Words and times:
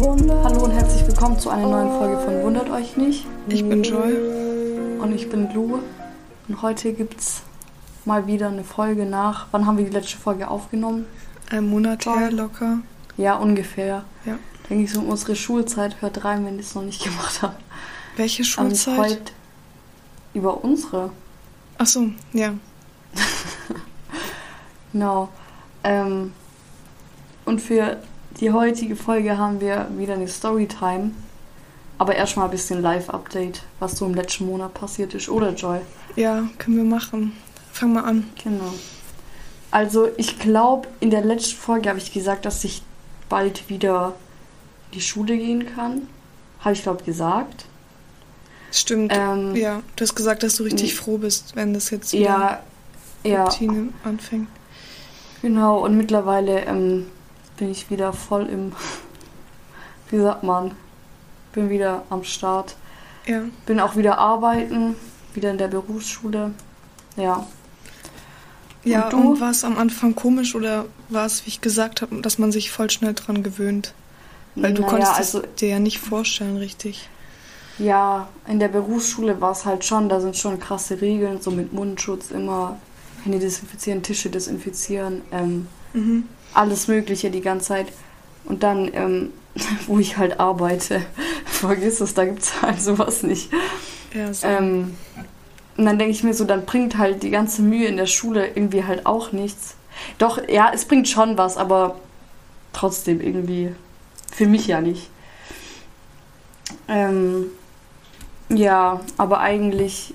Hallo 0.00 0.62
und 0.62 0.70
herzlich 0.70 1.04
willkommen 1.08 1.40
zu 1.40 1.50
einer 1.50 1.66
neuen 1.66 1.90
Folge 1.90 2.22
von 2.22 2.42
Wundert 2.44 2.70
euch 2.70 2.96
nicht. 2.96 3.26
Ich 3.48 3.68
bin 3.68 3.82
Joy. 3.82 4.16
Und 5.00 5.12
ich 5.12 5.28
bin 5.28 5.52
Lou. 5.52 5.80
Und 6.46 6.62
heute 6.62 6.92
gibt's 6.92 7.42
mal 8.04 8.28
wieder 8.28 8.46
eine 8.46 8.62
Folge 8.62 9.06
nach. 9.06 9.48
Wann 9.50 9.66
haben 9.66 9.76
wir 9.76 9.84
die 9.84 9.90
letzte 9.90 10.16
Folge 10.16 10.46
aufgenommen? 10.46 11.04
Ein 11.50 11.68
Monat 11.68 12.04
Joy. 12.04 12.16
her 12.16 12.30
locker. 12.30 12.78
Ja, 13.16 13.34
ungefähr. 13.34 14.04
Ja. 14.24 14.38
Da 14.68 14.68
ging 14.68 14.84
es 14.84 14.96
um 14.96 15.08
unsere 15.08 15.34
Schulzeit. 15.34 16.00
Hört 16.00 16.24
rein, 16.24 16.46
wenn 16.46 16.54
ihr 16.54 16.60
es 16.60 16.76
noch 16.76 16.82
nicht 16.82 17.02
gemacht 17.04 17.42
habt. 17.42 17.60
Welche 18.16 18.44
Schulzeit? 18.44 18.98
heute 18.98 19.32
über 20.32 20.62
unsere. 20.62 21.10
Ach 21.76 21.86
so, 21.86 22.08
ja. 22.32 22.54
Genau. 24.92 25.28
Ähm, 25.82 26.32
und 27.44 27.60
für 27.60 27.98
die 28.40 28.52
heutige 28.52 28.96
Folge 28.96 29.36
haben 29.38 29.60
wir 29.60 29.88
wieder 29.96 30.14
eine 30.14 30.28
Storytime. 30.28 31.10
Aber 31.98 32.14
erstmal 32.14 32.44
ein 32.44 32.52
bisschen 32.52 32.80
Live-Update, 32.80 33.62
was 33.80 33.98
so 33.98 34.06
im 34.06 34.14
letzten 34.14 34.46
Monat 34.46 34.72
passiert 34.72 35.14
ist, 35.14 35.28
oder 35.28 35.52
Joy? 35.52 35.80
Ja, 36.14 36.44
können 36.58 36.76
wir 36.76 36.84
machen. 36.84 37.32
Fang 37.72 37.92
mal 37.92 38.04
an. 38.04 38.28
Genau. 38.42 38.72
Also 39.72 40.08
ich 40.16 40.38
glaube, 40.38 40.86
in 41.00 41.10
der 41.10 41.22
letzten 41.24 41.56
Folge 41.56 41.88
habe 41.88 41.98
ich 41.98 42.12
gesagt, 42.12 42.44
dass 42.44 42.62
ich 42.62 42.82
bald 43.28 43.68
wieder 43.68 44.14
in 44.92 44.98
die 44.98 45.00
Schule 45.00 45.36
gehen 45.36 45.66
kann. 45.74 46.02
Habe 46.60 46.72
ich, 46.74 46.82
glaube 46.84 47.02
gesagt. 47.02 47.64
Stimmt. 48.70 49.12
Ähm, 49.14 49.56
ja, 49.56 49.82
du 49.96 50.02
hast 50.02 50.14
gesagt, 50.14 50.42
dass 50.44 50.56
du 50.56 50.62
richtig 50.62 50.94
froh 50.94 51.18
bist, 51.18 51.56
wenn 51.56 51.74
das 51.74 51.90
jetzt 51.90 52.12
wieder 52.12 52.24
Ja, 52.24 52.62
ja, 53.24 53.44
Routine 53.44 53.88
anfängt. 54.04 54.48
genau. 55.42 55.84
Und 55.84 55.96
mittlerweile 55.96 56.60
ähm, 56.64 57.06
bin 57.58 57.70
ich 57.70 57.90
wieder 57.90 58.12
voll 58.12 58.46
im, 58.46 58.72
wie 60.10 60.18
sagt 60.18 60.42
man, 60.42 60.72
bin 61.52 61.70
wieder 61.70 62.02
am 62.10 62.24
Start. 62.24 62.76
Ja. 63.26 63.42
Bin 63.66 63.80
auch 63.80 63.96
wieder 63.96 64.18
arbeiten, 64.18 64.96
wieder 65.34 65.50
in 65.50 65.58
der 65.58 65.68
Berufsschule. 65.68 66.52
Ja. 67.16 67.46
Ja, 68.84 69.10
du? 69.10 69.16
und 69.16 69.40
war 69.40 69.50
es 69.50 69.64
am 69.64 69.76
Anfang 69.76 70.14
komisch 70.14 70.54
oder 70.54 70.86
war 71.08 71.26
es, 71.26 71.44
wie 71.44 71.48
ich 71.48 71.60
gesagt 71.60 72.00
habe, 72.00 72.20
dass 72.22 72.38
man 72.38 72.52
sich 72.52 72.70
voll 72.70 72.88
schnell 72.90 73.12
dran 73.12 73.42
gewöhnt? 73.42 73.92
Weil 74.54 74.72
du 74.72 74.80
Naja, 74.82 74.90
konntest 74.90 75.14
also 75.14 75.42
es 75.42 75.54
dir 75.56 75.68
ja 75.68 75.78
nicht 75.78 75.98
vorstellen, 75.98 76.56
richtig. 76.56 77.08
Ja, 77.78 78.28
in 78.46 78.58
der 78.58 78.68
Berufsschule 78.68 79.40
war 79.40 79.52
es 79.52 79.64
halt 79.64 79.84
schon, 79.84 80.08
da 80.08 80.20
sind 80.20 80.36
schon 80.36 80.58
krasse 80.58 81.00
Regeln, 81.00 81.40
so 81.40 81.50
mit 81.50 81.72
Mundschutz 81.72 82.30
immer 82.30 82.78
Hände 83.24 83.38
desinfizieren, 83.38 84.02
Tische 84.02 84.30
desinfizieren, 84.30 85.22
ähm, 85.32 85.66
Mhm. 85.94 86.24
Alles 86.54 86.88
Mögliche 86.88 87.30
die 87.30 87.40
ganze 87.40 87.68
Zeit. 87.68 87.88
Und 88.44 88.62
dann, 88.62 88.90
ähm, 88.94 89.32
wo 89.86 89.98
ich 89.98 90.16
halt 90.16 90.40
arbeite, 90.40 91.02
vergiss 91.44 92.00
es, 92.00 92.14
da 92.14 92.24
gibt 92.24 92.42
es 92.42 92.62
halt 92.62 92.80
sowas 92.80 93.22
nicht. 93.22 93.50
Ja, 94.14 94.32
so. 94.32 94.46
Ähm, 94.46 94.96
und 95.76 95.84
dann 95.84 95.98
denke 95.98 96.12
ich 96.12 96.24
mir 96.24 96.34
so, 96.34 96.44
dann 96.44 96.64
bringt 96.64 96.98
halt 96.98 97.22
die 97.22 97.30
ganze 97.30 97.62
Mühe 97.62 97.86
in 97.86 97.96
der 97.96 98.06
Schule 98.06 98.48
irgendwie 98.48 98.84
halt 98.84 99.06
auch 99.06 99.30
nichts. 99.30 99.76
Doch, 100.18 100.40
ja, 100.48 100.72
es 100.74 100.86
bringt 100.86 101.08
schon 101.08 101.38
was, 101.38 101.56
aber 101.56 101.96
trotzdem 102.72 103.20
irgendwie 103.20 103.72
für 104.32 104.46
mich 104.46 104.66
ja 104.66 104.80
nicht. 104.80 105.08
Ähm, 106.88 107.46
ja, 108.48 109.00
aber 109.16 109.40
eigentlich 109.40 110.14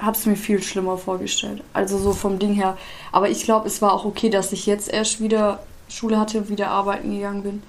habe 0.00 0.16
es 0.16 0.26
mir 0.26 0.36
viel 0.36 0.62
schlimmer 0.62 0.96
vorgestellt. 0.98 1.62
Also 1.72 1.98
so 1.98 2.12
vom 2.12 2.38
Ding 2.38 2.54
her. 2.54 2.76
Aber 3.12 3.28
ich 3.28 3.44
glaube, 3.44 3.66
es 3.66 3.80
war 3.82 3.92
auch 3.92 4.04
okay, 4.04 4.30
dass 4.30 4.52
ich 4.52 4.66
jetzt 4.66 4.90
erst 4.92 5.20
wieder 5.20 5.62
Schule 5.88 6.18
hatte 6.18 6.38
und 6.38 6.48
wieder 6.48 6.68
arbeiten 6.68 7.12
gegangen 7.14 7.42
bin. 7.42 7.62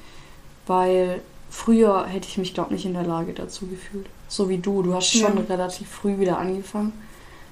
Weil 0.68 1.22
früher 1.50 2.06
hätte 2.08 2.28
ich 2.28 2.38
mich, 2.38 2.54
glaube 2.54 2.70
ich, 2.70 2.76
nicht 2.78 2.86
in 2.86 2.94
der 2.94 3.04
Lage 3.04 3.34
dazu 3.34 3.68
gefühlt. 3.68 4.06
So 4.28 4.48
wie 4.50 4.58
du. 4.60 4.82
Du 4.84 4.94
hast 4.94 5.12
schon 5.12 5.38
Ja. 5.38 5.44
relativ 5.50 5.90
früh 5.90 6.20
wieder 6.20 6.38
angefangen. 6.38 6.94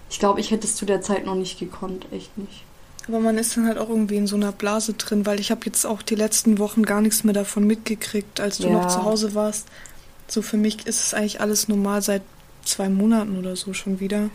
Ich 0.10 0.20
glaube, 0.20 0.40
ich 0.40 0.52
hätte 0.52 0.66
es 0.66 0.76
zu 0.76 0.86
der 0.86 1.02
Zeit 1.02 1.26
noch 1.26 1.36
nicht 1.36 1.60
gekonnt. 1.60 2.06
Echt 2.12 2.38
nicht. 2.38 2.64
Aber 3.08 3.20
man 3.20 3.38
ist 3.38 3.58
dann 3.58 3.68
halt 3.68 3.78
auch 3.80 3.90
irgendwie 3.90 4.18
in 4.18 4.28
so 4.28 4.36
einer 4.36 4.52
Blase 4.52 4.94
drin, 4.94 5.26
weil 5.26 5.40
ich 5.40 5.52
habe 5.52 5.62
jetzt 5.66 5.86
auch 5.86 6.02
die 6.02 6.16
letzten 6.16 6.60
Wochen 6.60 6.84
gar 6.84 7.02
nichts 7.02 7.24
mehr 7.24 7.34
davon 7.34 7.66
mitgekriegt, 7.66 8.40
als 8.40 8.60
du 8.60 8.68
Ja. 8.68 8.74
noch 8.74 8.88
zu 8.88 9.04
Hause 9.04 9.34
warst. 9.34 9.68
So 10.28 10.42
für 10.44 10.58
mich 10.58 10.86
ist 10.86 11.04
es 11.08 11.14
eigentlich 11.16 11.42
alles 11.42 11.68
normal 11.68 12.02
seit 12.04 12.22
zwei 12.64 12.88
Monaten 12.88 13.38
oder 13.38 13.56
so 13.56 13.74
schon 13.74 14.00
wieder. 14.00 14.30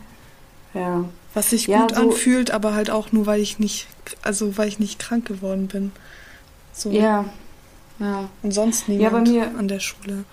Ja. 0.74 1.04
Was 1.34 1.50
sich 1.50 1.66
Ja, 1.66 1.80
gut 1.82 1.94
so- 1.94 2.00
anfühlt, 2.02 2.50
aber 2.50 2.74
halt 2.74 2.90
auch 2.90 3.12
nur, 3.12 3.26
weil 3.26 3.40
ich 3.40 3.58
nicht, 3.58 3.86
also 4.22 4.56
weil 4.56 4.68
ich 4.68 4.78
nicht 4.78 4.98
krank 4.98 5.26
geworden 5.26 5.66
bin. 5.68 5.92
So. 6.72 6.90
Ja. 6.90 7.24
Ja. 7.98 8.28
Und 8.42 8.52
sonst 8.52 8.88
Ja, 8.88 8.94
bei 9.10 9.20
niemand 9.20 9.28
mir- 9.28 9.58
an 9.58 9.68
der 9.68 9.80
Schule. 9.80 10.24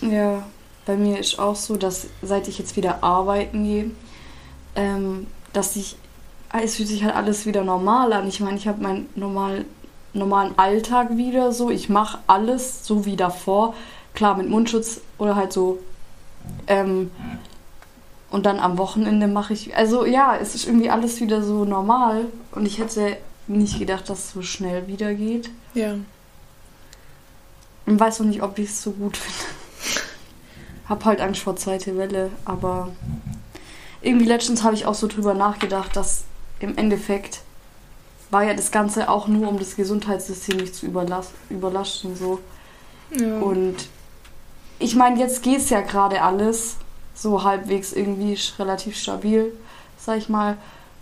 Ja, 0.00 0.42
bei 0.86 0.96
mir 0.96 1.18
ist 1.18 1.38
auch 1.38 1.56
so, 1.56 1.76
dass 1.76 2.06
seit 2.22 2.48
ich 2.48 2.58
jetzt 2.58 2.76
wieder 2.76 3.02
arbeiten 3.02 3.64
gehe, 3.64 3.90
ähm, 4.76 5.26
dass 5.52 5.76
ich, 5.76 5.96
es 6.62 6.76
fühlt 6.76 6.88
sich 6.88 7.04
halt 7.04 7.14
alles 7.14 7.46
wieder 7.46 7.62
normal 7.64 8.12
an. 8.12 8.26
Ich 8.28 8.40
meine, 8.40 8.56
ich 8.56 8.66
habe 8.68 8.82
meinen 8.82 9.08
normal, 9.14 9.64
normalen 10.12 10.56
Alltag 10.58 11.16
wieder 11.16 11.52
so. 11.52 11.70
Ich 11.70 11.88
mache 11.88 12.18
alles 12.26 12.84
so 12.86 13.04
wie 13.06 13.16
davor. 13.16 13.74
Klar, 14.14 14.36
mit 14.36 14.48
Mundschutz 14.48 15.00
oder 15.18 15.36
halt 15.36 15.52
so. 15.52 15.78
Ähm, 16.66 17.10
und 18.34 18.46
dann 18.46 18.58
am 18.58 18.78
Wochenende 18.78 19.28
mache 19.28 19.52
ich, 19.52 19.76
also 19.76 20.04
ja, 20.04 20.36
es 20.36 20.56
ist 20.56 20.66
irgendwie 20.66 20.90
alles 20.90 21.20
wieder 21.20 21.40
so 21.40 21.64
normal. 21.64 22.24
Und 22.50 22.66
ich 22.66 22.80
hätte 22.80 23.16
nicht 23.46 23.78
gedacht, 23.78 24.10
dass 24.10 24.18
es 24.18 24.32
so 24.32 24.42
schnell 24.42 24.88
wieder 24.88 25.14
geht. 25.14 25.50
Ja. 25.72 25.94
Und 27.86 28.00
weiß 28.00 28.18
noch 28.18 28.26
nicht, 28.26 28.42
ob 28.42 28.58
ich 28.58 28.70
es 28.70 28.82
so 28.82 28.90
gut 28.90 29.16
finde. 29.16 29.38
Hab 30.88 31.04
halt 31.04 31.20
Angst 31.20 31.42
vor 31.42 31.54
zweite 31.54 31.96
Welle, 31.96 32.32
aber 32.44 32.90
irgendwie 34.02 34.26
letztens 34.26 34.64
habe 34.64 34.74
ich 34.74 34.84
auch 34.84 34.96
so 34.96 35.06
drüber 35.06 35.34
nachgedacht, 35.34 35.94
dass 35.94 36.24
im 36.58 36.76
Endeffekt 36.76 37.42
war 38.32 38.42
ja 38.42 38.54
das 38.54 38.72
Ganze 38.72 39.10
auch 39.10 39.28
nur, 39.28 39.48
um 39.48 39.60
das 39.60 39.76
Gesundheitssystem 39.76 40.56
nicht 40.56 40.74
zu 40.74 40.86
überlas 40.86 41.30
überlasten. 41.50 42.16
So. 42.16 42.40
ja. 43.12 43.38
Und 43.38 43.76
ich 44.80 44.96
meine, 44.96 45.20
jetzt 45.20 45.44
geht 45.44 45.58
es 45.58 45.70
ja 45.70 45.82
gerade 45.82 46.20
alles 46.20 46.78
so 47.14 47.44
halbwegs 47.44 47.92
irgendwie 47.92 48.38
relativ 48.58 48.96
stabil, 48.96 49.52
sag 49.98 50.18
ich 50.18 50.28
mal. 50.28 50.56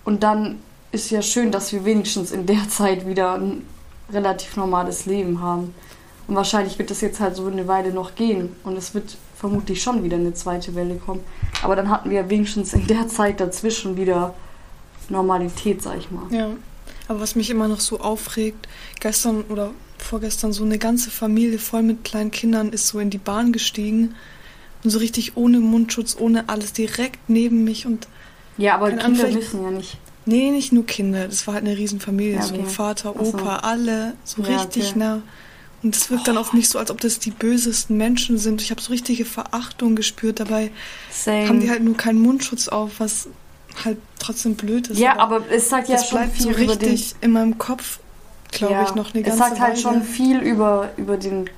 Und 0.04 0.22
dann 0.22 0.60
ist 0.92 1.10
ja 1.10 1.22
schön, 1.22 1.50
dass 1.50 1.72
wir 1.72 1.84
wenigstens 1.84 2.32
in 2.32 2.46
der 2.46 2.68
Zeit 2.68 3.06
wieder 3.06 3.34
ein 3.34 3.66
relativ 4.12 4.56
normales 4.56 5.06
Leben 5.06 5.40
haben. 5.40 5.74
Und 6.28 6.36
wahrscheinlich 6.36 6.78
wird 6.78 6.90
das 6.90 7.00
jetzt 7.00 7.18
halt 7.20 7.34
so 7.34 7.46
eine 7.46 7.66
Weile 7.66 7.92
noch 7.92 8.14
gehen. 8.14 8.50
Und 8.62 8.76
es 8.76 8.94
wird 8.94 9.16
vermutlich 9.36 9.82
schon 9.82 10.04
wieder 10.04 10.16
eine 10.16 10.34
zweite 10.34 10.74
Welle 10.74 10.96
kommen. 10.96 11.20
Aber 11.62 11.74
dann 11.74 11.90
hatten 11.90 12.10
wir 12.10 12.28
wenigstens 12.30 12.74
in 12.74 12.86
der 12.86 13.08
Zeit 13.08 13.40
dazwischen 13.40 13.96
wieder 13.96 14.34
Normalität, 15.08 15.82
sag 15.82 15.98
ich 15.98 16.10
mal. 16.10 16.24
Ja, 16.30 16.50
aber 17.08 17.20
was 17.20 17.34
mich 17.34 17.50
immer 17.50 17.68
noch 17.68 17.80
so 17.80 18.00
aufregt, 18.00 18.68
gestern 19.00 19.42
oder 19.42 19.72
vorgestern 19.98 20.52
so 20.52 20.64
eine 20.64 20.78
ganze 20.78 21.10
Familie 21.10 21.58
voll 21.58 21.82
mit 21.82 22.04
kleinen 22.04 22.30
Kindern 22.30 22.70
ist 22.70 22.88
so 22.88 22.98
in 22.98 23.10
die 23.10 23.18
Bahn 23.18 23.52
gestiegen 23.52 24.14
und 24.84 24.90
so 24.90 24.98
richtig 24.98 25.36
ohne 25.36 25.60
Mundschutz, 25.60 26.16
ohne 26.18 26.48
alles 26.48 26.72
direkt 26.72 27.18
neben 27.28 27.64
mich 27.64 27.86
und 27.86 28.08
Ja, 28.58 28.74
aber 28.74 28.86
Ahnung, 28.86 28.98
Kinder 29.00 29.18
vielleicht- 29.20 29.36
müssen 29.38 29.62
ja 29.64 29.70
nicht. 29.70 29.96
nee, 30.26 30.50
nicht 30.50 30.72
nur 30.72 30.84
Kinder, 30.86 31.26
das 31.28 31.46
war 31.46 31.54
halt 31.54 31.64
eine 31.64 31.76
Riesenfamilie, 31.76 32.34
Ja, 32.36 32.42
so 32.42 32.54
okay. 32.54 32.64
Vater, 32.66 33.14
Ach 33.18 33.24
so. 33.24 33.38
Opa, 33.38 33.56
alle 33.58 34.14
so 34.24 34.42
Ja, 34.42 34.56
richtig 34.60 34.90
okay. 34.90 34.98
nah. 34.98 35.22
Und 35.82 35.96
es 35.96 36.10
wirkt 36.10 36.28
dann 36.28 36.36
auf 36.38 36.52
mich 36.52 36.68
so, 36.68 36.78
als 36.78 36.92
ob 36.92 37.00
das 37.00 37.18
die 37.18 37.32
bösesten 37.32 37.96
Menschen 37.96 38.38
sind. 38.38 38.62
Ich 38.62 38.70
habe 38.70 38.80
so 38.80 38.92
richtige 38.92 39.24
Verachtung 39.24 39.96
gespürt. 39.96 40.38
Dabei 40.38 40.70
Same. 41.10 41.48
haben 41.48 41.58
die 41.60 41.70
halt 41.70 41.82
nur 41.82 41.96
keinen 41.96 42.20
Mundschutz 42.20 42.68
auf, 42.68 43.00
was 43.00 43.26
halt 43.84 43.98
trotzdem 44.20 44.54
blöd 44.54 44.86
ist. 44.88 44.98
ja, 45.00 45.18
aber 45.18 45.42
es 45.50 45.68
sagt 45.70 45.88
ja 45.88 45.98
schon 46.00 46.30
viel 46.30 46.42
so 46.42 46.50
über 46.50 46.76
den 46.76 46.88
richtig 46.90 47.16
in 47.20 47.32
meinem 47.32 47.58
Kopf, 47.58 47.98
glaube 48.52 48.74
Ja, 48.74 48.82
ich, 48.84 48.94
noch 48.94 49.12
eine 49.12 49.22
Es 49.24 49.28
ganze 49.30 49.38
sagt 49.40 49.58
halt 49.60 49.72
Weile. 49.72 49.80
schon 49.82 50.02
viel 50.04 50.38
über, 50.38 50.90
über 50.98 51.16
den. 51.16 51.50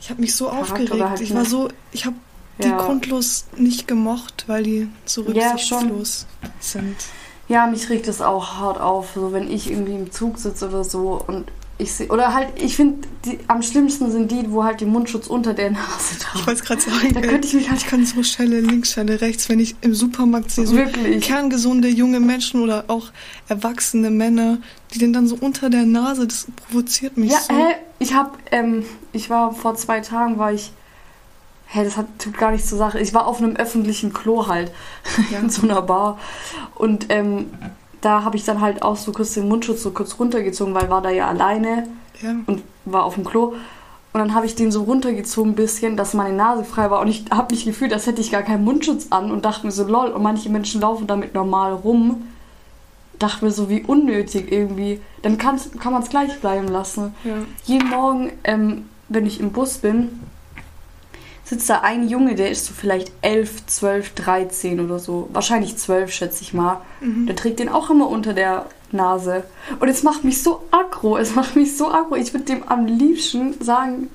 Ich 0.00 0.08
habe 0.08 0.20
mich 0.22 0.34
so 0.34 0.46
Charakter 0.46 0.72
aufgeregt. 0.72 1.04
halt 1.04 1.20
ich 1.20 1.34
war 1.34 1.44
so, 1.44 1.68
ich 1.92 2.06
habe 2.06 2.16
die 2.58 2.68
Ja, 2.68 2.76
grundlos 2.76 3.46
nicht 3.56 3.86
gemocht, 3.88 4.44
weil 4.46 4.62
die 4.64 4.88
so 5.04 5.22
Ja, 5.32 5.50
rücksichtslos 5.52 6.26
sind. 6.60 6.96
ja, 7.48 7.66
mich 7.66 7.88
regt 7.88 8.08
es 8.08 8.20
auch 8.20 8.56
hart 8.58 8.80
auf, 8.80 9.10
so 9.14 9.32
wenn 9.32 9.50
ich 9.50 9.70
irgendwie 9.70 9.94
im 9.94 10.10
Zug 10.12 10.38
sitze 10.38 10.68
oder 10.68 10.84
so 10.84 11.22
und 11.26 11.50
ich 11.80 11.92
sehe. 11.92 12.08
Oder 12.08 12.34
halt, 12.34 12.48
ich 12.60 12.74
finde, 12.74 13.06
am 13.46 13.62
schlimmsten 13.62 14.10
sind 14.10 14.32
die, 14.32 14.50
wo 14.50 14.64
halt 14.64 14.80
die 14.80 14.84
Mundschutz 14.84 15.28
unter 15.28 15.54
der 15.54 15.70
Nase 15.70 16.16
Ich 16.16 16.18
tragen. 16.18 16.46
wollte 16.46 16.60
es 16.60 16.64
gerade 16.66 16.80
sagen, 16.80 17.14
Da 17.14 17.20
ey, 17.20 17.28
könnte 17.28 17.46
ich 17.46 17.54
mich 17.54 17.70
halt 17.70 17.80
ich 17.80 17.86
kann 17.86 18.04
so 18.04 18.22
Schelle 18.24 18.60
links, 18.60 18.92
Schelle 18.94 19.20
rechts, 19.20 19.48
wenn 19.48 19.60
ich 19.60 19.76
im 19.80 19.94
Supermarkt 19.94 20.50
sehe, 20.50 20.66
so 20.66 20.74
wirklich. 20.74 21.24
kerngesunde 21.24 21.86
junge 21.88 22.18
Menschen 22.18 22.60
oder 22.62 22.86
auch 22.88 23.12
erwachsene 23.46 24.10
Männer, 24.10 24.58
die 24.92 24.98
den 24.98 25.12
dann 25.12 25.28
so 25.28 25.36
unter 25.40 25.70
der 25.70 25.86
Nase, 25.86 26.26
das 26.26 26.48
provoziert 26.66 27.16
mich 27.16 27.30
Ja, 27.30 27.38
so. 27.38 27.54
hä? 27.54 27.74
Ich 28.00 28.12
hab, 28.12 28.36
ähm, 28.50 28.84
ich 29.12 29.30
war 29.30 29.54
vor 29.54 29.76
zwei 29.76 30.00
Tagen, 30.00 30.36
war 30.38 30.52
ich. 30.52 30.72
Hä, 31.70 31.84
das 31.84 31.96
hat, 31.98 32.06
tut 32.18 32.38
gar 32.38 32.50
nichts 32.50 32.68
zur 32.68 32.78
Sache. 32.78 32.98
Ich 32.98 33.12
war 33.12 33.26
auf 33.26 33.38
einem 33.42 33.56
öffentlichen 33.56 34.12
Klo 34.12 34.46
halt. 34.46 34.72
Ja. 35.30 35.38
in 35.40 35.50
so 35.50 35.62
einer 35.62 35.82
Bar. 35.82 36.18
Und 36.74 37.06
ähm, 37.10 37.46
da 38.00 38.24
habe 38.24 38.36
ich 38.36 38.44
dann 38.44 38.60
halt 38.60 38.82
auch 38.82 38.96
so 38.96 39.12
kurz 39.12 39.34
den 39.34 39.48
Mundschutz 39.48 39.82
so 39.82 39.90
kurz 39.90 40.18
runtergezogen, 40.18 40.74
weil 40.74 40.88
war 40.88 41.02
da 41.02 41.10
ja 41.10 41.26
alleine 41.28 41.86
Ja. 42.22 42.30
und 42.46 42.62
war 42.84 43.04
auf 43.04 43.14
dem 43.16 43.24
Klo. 43.24 43.54
Und 44.14 44.20
dann 44.20 44.34
habe 44.34 44.46
ich 44.46 44.54
den 44.54 44.72
so 44.72 44.84
runtergezogen 44.84 45.52
ein 45.52 45.56
bisschen, 45.56 45.96
dass 45.98 46.14
meine 46.14 46.34
Nase 46.34 46.64
frei 46.64 46.90
war. 46.90 47.00
Und 47.00 47.08
ich 47.08 47.26
habe 47.30 47.54
mich 47.54 47.66
gefühlt, 47.66 47.92
als 47.92 48.06
hätte 48.06 48.22
ich 48.22 48.30
gar 48.30 48.42
keinen 48.42 48.64
Mundschutz 48.64 49.08
an 49.10 49.30
und 49.30 49.44
dachte 49.44 49.66
mir 49.66 49.72
so, 49.72 49.84
lol. 49.84 50.08
Und 50.08 50.22
manche 50.22 50.48
Menschen 50.48 50.80
laufen 50.80 51.06
damit 51.06 51.34
normal 51.34 51.74
rum. 51.74 52.26
Dachte 53.18 53.44
mir 53.44 53.50
so, 53.50 53.68
wie 53.68 53.82
unnötig 53.82 54.50
irgendwie. 54.50 55.00
Dann 55.22 55.36
kann 55.36 55.58
man 55.84 56.02
es 56.02 56.08
gleich 56.08 56.40
bleiben 56.40 56.68
lassen. 56.68 57.14
Ja. 57.24 57.34
Jeden 57.64 57.90
Morgen, 57.90 58.32
ähm, 58.44 58.88
wenn 59.08 59.26
ich 59.26 59.40
im 59.40 59.52
Bus 59.52 59.78
bin, 59.78 60.20
sitzt 61.48 61.70
da 61.70 61.80
ein 61.80 62.08
Junge, 62.08 62.34
der 62.34 62.50
ist 62.50 62.66
so 62.66 62.74
vielleicht 62.74 63.10
11, 63.22 63.66
12, 63.66 64.14
13 64.14 64.80
oder 64.80 64.98
so. 64.98 65.28
Wahrscheinlich 65.32 65.76
12, 65.76 66.12
schätze 66.12 66.42
ich 66.42 66.52
mal. 66.52 66.80
Mhm. 67.00 67.26
Der 67.26 67.36
trägt 67.36 67.58
den 67.58 67.68
auch 67.68 67.88
immer 67.90 68.08
unter 68.08 68.34
der 68.34 68.66
Nase. 68.92 69.44
Und 69.80 69.88
es 69.88 70.02
macht 70.02 70.24
mich 70.24 70.42
so 70.42 70.62
aggro. 70.70 71.16
Es 71.16 71.34
macht 71.34 71.56
mich 71.56 71.76
so 71.76 71.90
aggro. 71.90 72.16
Ich 72.16 72.32
würde 72.34 72.44
dem 72.44 72.68
am 72.68 72.86
liebsten 72.86 73.54
sagen, 73.62 74.08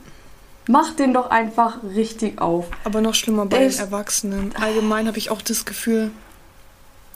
mach 0.68 0.94
den 0.96 1.14
doch 1.14 1.30
einfach 1.32 1.84
richtig 1.84 2.40
auf. 2.40 2.68
Aber 2.84 3.02
noch 3.02 3.16
schlimmer 3.16 3.46
bei 3.48 3.68
den 3.68 3.78
Erwachsenen. 3.80 4.54
Allgemein 4.60 5.08
habe 5.08 5.18
ich 5.18 5.30
auch 5.32 5.42
das 5.42 5.66
Gefühl, 5.66 6.12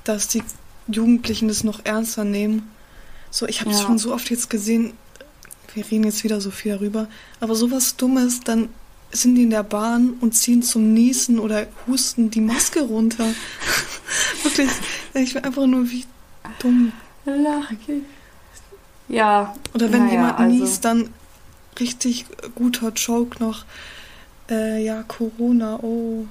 dass 0.03 0.27
die 0.27 0.43
Jugendlichen 0.87 1.47
das 1.47 1.63
noch 1.63 1.81
ernster 1.83 2.23
nehmen. 2.23 2.71
So, 3.29 3.45
ich 3.45 3.61
habe 3.61 3.69
es 3.71 3.81
Ja. 3.81 3.85
schon 3.85 3.97
so 3.97 4.13
oft 4.13 4.29
jetzt 4.31 4.49
gesehen, 4.49 4.93
wir 5.73 5.85
reden 5.91 6.05
jetzt 6.05 6.23
wieder 6.23 6.41
so 6.41 6.49
viel 6.49 6.71
darüber, 6.73 7.07
aber 7.39 7.53
sowas 7.55 7.97
Dummes, 7.97 8.39
dann 8.39 8.69
sind 9.11 9.35
die 9.35 9.43
in 9.43 9.49
der 9.49 9.63
Bahn 9.63 10.15
und 10.21 10.35
ziehen 10.35 10.61
zum 10.61 10.93
Niesen 10.93 11.39
oder 11.39 11.67
Husten 11.87 12.29
die 12.29 12.41
Maske 12.41 12.81
runter. 12.81 13.25
Wirklich, 14.43 14.69
ich 15.13 15.33
bin 15.33 15.43
einfach 15.43 15.65
nur 15.65 15.89
wie 15.89 16.05
dumm. 16.59 16.91
Ja. 19.07 19.55
Oder 19.73 19.91
wenn 19.91 20.09
jemand 20.09 20.39
also- 20.39 20.55
niest, 20.55 20.85
dann 20.85 21.09
richtig 21.79 22.25
guter 22.55 22.91
Joke 22.91 23.41
noch. 23.43 23.65
Äh, 24.49 24.83
ja, 24.83 25.03
Corona, 25.03 25.79
oh. 25.81 26.25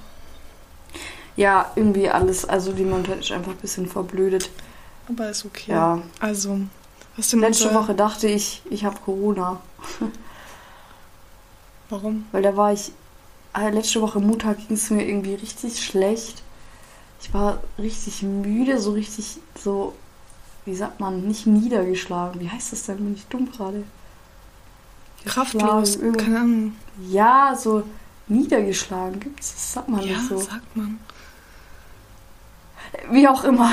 Ja, 1.35 1.71
irgendwie 1.75 2.09
alles. 2.09 2.45
Also 2.45 2.71
die 2.71 2.83
Menschheit 2.83 3.19
ist 3.19 3.31
einfach 3.31 3.51
ein 3.51 3.57
bisschen 3.57 3.87
verblödet. 3.87 4.49
Aber 5.07 5.29
ist 5.29 5.45
okay. 5.45 5.71
Ja. 5.71 6.01
Also, 6.19 6.59
was 7.15 7.29
denn 7.29 7.39
Letzte 7.39 7.73
Woche 7.73 7.93
dachte 7.93 8.27
ich, 8.27 8.61
ich 8.69 8.85
habe 8.85 8.97
Corona. 9.03 9.61
Warum? 11.89 12.25
Weil 12.31 12.41
da 12.43 12.55
war 12.55 12.73
ich. 12.73 12.91
äh, 13.55 13.69
Letzte 13.71 14.01
Woche 14.01 14.19
Montag 14.19 14.57
ging 14.67 14.77
es 14.77 14.89
mir 14.89 15.07
irgendwie 15.07 15.35
richtig 15.35 15.83
schlecht. 15.85 16.43
Ich 17.21 17.33
war 17.33 17.63
richtig 17.77 18.23
müde, 18.23 18.79
so 18.79 18.91
richtig 18.93 19.39
so. 19.55 19.95
Wie 20.65 20.75
sagt 20.75 20.99
man? 20.99 21.27
Nicht 21.27 21.47
niedergeschlagen. 21.47 22.41
Wie 22.41 22.49
heißt 22.49 22.73
das 22.73 22.85
denn? 22.85 22.97
Bin 22.97 23.15
ich 23.15 23.27
dumm 23.27 23.51
gerade? 23.51 23.85
Kraftlos, 25.25 25.99
keine 26.17 26.39
Ahnung. 26.39 26.73
Ja, 26.95 27.55
so 27.55 27.83
niedergeschlagen 28.27 29.19
gibt's. 29.19 29.53
Das 29.53 29.73
sagt 29.73 29.89
man 29.89 30.01
Ja, 30.01 30.07
nicht 30.07 30.27
so. 30.27 30.37
sagt 30.39 30.75
man. 30.75 30.99
Wie 33.11 33.27
auch 33.27 33.43
immer. 33.43 33.69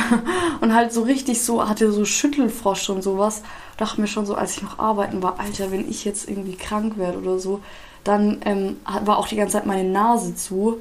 Und 0.61 0.75
halt 0.75 0.93
so 0.93 1.03
richtig 1.03 1.43
so, 1.43 1.69
hatte 1.69 1.93
so 1.93 2.05
Schüttelfrost 2.05 2.91
und 2.91 3.03
sowas. 3.03 3.43
Dachte 3.77 4.01
mir 4.01 4.07
schon 4.07 4.27
so, 4.27 4.35
als 4.35 4.57
ich 4.57 4.63
noch 4.63 4.79
arbeiten 4.79 5.23
war, 5.23 5.39
Alter, 5.39 5.71
wenn 5.71 5.89
ich 5.89 6.05
jetzt 6.05 6.29
irgendwie 6.29 6.57
krank 6.57 6.97
werde 6.99 7.19
oder 7.19 7.39
so, 7.39 7.61
dann 8.05 8.41
ähm, 8.45 8.77
war 9.05 9.19
auch 9.19 9.29
die 9.29 9.37
ganze 9.37 9.55
Zeit 9.55 9.67
meine 9.67 9.89
Nase 9.89 10.35
zu. 10.37 10.79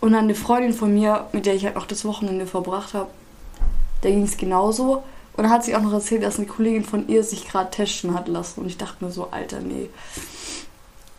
Und 0.00 0.12
dann 0.12 0.24
eine 0.24 0.34
Freundin 0.34 0.72
von 0.72 0.92
mir, 0.94 1.26
mit 1.32 1.44
der 1.46 1.54
ich 1.54 1.64
halt 1.66 1.74
noch 1.74 1.86
das 1.86 2.04
Wochenende 2.06 2.46
verbracht 2.46 2.94
habe, 2.94 3.10
der 4.02 4.12
ging 4.12 4.22
es 4.22 4.36
genauso. 4.38 5.02
Und 5.36 5.44
dann 5.44 5.50
hat 5.50 5.64
sie 5.64 5.76
auch 5.76 5.82
noch 5.82 5.92
erzählt, 5.92 6.22
dass 6.22 6.38
eine 6.38 6.46
Kollegin 6.46 6.84
von 6.84 7.06
ihr 7.08 7.22
sich 7.22 7.46
gerade 7.46 7.70
testen 7.70 8.14
hat 8.14 8.26
lassen. 8.26 8.62
Und 8.62 8.66
ich 8.66 8.78
dachte 8.78 9.04
mir 9.04 9.10
so, 9.10 9.28
Alter, 9.30 9.60
nee. 9.60 9.90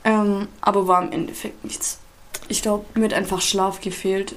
Ähm, 0.04 0.48
aber 0.62 0.88
war 0.88 1.02
im 1.04 1.12
Endeffekt 1.12 1.64
nichts. 1.64 2.00
Ich 2.48 2.62
glaube, 2.64 2.86
mir 2.96 3.06
hat 3.06 3.14
einfach 3.14 3.40
Schlaf 3.42 3.82
gefehlt. 3.82 4.36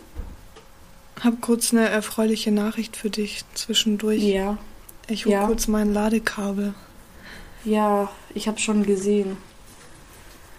Hab 1.22 1.40
kurz 1.40 1.72
eine 1.72 1.88
erfreuliche 1.88 2.52
Nachricht 2.52 2.96
für 2.96 3.08
dich 3.08 3.44
zwischendurch. 3.54 4.22
Ja. 4.22 4.58
Ich 5.08 5.24
hol 5.24 5.32
Ja. 5.32 5.46
kurz 5.46 5.68
mein 5.68 5.92
Ladekabel. 5.94 6.74
Ja, 7.64 8.10
ich 8.34 8.46
habe 8.46 8.58
schon 8.58 8.82
gesehen. 8.84 9.38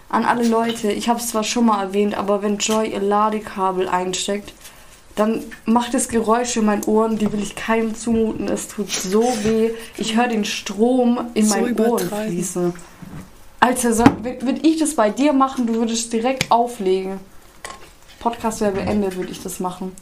An 0.08 0.24
alle 0.24 0.46
Leute, 0.46 0.92
ich 0.92 1.08
habe 1.08 1.18
es 1.18 1.28
zwar 1.28 1.44
schon 1.44 1.66
mal 1.66 1.82
erwähnt, 1.82 2.16
aber 2.16 2.42
wenn 2.42 2.58
Joy 2.58 2.92
ihr 2.92 3.00
Ladekabel 3.00 3.88
einsteckt, 3.88 4.52
dann 5.16 5.42
macht 5.64 5.94
es 5.94 6.08
Geräusche 6.08 6.60
in 6.60 6.66
meinen 6.66 6.84
Ohren, 6.84 7.18
die 7.18 7.32
will 7.32 7.42
ich 7.42 7.56
keinem 7.56 7.94
zumuten. 7.94 8.48
Es 8.48 8.68
tut 8.68 8.90
so 8.90 9.22
weh. 9.42 9.70
Ich 9.96 10.14
höre 10.14 10.28
den 10.28 10.44
Strom 10.44 11.30
in 11.34 11.46
So 11.46 11.54
meinen 11.56 11.80
Ohren 11.80 12.08
fließen. 12.08 12.74
Alter, 13.58 13.94
so, 13.94 14.04
würde 14.22 14.60
ich 14.62 14.78
das 14.78 14.94
bei 14.94 15.10
dir 15.10 15.32
machen, 15.32 15.66
du 15.66 15.74
würdest 15.74 16.12
direkt 16.12 16.50
auflegen. 16.50 17.18
Podcast 18.20 18.60
wäre 18.60 18.72
beendet, 18.72 19.16
würde 19.16 19.32
ich 19.32 19.42
das 19.42 19.58
machen. 19.58 19.92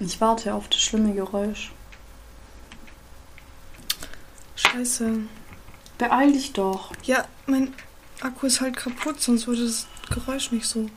Ich 0.00 0.11
warte 0.22 0.54
auf 0.54 0.68
das 0.68 0.80
schlimme 0.80 1.12
Geräusch. 1.12 1.72
Scheiße. 4.54 5.18
Beeil 5.98 6.32
dich 6.32 6.52
doch. 6.52 6.92
Ja, 7.02 7.24
mein 7.46 7.74
Akku 8.20 8.46
ist 8.46 8.60
halt 8.60 8.76
kaputt, 8.76 9.20
sonst 9.20 9.48
würde 9.48 9.64
das 9.64 9.88
Geräusch 10.14 10.52
nicht 10.52 10.66
so. 10.66 10.88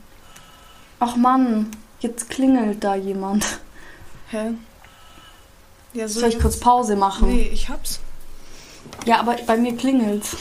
Ach 1.00 1.16
Mann, 1.16 1.72
jetzt 2.00 2.30
klingelt 2.30 2.84
da 2.84 2.94
jemand. 2.94 3.44
Hä? 4.30 4.54
Ja, 5.92 6.06
Soll 6.06 6.28
ich 6.28 6.38
kurz 6.38 6.60
Pause 6.60 6.94
machen? 6.94 7.28
Nee, 7.28 7.50
ich 7.52 7.68
hab's. 7.68 7.98
Ja, 9.06 9.18
aber 9.18 9.34
bei 9.44 9.56
mir 9.56 9.76
klingelt's. 9.76 10.36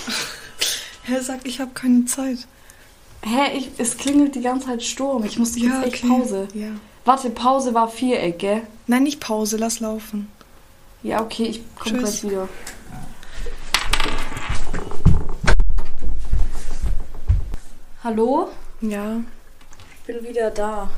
Hä, 1.04 1.20
sag, 1.22 1.48
ich 1.48 1.60
hab 1.60 1.74
keine 1.74 2.06
Zeit. 2.06 2.48
Hä, 3.24 3.58
ich, 3.58 3.72
es 3.80 3.98
klingelt 3.98 4.36
die 4.36 4.42
ganze 4.42 4.68
Zeit 4.68 4.84
Sturm. 4.84 5.24
Ich 5.24 5.40
musste 5.40 5.60
kurz 5.60 5.86
echt 5.88 6.08
Pause. 6.08 6.48
Ja. 6.54 6.70
Warte, 7.04 7.32
Pause 7.32 7.74
war 7.74 7.88
Viereck, 7.88 8.40
gell? 8.40 8.68
Nein, 8.88 9.04
nicht 9.04 9.20
Pause, 9.20 9.58
lass 9.58 9.80
laufen. 9.80 10.28
Ja, 11.04 11.22
okay, 11.22 11.46
ich 11.46 11.62
komm 11.78 11.94
Tschüss. 11.94 12.02
gleich 12.22 12.24
wieder. 12.24 12.50
Hallo? 18.04 18.50
Ja, 18.82 19.22
Ich 20.02 20.14
bin 20.14 20.24
wieder 20.28 20.52
da. 20.52 20.90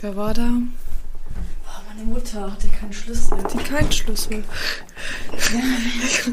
wer 0.00 0.16
war 0.16 0.34
da? 0.34 0.50
Oh, 0.52 1.80
meine 1.88 2.04
Mutter 2.10 2.50
hatte 2.50 2.68
keinen 2.68 2.92
Schlüssel. 2.92 3.38
Die 3.52 3.58
keinen 3.58 3.92
Schlüssel. 3.92 4.42
Ich 5.32 6.32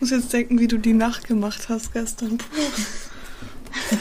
muss 0.00 0.10
jetzt 0.10 0.32
denken, 0.32 0.58
wie 0.58 0.66
du 0.68 0.78
die 0.78 0.92
Nacht 0.94 1.26
gemacht 1.28 1.68
hast 1.68 1.92
gestern. 1.92 2.38
Puh. 2.38 3.96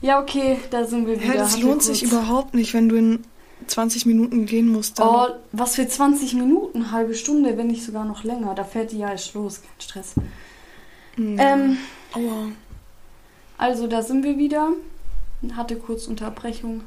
Ja, 0.00 0.20
okay, 0.20 0.58
da 0.70 0.86
sind 0.86 1.06
wir 1.06 1.20
wieder. 1.20 1.32
Hä, 1.32 1.36
das 1.38 1.52
Hatte 1.52 1.62
lohnt 1.62 1.82
sich 1.82 2.02
überhaupt 2.02 2.54
nicht, 2.54 2.72
wenn 2.72 2.88
du 2.88 2.96
in 2.96 3.24
20 3.70 4.06
Minuten 4.06 4.46
gehen 4.46 4.68
musst. 4.68 4.98
Dann. 4.98 5.08
Oh, 5.08 5.26
was 5.52 5.76
für 5.76 5.86
20 5.86 6.34
Minuten, 6.34 6.90
halbe 6.92 7.14
Stunde, 7.14 7.56
wenn 7.56 7.68
nicht 7.68 7.84
sogar 7.84 8.04
noch 8.04 8.24
länger. 8.24 8.54
Da 8.54 8.64
fährt 8.64 8.92
die 8.92 8.98
ja 8.98 9.10
erst 9.10 9.34
los, 9.34 9.62
kein 9.62 9.80
Stress. 9.80 10.14
Hm. 11.14 11.36
Ähm, 11.38 11.78
Aua. 12.12 12.48
also 13.58 13.86
da 13.86 14.02
sind 14.02 14.24
wir 14.24 14.36
wieder. 14.38 14.70
Hatte 15.56 15.76
kurz 15.76 16.06
Unterbrechung. 16.06 16.82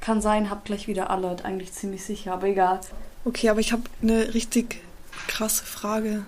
Kann 0.00 0.20
sein, 0.20 0.50
hab 0.50 0.64
gleich 0.64 0.88
wieder 0.88 1.10
Alert, 1.10 1.44
eigentlich 1.44 1.72
ziemlich 1.72 2.02
sicher, 2.04 2.32
aber 2.32 2.48
egal. 2.48 2.80
Okay, 3.24 3.48
aber 3.50 3.60
ich 3.60 3.72
habe 3.72 3.82
eine 4.02 4.34
richtig 4.34 4.80
krasse 5.28 5.64
Frage 5.64 6.24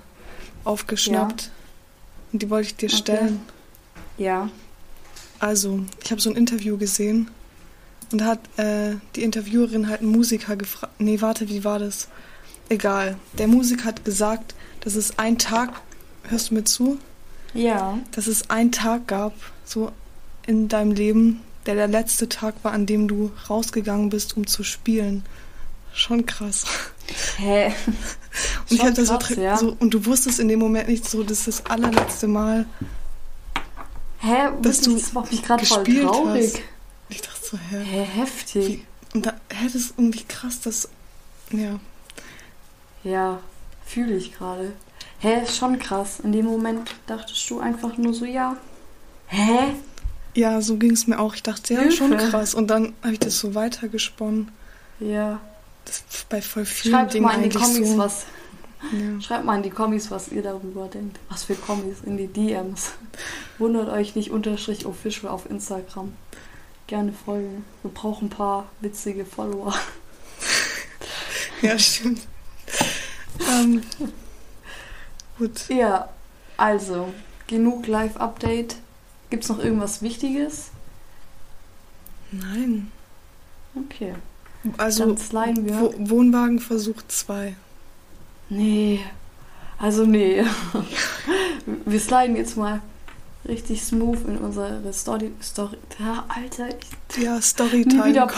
aufgeschnappt. 0.62 1.50
Und 2.32 2.42
die 2.42 2.50
wollte 2.50 2.68
ich 2.68 2.76
dir 2.76 2.86
Okay. 2.88 2.96
stellen. 2.96 3.40
Ja. 4.16 4.48
Also, 5.40 5.80
ich 6.04 6.10
habe 6.12 6.20
so 6.20 6.30
ein 6.30 6.36
Interview 6.36 6.76
gesehen 6.78 7.30
und 8.14 8.20
da 8.20 8.26
hat 8.26 8.38
äh, 8.60 8.94
die 9.16 9.24
Interviewerin 9.24 9.88
halt 9.88 10.00
einen 10.02 10.12
Musiker 10.12 10.54
gefragt. 10.54 10.92
Nee, 11.00 11.20
warte, 11.20 11.48
wie 11.48 11.64
war 11.64 11.80
das? 11.80 12.06
Egal. 12.68 13.16
Der 13.38 13.48
Musiker 13.48 13.86
hat 13.86 14.04
gesagt, 14.04 14.54
dass 14.82 14.94
es 14.94 15.18
einen 15.18 15.36
Tag, 15.36 15.80
hörst 16.28 16.50
du 16.50 16.54
mir 16.54 16.62
zu? 16.62 16.98
Ja. 17.54 17.98
Dass 18.12 18.28
es 18.28 18.50
einen 18.50 18.70
Tag 18.70 19.08
gab, 19.08 19.34
so 19.64 19.90
in 20.46 20.68
deinem 20.68 20.92
Leben, 20.92 21.40
der 21.66 21.74
der 21.74 21.88
letzte 21.88 22.28
Tag 22.28 22.54
war, 22.62 22.70
an 22.70 22.86
dem 22.86 23.08
du 23.08 23.32
rausgegangen 23.50 24.10
bist, 24.10 24.36
um 24.36 24.46
zu 24.46 24.62
spielen. 24.62 25.24
Schon 25.92 26.24
krass. 26.24 26.64
Hä? 27.38 27.66
Und 28.70 28.76
ich 28.76 28.80
Schon 28.80 28.94
so, 28.94 29.18
krass, 29.18 29.30
tra- 29.32 29.40
ja. 29.40 29.56
so 29.56 29.76
und 29.80 29.92
du 29.92 30.06
wusstest 30.06 30.38
in 30.38 30.46
dem 30.48 30.60
Moment 30.60 30.88
nicht 30.88 31.08
so, 31.08 31.22
das 31.24 31.46
ist 31.46 31.48
das 31.48 31.66
allerletzte 31.66 32.28
Mal. 32.28 32.66
Hä? 34.18 34.48
Dass 34.62 34.80
du 34.82 34.94
das 34.94 35.12
macht 35.12 35.30
mich 35.32 35.42
gerade 35.42 35.66
voll 35.66 35.84
traurig. 35.84 36.54
hast. 36.54 36.62
So, 37.54 37.60
hä? 37.70 37.84
Hä, 37.84 38.04
heftig. 38.04 38.68
Wie? 38.68 38.84
Und 39.14 39.26
da 39.26 39.32
hä, 39.48 39.64
das 39.64 39.74
ist 39.76 39.94
irgendwie 39.96 40.24
krass, 40.24 40.60
dass 40.60 40.88
ja, 41.52 41.78
Ja, 43.04 43.38
fühle 43.86 44.16
ich 44.16 44.32
gerade. 44.36 44.72
Hä, 45.20 45.42
ist 45.42 45.56
schon 45.56 45.78
krass. 45.78 46.18
In 46.20 46.32
dem 46.32 46.46
Moment 46.46 46.90
dachtest 47.06 47.48
du 47.48 47.60
einfach 47.60 47.96
nur 47.96 48.12
so, 48.12 48.24
ja. 48.24 48.56
Hä? 49.28 49.74
ja, 50.34 50.60
so 50.60 50.76
ging 50.78 50.90
es 50.92 51.06
mir 51.06 51.20
auch. 51.20 51.34
Ich 51.36 51.44
dachte, 51.44 51.74
ja, 51.74 51.90
schon 51.92 52.10
Hilfe. 52.10 52.30
krass. 52.30 52.54
Und 52.54 52.68
dann 52.68 52.92
habe 53.02 53.12
ich 53.12 53.20
das 53.20 53.38
so 53.38 53.54
weitergesponnen. 53.54 54.50
Ja. 54.98 55.40
bei 56.28 56.42
voll 56.42 56.64
vielen 56.64 56.94
Schreibt 56.94 57.14
Dingen 57.14 57.24
mal 57.24 57.36
in 57.36 57.50
die 57.50 57.56
Kommis 57.56 57.90
so. 57.90 57.98
was. 57.98 58.24
Ja. 58.92 59.20
Schreibt 59.20 59.44
mal 59.44 59.56
in 59.56 59.62
die 59.62 59.70
Kommis, 59.70 60.10
was 60.10 60.28
ihr 60.32 60.42
darüber 60.42 60.88
denkt. 60.88 61.20
Was 61.28 61.44
für 61.44 61.54
Kommis 61.54 61.98
in 62.04 62.16
die 62.16 62.26
DMs. 62.26 62.92
Wundert 63.58 63.88
euch 63.90 64.16
nicht, 64.16 64.30
unterstrich 64.32 64.86
official 64.86 65.30
auf 65.30 65.48
Instagram. 65.48 66.12
Gerne 66.86 67.12
folgen. 67.12 67.64
Wir 67.82 67.90
brauchen 67.90 68.26
ein 68.26 68.30
paar 68.30 68.66
witzige 68.80 69.24
Follower. 69.24 69.74
ja, 71.62 71.78
stimmt. 71.78 72.26
ähm, 73.50 73.82
gut. 75.38 75.68
Ja, 75.68 76.08
also, 76.56 77.12
genug 77.46 77.86
Live-Update. 77.86 78.76
Gibt's 79.30 79.48
noch 79.48 79.58
irgendwas 79.58 80.02
Wichtiges? 80.02 80.70
Nein. 82.30 82.92
Okay. 83.74 84.14
Also, 84.76 85.06
Dann 85.06 85.66
wir. 85.66 85.80
Wo 85.80 85.94
Wohnwagen 85.98 86.60
Versuch 86.60 87.02
2. 87.08 87.56
Nee. 88.50 89.00
Also 89.78 90.06
nee. 90.06 90.44
wir 91.84 92.00
sliden 92.00 92.36
jetzt 92.36 92.56
mal 92.56 92.80
richtig 93.46 93.82
smooth 93.82 94.26
in 94.26 94.38
unsere 94.38 94.92
Story. 94.92 95.32
Story. 95.42 95.76
Ja, 95.98 96.24
Alter, 96.28 96.68
ich 96.68 97.22
Ja, 97.22 97.36
nie 97.36 97.42
Storytime. 97.42 98.04
wieder, 98.06 98.30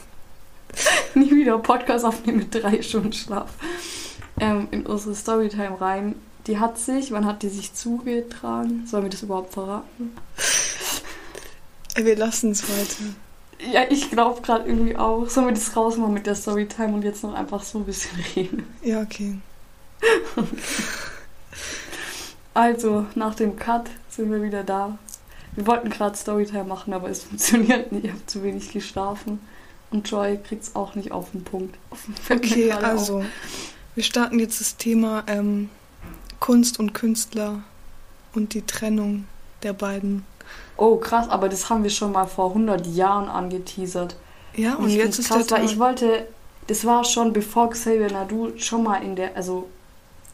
nie 1.14 1.30
wieder 1.30 1.58
Podcast 1.58 2.04
aufnehmen 2.04 2.38
mit 2.38 2.54
drei 2.54 2.80
Stunden 2.82 3.12
Schlaf. 3.12 3.50
Ähm, 4.40 4.68
in 4.70 4.86
unsere 4.86 5.14
Storytime 5.14 5.80
rein. 5.80 6.14
Die 6.46 6.58
hat 6.58 6.78
sich, 6.78 7.12
wann 7.12 7.26
hat 7.26 7.42
die 7.42 7.48
sich 7.50 7.74
zugetragen? 7.74 8.86
Sollen 8.86 9.02
wir 9.02 9.10
das 9.10 9.22
überhaupt 9.22 9.52
verraten? 9.52 10.12
Ey, 11.94 12.04
wir 12.06 12.16
lassen 12.16 12.52
es 12.52 12.62
weiter. 12.68 13.12
Ja, 13.72 13.82
ich 13.90 14.10
glaube 14.10 14.40
gerade 14.40 14.66
irgendwie 14.66 14.96
auch. 14.96 15.28
Sollen 15.28 15.48
wir 15.48 15.54
das 15.54 15.76
rausmachen 15.76 16.14
mit 16.14 16.26
der 16.26 16.36
Storytime 16.36 16.94
und 16.94 17.02
jetzt 17.02 17.22
noch 17.24 17.34
einfach 17.34 17.62
so 17.64 17.78
ein 17.78 17.84
bisschen 17.84 18.18
reden? 18.36 18.64
Ja, 18.82 19.02
okay. 19.02 19.36
Also, 22.54 23.06
nach 23.14 23.34
dem 23.34 23.56
Cut 23.56 23.90
sind 24.18 24.30
wir 24.32 24.42
wieder 24.42 24.64
da. 24.64 24.98
Wir 25.54 25.66
wollten 25.66 25.90
gerade 25.90 26.16
Storytime 26.16 26.64
machen, 26.64 26.92
aber 26.92 27.08
es 27.08 27.22
funktioniert 27.24 27.92
nicht. 27.92 28.04
Ich 28.04 28.10
habe 28.10 28.26
zu 28.26 28.42
wenig 28.42 28.70
geschlafen. 28.72 29.40
Und 29.90 30.10
Joy 30.10 30.36
kriegt 30.36 30.64
es 30.64 30.76
auch 30.76 30.94
nicht 30.94 31.12
auf 31.12 31.30
den 31.30 31.44
Punkt. 31.44 31.76
Fällt 32.22 32.42
mir 32.42 32.50
Okay, 32.50 32.68
gerade 32.68 32.84
auf. 32.84 32.92
also, 32.92 33.24
wir 33.94 34.02
starten 34.02 34.38
jetzt 34.38 34.60
das 34.60 34.76
Thema 34.76 35.24
ähm, 35.28 35.70
Kunst 36.40 36.78
und 36.78 36.92
Künstler 36.92 37.62
und 38.34 38.52
die 38.54 38.62
Trennung 38.66 39.24
der 39.62 39.72
beiden. 39.72 40.24
Oh, 40.76 40.96
krass, 40.96 41.28
aber 41.28 41.48
das 41.48 41.70
haben 41.70 41.82
wir 41.82 41.90
schon 41.90 42.12
mal 42.12 42.26
vor 42.26 42.48
100 42.50 42.86
Jahren 42.86 43.28
angeteasert. 43.28 44.16
Ja, 44.54 44.74
und 44.74 44.88
ich 44.88 44.96
jetzt 44.96 45.18
ist 45.18 45.28
krass, 45.28 45.46
der 45.46 45.58
weil 45.58 45.64
ich 45.64 45.78
wollte, 45.78 46.26
das 46.66 46.84
war 46.84 47.04
schon 47.04 47.32
bevor 47.32 47.70
Xavier 47.70 48.10
Nadu 48.10 48.52
schon 48.58 48.82
mal 48.82 49.02
in 49.02 49.16
der, 49.16 49.36
also 49.36 49.68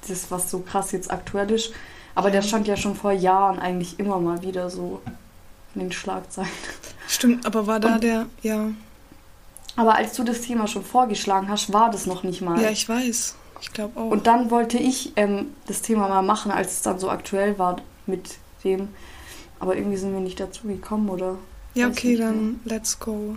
das, 0.08 0.30
was 0.30 0.50
so 0.50 0.60
krass 0.60 0.92
jetzt 0.92 1.10
aktuell 1.10 1.50
ist, 1.50 1.72
aber 2.14 2.30
der 2.30 2.42
stand 2.42 2.66
ja 2.66 2.76
schon 2.76 2.94
vor 2.94 3.12
Jahren 3.12 3.58
eigentlich 3.58 3.98
immer 3.98 4.18
mal 4.18 4.42
wieder 4.42 4.70
so 4.70 5.00
in 5.74 5.80
den 5.82 5.92
Schlagzeilen. 5.92 6.50
Stimmt, 7.08 7.44
aber 7.46 7.66
war 7.66 7.80
da 7.80 7.94
Und- 7.94 8.02
der, 8.04 8.26
ja, 8.42 8.68
Aber 9.76 9.96
als 9.96 10.14
du 10.14 10.22
das 10.24 10.40
Thema 10.42 10.66
schon 10.68 10.84
vorgeschlagen 10.84 11.48
hast, 11.48 11.72
war 11.72 11.90
das 11.90 12.06
noch 12.06 12.22
nicht 12.22 12.40
mal. 12.40 12.60
ja, 12.60 12.70
ich 12.70 12.88
weiß. 12.88 13.34
Ich 13.60 13.72
glaube 13.72 13.98
auch. 13.98 14.10
Und 14.10 14.26
dann 14.26 14.50
wollte 14.50 14.78
ich 14.78 15.12
ähm, 15.16 15.48
das 15.66 15.80
Thema 15.82 16.08
mal 16.08 16.22
machen, 16.22 16.52
als 16.52 16.72
es 16.72 16.82
dann 16.82 16.98
so 16.98 17.10
aktuell 17.10 17.58
war 17.58 17.76
mit 18.06 18.36
dem. 18.62 18.88
Aber 19.58 19.76
irgendwie 19.76 19.96
sind 19.96 20.12
wir 20.12 20.20
nicht 20.20 20.38
dazu 20.38 20.66
gekommen, 20.68 21.08
oder? 21.08 21.38
ja, 21.74 21.88
weiß 21.88 21.96
okay, 21.96 22.16
dann 22.16 22.60
let's 22.64 22.98
go. 23.00 23.36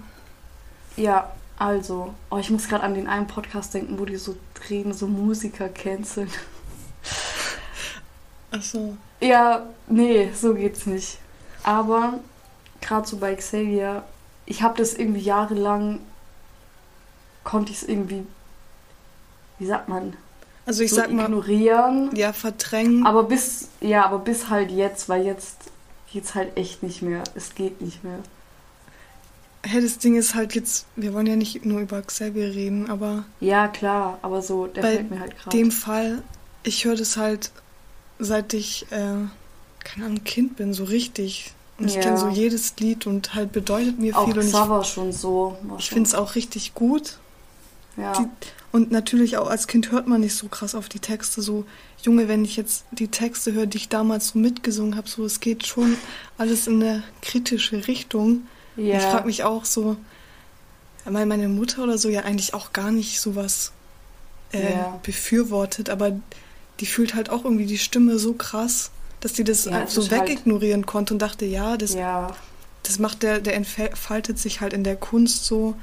Ja, 0.96 1.32
also. 1.58 2.14
Oh, 2.30 2.38
ich 2.38 2.50
muss 2.50 2.68
gerade 2.68 2.84
an 2.84 2.94
den 2.94 3.08
einen 3.08 3.28
Podcast 3.28 3.74
denken, 3.74 3.98
wo 4.00 4.06
die 4.06 4.18
so 4.18 4.36
reden, 4.70 4.94
so 4.94 5.08
Musiker 5.08 5.70
canceln. 5.70 6.30
Achso. 8.52 8.96
Ja, 9.20 9.66
nee, 9.88 10.30
so 10.34 10.54
geht's 10.54 10.86
nicht. 10.86 11.18
Aber 11.64 12.20
gerade 12.82 13.08
so 13.08 13.18
bei 13.18 13.36
Xavier, 13.36 14.04
ich 14.46 14.62
habe 14.62 14.78
das 14.78 14.94
irgendwie 14.94 15.22
jahrelang, 15.22 16.00
konnte 17.44 17.72
ich 17.72 17.82
es 17.82 17.88
irgendwie, 17.88 18.26
wie 19.60 19.66
sagt 19.66 19.90
man, 19.90 20.16
Also 20.66 20.84
ich 20.84 20.90
so 20.92 20.98
sag 20.98 21.12
mal, 21.12 21.24
ignorieren. 21.26 22.16
ja, 22.16 22.32
verdrängen. 22.34 23.06
Aber 23.06 23.24
bis, 23.24 23.70
ja, 23.82 24.06
aber 24.06 24.20
bis 24.20 24.50
halt 24.50 24.72
jetzt, 24.72 25.10
weil 25.10 25.26
jetzt 25.26 25.58
geht's 26.12 26.36
halt 26.36 26.56
echt 26.58 26.84
nicht 26.84 27.02
mehr. 27.02 27.24
Es 27.36 27.56
geht 27.56 27.82
nicht 27.82 28.04
mehr. 28.04 28.20
Hey, 29.64 29.82
das 29.82 29.98
Ding 29.98 30.16
ist 30.16 30.36
halt 30.36 30.56
jetzt, 30.56 30.86
wir 30.96 31.14
wollen 31.14 31.26
ja 31.28 31.36
nicht 31.36 31.66
nur 31.66 31.82
über 31.82 32.02
Xavier 32.02 32.48
reden, 32.54 32.90
aber 32.90 33.26
Ja, 33.42 33.68
klar, 33.68 34.18
aber 34.22 34.42
so, 34.42 34.68
der 34.68 34.82
Bei 34.82 34.94
fällt 34.96 35.12
mir 35.12 35.20
halt 35.20 35.38
gerade. 35.38 35.50
dem 35.58 35.72
Fall, 35.72 36.22
ich 36.64 36.86
höre 36.86 36.96
das 36.96 37.18
halt, 37.18 37.52
seit 38.20 38.54
ich, 38.54 38.86
äh, 38.92 39.14
keine 39.84 40.06
Ahnung, 40.06 40.24
Kind 40.24 40.56
bin, 40.58 40.74
so 40.74 40.84
richtig. 40.84 41.54
Und 41.78 41.88
ich 41.88 41.96
Ja. 41.96 42.02
kenne 42.02 42.18
so 42.18 42.28
jedes 42.30 42.74
Lied 42.80 43.06
und 43.06 43.36
halt 43.36 43.52
bedeutet 43.52 44.00
mir 44.00 44.18
Auch 44.18 44.26
viel. 44.26 44.38
Und 44.38 44.46
ich, 44.46 44.52
Xaver 44.52 44.84
schon 44.84 45.12
so. 45.12 45.58
ich 45.78 45.90
finde 45.90 46.08
es 46.08 46.16
auch 46.16 46.36
richtig 46.36 46.74
gut. 46.74 47.18
Ja. 47.96 48.14
die- 48.20 48.28
Und 48.72 48.92
natürlich 48.92 49.38
auch 49.38 49.50
als 49.50 49.66
Kind 49.66 49.92
hört 49.92 50.08
man 50.08 50.22
nicht 50.22 50.36
so 50.36 50.48
krass 50.50 50.76
auf 50.76 50.88
die 50.90 51.00
Texte. 51.00 51.42
So, 51.42 51.66
Junge, 52.04 52.28
wenn 52.28 52.44
ich 52.46 52.56
jetzt 52.58 52.84
die 52.92 53.08
Texte 53.08 53.54
höre, 53.54 53.66
die 53.66 53.78
ich 53.78 53.90
damals 53.90 54.30
so 54.30 54.40
mitgesungen 54.40 54.96
habe, 54.96 55.08
so, 55.10 55.26
es 55.26 55.40
geht 55.40 55.66
schon 55.66 55.96
alles 56.38 56.68
in 56.68 56.84
eine 56.84 57.04
kritische 57.24 57.88
Richtung. 57.88 58.46
ja. 58.76 58.98
Ich 58.98 59.04
frage 59.04 59.26
mich 59.26 59.44
auch 59.44 59.66
so, 59.66 59.98
weil 61.06 61.26
meine 61.26 61.48
Mutter 61.48 61.84
oder 61.84 61.98
so 61.98 62.10
ja 62.10 62.22
eigentlich 62.22 62.54
auch 62.54 62.72
gar 62.74 62.92
nicht 62.92 63.20
sowas 63.20 63.72
äh, 64.54 64.74
Ja. 64.74 65.00
befürwortet, 65.04 65.90
aber 65.90 66.12
die 66.80 66.86
fühlt 66.86 67.16
halt 67.16 67.30
auch 67.30 67.44
irgendwie 67.44 67.66
die 67.66 67.78
Stimme 67.78 68.20
so 68.20 68.34
krass, 68.34 68.92
dass 69.22 69.34
die 69.34 69.44
das 69.44 69.66
Ja, 69.66 69.72
halt 69.74 69.90
so 69.90 70.02
halt- 70.02 70.12
wegignorieren 70.30 70.86
konnte 70.86 71.14
und 71.14 71.22
dachte, 71.22 71.46
ja, 71.46 71.78
das, 71.78 71.94
ja. 71.94 72.28
das 72.84 73.00
macht 73.00 73.24
der, 73.24 73.40
der 73.40 73.56
entfaltet 73.56 74.38
sich 74.40 74.62
halt 74.62 74.74
in 74.74 74.84
der 74.84 74.96
Kunst 74.96 75.46
so. 75.46 75.76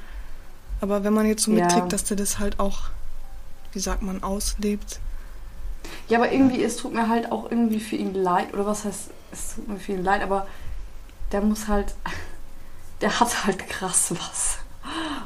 Aber 0.81 1.03
wenn 1.05 1.13
man 1.13 1.27
jetzt 1.27 1.43
so 1.45 1.51
Ja. 1.53 1.65
mitkriegt, 1.65 1.93
dass 1.93 2.05
der 2.05 2.17
das 2.17 2.39
halt 2.39 2.61
auch, 2.61 2.83
wie 3.73 3.79
sagt 3.81 4.03
man, 4.03 4.23
auslebt. 4.23 5.01
Ja, 6.09 6.19
aber 6.19 6.31
irgendwie, 6.33 6.63
es 6.63 6.77
tut 6.77 6.95
mir 6.95 7.09
halt 7.09 7.31
auch 7.33 7.51
irgendwie 7.51 7.81
für 7.81 7.97
ihn 7.97 8.15
leid. 8.15 8.53
Oder 8.55 8.67
was 8.67 8.85
heißt, 8.85 9.11
es 9.33 9.55
tut 9.55 9.69
mir 9.69 9.79
für 9.79 9.93
ihn 9.93 10.05
leid, 10.05 10.23
aber 10.23 10.47
der 11.33 11.41
muss 11.41 11.69
halt, 11.69 11.95
der 13.01 13.19
hat 13.21 13.47
halt 13.47 13.69
krass 13.69 14.13
was. 14.13 14.59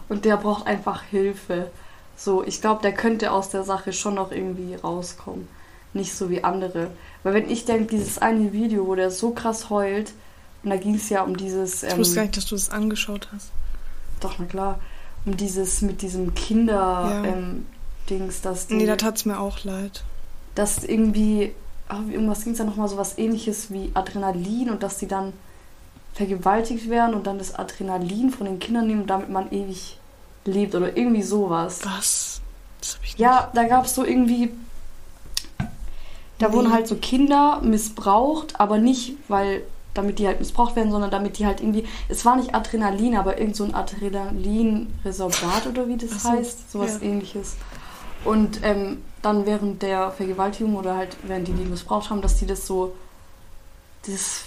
Und 0.08 0.24
der 0.24 0.36
braucht 0.36 0.66
einfach 0.66 1.02
Hilfe. 1.02 1.70
So, 2.16 2.42
ich 2.44 2.60
glaube, 2.60 2.82
der 2.82 2.92
könnte 2.94 3.30
aus 3.32 3.50
der 3.50 3.64
Sache 3.64 3.92
schon 3.92 4.14
noch 4.14 4.32
irgendwie 4.32 4.74
rauskommen. 4.74 5.48
Nicht 5.94 6.14
so 6.14 6.28
wie 6.30 6.44
andere. 6.44 6.90
Weil 7.22 7.34
wenn 7.34 7.50
ich 7.50 7.64
denke, 7.64 7.96
dieses 7.96 8.18
eine 8.18 8.52
Video, 8.52 8.86
wo 8.86 8.94
der 8.94 9.10
so 9.10 9.30
krass 9.30 9.70
heult, 9.70 10.12
und 10.62 10.70
da 10.70 10.76
ging 10.76 10.94
es 10.96 11.08
ja 11.08 11.22
um 11.22 11.36
dieses. 11.36 11.82
Ich 11.82 11.92
Ähm, 11.92 11.98
wusste 11.98 12.16
gar 12.16 12.22
nicht, 12.22 12.36
dass 12.36 12.46
du 12.46 12.54
das 12.56 12.70
angeschaut 12.70 13.28
hast. 13.32 13.50
Doch, 14.20 14.34
na 14.38 14.44
klar. 14.44 14.80
Um 15.24 15.36
dieses 15.36 15.82
mit 15.82 16.02
diesem 16.02 16.34
Kinder 16.34 16.74
Ja. 16.74 17.24
ähm, 17.24 17.66
Dings, 18.10 18.40
dass 18.40 18.66
die, 18.66 18.74
Nee, 18.74 18.86
da 18.86 18.96
tat's 18.96 19.24
mir 19.24 19.38
auch 19.38 19.64
leid. 19.64 20.02
dass 20.54 20.82
irgendwie 20.84 21.52
ah, 21.88 22.00
irgendwas 22.10 22.44
ging 22.44 22.52
es 22.52 22.58
ja 22.58 22.64
nochmal 22.64 22.88
so 22.88 22.96
was 22.96 23.16
ähnliches 23.18 23.70
wie 23.72 23.90
Adrenalin 23.94 24.70
und 24.70 24.82
dass 24.82 24.98
die 24.98 25.06
dann 25.06 25.32
vergewaltigt 26.14 26.88
werden 26.90 27.14
und 27.14 27.26
dann 27.26 27.38
das 27.38 27.54
Adrenalin 27.54 28.30
von 28.30 28.46
den 28.46 28.58
Kindern 28.58 28.86
nehmen, 28.86 29.06
damit 29.06 29.28
man 29.30 29.50
ewig 29.52 29.98
lebt 30.44 30.74
oder 30.74 30.96
irgendwie 30.96 31.22
sowas. 31.22 31.80
Was? 31.84 32.40
Das 32.80 32.94
hab 32.96 33.04
ich. 33.04 33.18
Ja, 33.18 33.50
da 33.54 33.64
gab 33.64 33.84
es 33.84 33.94
so 33.94 34.04
irgendwie. 34.04 34.50
Da 36.38 36.52
wurden 36.52 36.72
halt 36.72 36.86
so 36.86 36.96
Kinder 36.96 37.60
missbraucht, 37.62 38.60
aber 38.60 38.78
nicht, 38.78 39.16
weil 39.28 39.62
damit 39.94 40.18
die 40.20 40.26
halt 40.26 40.38
missbraucht 40.38 40.76
werden, 40.76 40.92
sondern 40.92 41.10
damit 41.10 41.38
die 41.38 41.46
halt 41.46 41.60
irgendwie. 41.60 41.84
Es 42.08 42.24
war 42.24 42.36
nicht 42.36 42.54
Adrenalin, 42.54 43.16
aber 43.16 43.38
irgend 43.38 43.56
so 43.56 43.64
ein 43.64 43.74
Adrenalinresorbat 43.74 45.66
oder 45.68 45.88
wie 45.88 45.96
das 45.96 46.22
so, 46.22 46.28
heißt. 46.30 46.70
Sowas 46.70 46.98
ja. 47.00 47.08
ähnliches. 47.08 47.56
Und 48.24 48.60
ähm, 48.62 49.02
dann 49.22 49.46
während 49.46 49.82
der 49.82 50.12
Vergewaltigung 50.12 50.76
oder 50.76 50.96
halt 50.96 51.16
während 51.24 51.48
die 51.48 51.52
die 51.52 51.64
missbraucht 51.64 52.10
haben, 52.10 52.22
dass 52.22 52.36
die 52.36 52.46
das 52.46 52.66
so. 52.66 52.94
das 54.06 54.42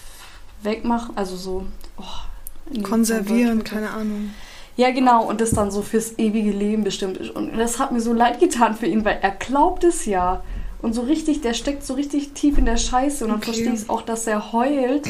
wegmachen, 0.63 1.17
also 1.17 1.35
so. 1.35 1.65
Oh, 1.97 2.81
Konservieren, 2.83 3.63
keine 3.63 3.89
Ahnung. 3.89 4.31
Ja, 4.77 4.91
genau, 4.91 5.25
und 5.25 5.41
das 5.41 5.51
dann 5.51 5.69
so 5.69 5.81
fürs 5.81 6.17
ewige 6.17 6.51
Leben 6.51 6.83
bestimmt 6.83 7.17
ist. 7.17 7.31
Und 7.31 7.57
das 7.57 7.79
hat 7.79 7.91
mir 7.91 7.99
so 7.99 8.13
leid 8.13 8.39
getan 8.39 8.75
für 8.75 8.85
ihn, 8.85 9.03
weil 9.03 9.19
er 9.21 9.31
glaubt 9.31 9.83
es 9.83 10.05
ja. 10.05 10.43
Und 10.81 10.93
so 10.93 11.01
richtig, 11.01 11.41
der 11.41 11.53
steckt 11.53 11.85
so 11.85 11.93
richtig 11.93 12.31
tief 12.33 12.57
in 12.57 12.65
der 12.65 12.77
Scheiße. 12.77 13.23
Und 13.25 13.29
dann 13.31 13.37
Okay. 13.39 13.53
verstehe 13.53 13.73
ich 13.73 13.89
auch, 13.89 14.01
dass 14.01 14.25
er 14.27 14.51
heult. 14.51 15.07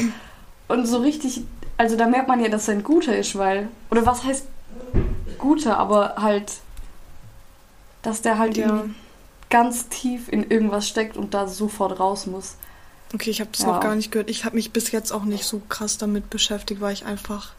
Und 0.68 0.86
so 0.86 0.98
richtig, 0.98 1.44
also 1.78 1.96
da 1.96 2.06
merkt 2.06 2.28
man 2.28 2.40
ja, 2.40 2.48
dass 2.48 2.68
er 2.68 2.74
ein 2.74 2.82
Guter 2.82 3.16
ist, 3.16 3.36
weil. 3.38 3.68
Oder 3.90 4.04
was 4.06 4.22
heißt 4.24 4.46
Guter, 5.38 5.78
aber 5.78 6.16
halt. 6.18 6.52
Dass 8.02 8.20
der 8.20 8.38
halt 8.38 8.56
Ja. 8.56 8.84
ganz 9.48 9.88
tief 9.88 10.28
in 10.28 10.50
irgendwas 10.50 10.88
steckt 10.88 11.16
und 11.16 11.34
da 11.34 11.46
sofort 11.46 11.98
raus 12.00 12.26
muss. 12.26 12.56
Okay, 13.14 13.30
ich 13.30 13.40
habe 13.40 13.50
das 13.52 13.60
Ja. 13.62 13.68
noch 13.68 13.80
gar 13.80 13.94
nicht 13.94 14.10
gehört. 14.10 14.28
Ich 14.30 14.44
habe 14.44 14.56
mich 14.56 14.72
bis 14.72 14.90
jetzt 14.90 15.12
auch 15.12 15.24
nicht 15.24 15.44
so 15.44 15.60
krass 15.68 15.98
damit 15.98 16.30
beschäftigt, 16.30 16.80
weil 16.80 16.94
ich 16.94 17.04
einfach, 17.04 17.52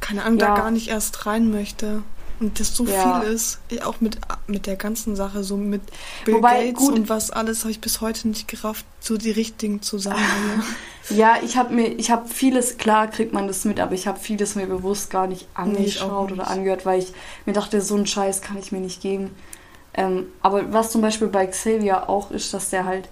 keine 0.00 0.22
Ahnung, 0.24 0.38
Ja. 0.38 0.54
da 0.54 0.60
gar 0.62 0.70
nicht 0.70 0.88
erst 0.88 1.26
rein 1.26 1.50
möchte. 1.50 2.02
Und 2.40 2.58
das 2.60 2.74
so 2.74 2.84
Ja. 2.84 3.20
viel 3.22 3.30
ist, 3.32 3.58
auch 3.84 4.00
mit, 4.00 4.18
mit 4.46 4.66
der 4.66 4.76
ganzen 4.76 5.14
Sache, 5.16 5.44
so 5.44 5.56
mit 5.56 5.82
Bill 6.24 6.34
Wobei, 6.34 6.66
Gates 6.66 6.78
gut- 6.86 6.94
und 6.94 7.08
was 7.08 7.30
alles, 7.30 7.60
habe 7.60 7.70
ich 7.70 7.80
bis 7.80 8.00
heute 8.00 8.26
nicht 8.28 8.48
gerafft, 8.48 8.84
so 9.00 9.16
die 9.16 9.30
richtigen 9.30 9.82
Zusammenhänge. 9.82 10.62
Ja, 11.10 11.36
ich 11.44 11.58
habe 11.58 11.74
mir, 11.74 11.88
ich 11.98 12.10
habe 12.10 12.26
vieles, 12.30 12.78
klar 12.78 13.08
kriegt 13.08 13.34
man 13.34 13.46
das 13.46 13.66
mit, 13.66 13.78
aber 13.78 13.92
ich 13.92 14.06
habe 14.06 14.18
vieles 14.18 14.54
mir 14.54 14.64
bewusst 14.64 15.10
gar 15.10 15.26
nicht 15.26 15.42
Nee, 15.42 15.54
angeschaut 15.54 16.30
nicht. 16.30 16.40
oder 16.40 16.48
angehört, 16.48 16.86
weil 16.86 17.00
ich 17.00 17.12
mir 17.44 17.52
dachte, 17.52 17.82
so 17.82 17.94
einen 17.94 18.06
Scheiß 18.06 18.40
kann 18.40 18.56
ich 18.56 18.72
mir 18.72 18.80
nicht 18.80 19.02
geben. 19.02 19.30
Ähm, 19.92 20.28
aber 20.40 20.72
was 20.72 20.90
zum 20.92 21.02
Beispiel 21.02 21.28
bei 21.28 21.46
Xavier 21.46 22.08
auch 22.08 22.30
ist, 22.30 22.54
dass 22.54 22.70
der 22.70 22.86
halt, 22.86 23.10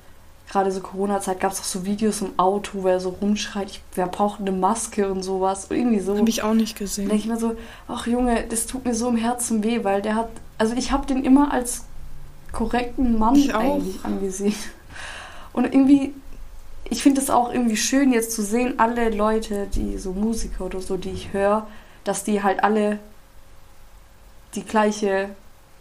gerade 0.52 0.70
so 0.70 0.80
Corona-Zeit, 0.80 1.40
gab 1.40 1.52
es 1.52 1.60
auch 1.60 1.64
so 1.64 1.86
Videos 1.86 2.20
im 2.20 2.38
Auto, 2.38 2.82
wo 2.82 2.88
er 2.88 3.00
so 3.00 3.08
rumschreit, 3.08 3.70
ich, 3.70 3.80
wer 3.94 4.06
braucht 4.06 4.40
eine 4.40 4.52
Maske 4.52 5.10
und 5.10 5.22
sowas. 5.22 5.68
Irgendwie 5.70 6.00
so. 6.00 6.16
habe 6.18 6.28
ich 6.28 6.42
auch 6.42 6.52
nicht 6.52 6.74
Da 6.76 6.80
gesehen. 6.84 7.08
denke 7.08 7.22
ich 7.22 7.26
mir 7.26 7.38
so, 7.38 7.56
ach 7.88 8.06
Junge, 8.06 8.44
das 8.50 8.66
tut 8.66 8.84
mir 8.84 8.94
so 8.94 9.08
im 9.08 9.16
Herzen 9.16 9.64
weh, 9.64 9.82
weil 9.82 10.02
der 10.02 10.14
hat, 10.14 10.28
also 10.58 10.74
ich 10.76 10.92
habe 10.92 11.06
den 11.06 11.24
immer 11.24 11.52
als 11.52 11.86
korrekten 12.52 13.18
Mann 13.18 13.34
Ich 13.34 13.54
auch. 13.54 13.60
eigentlich 13.60 14.04
angesehen. 14.04 14.54
Und 15.54 15.64
irgendwie, 15.64 16.12
ich 16.84 17.02
finde 17.02 17.22
es 17.22 17.30
auch 17.30 17.50
irgendwie 17.50 17.76
schön 17.76 18.12
jetzt 18.12 18.32
zu 18.32 18.42
sehen, 18.42 18.78
alle 18.78 19.08
Leute, 19.08 19.68
die 19.74 19.96
so 19.96 20.12
Musiker 20.12 20.66
oder 20.66 20.82
so, 20.82 20.98
die 20.98 21.10
ich 21.12 21.32
höre, 21.32 21.66
dass 22.04 22.24
die 22.24 22.42
halt 22.42 22.62
alle 22.62 22.98
die 24.54 24.64
gleiche 24.64 25.30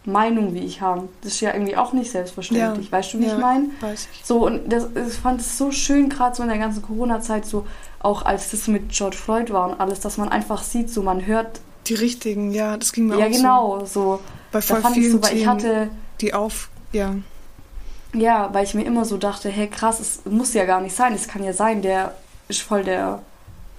Meinung 0.04 0.54
wie 0.54 0.60
ich 0.60 0.80
haben. 0.80 1.08
Das 1.22 1.34
ist 1.34 1.40
ja 1.40 1.52
irgendwie 1.52 1.76
auch 1.76 1.92
nicht 1.92 2.10
selbstverständlich. 2.10 2.86
Ja, 2.86 2.92
Weißt 2.92 3.14
du, 3.14 3.20
wie 3.20 3.26
ja. 3.26 3.34
ich 3.34 3.38
meine? 3.38 3.70
Weiß 3.80 4.08
ich. 4.12 4.24
So, 4.24 4.46
und 4.46 4.72
das, 4.72 4.88
ich 4.94 5.14
fand 5.14 5.40
es 5.40 5.56
so 5.56 5.70
schön, 5.70 6.08
gerade 6.08 6.34
so 6.34 6.42
in 6.42 6.48
der 6.48 6.58
ganzen 6.58 6.82
Corona-Zeit, 6.82 7.46
so 7.46 7.66
auch 8.00 8.24
als 8.24 8.50
das 8.50 8.66
mit 8.66 8.88
George 8.90 9.16
Floyd 9.16 9.52
war 9.52 9.70
und 9.70 9.80
alles, 9.80 10.00
dass 10.00 10.18
man 10.18 10.28
einfach 10.28 10.62
sieht, 10.64 10.90
so 10.90 11.02
man 11.02 11.24
hört, 11.26 11.60
Die 11.86 11.94
richtigen, 11.94 12.52
ja, 12.52 12.76
das 12.76 12.92
ging 12.92 13.06
mir 13.06 13.18
ja 13.18 13.26
auch 13.26 13.30
genau, 13.30 13.78
so. 13.80 13.86
so. 13.86 14.20
Bei 14.50 14.58
Da 14.58 14.66
voll 14.66 14.80
fand 14.80 14.96
ich 14.96 15.02
vielen 15.04 15.12
so, 15.12 15.22
weil 15.22 15.36
ich 15.36 15.46
hatte, 15.46 15.90
die 16.20 16.34
auf, 16.34 16.68
ja, 16.92 17.14
ja, 18.14 18.52
weil 18.52 18.64
ich 18.64 18.74
mir 18.74 18.84
immer 18.84 19.04
so 19.04 19.16
dachte, 19.16 19.48
hey 19.48 19.68
krass, 19.68 20.00
es 20.00 20.20
muss 20.30 20.52
ja 20.52 20.64
gar 20.64 20.80
nicht 20.80 20.94
sein, 20.94 21.14
es 21.14 21.28
kann 21.28 21.42
ja 21.42 21.52
sein, 21.52 21.80
der 21.82 22.14
ist 22.48 22.60
voll 22.60 22.84
der 22.84 23.22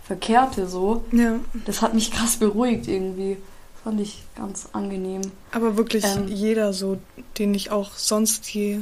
Verkehrte 0.06 0.68
so. 0.68 1.04
ja, 1.12 1.36
Das 1.66 1.82
hat 1.82 1.94
mich 1.94 2.12
krass 2.12 2.38
beruhigt 2.38 2.88
irgendwie. 2.88 3.38
Fand 3.84 4.00
ich 4.00 4.24
ganz 4.36 4.70
angenehm. 4.74 5.22
aber 5.52 5.76
wirklich 5.78 6.06
Ähm. 6.06 6.28
jeder 6.28 6.72
so, 6.74 6.98
den 7.38 7.54
ich 7.54 7.70
auch 7.72 7.92
sonst 7.96 8.48
je, 8.54 8.80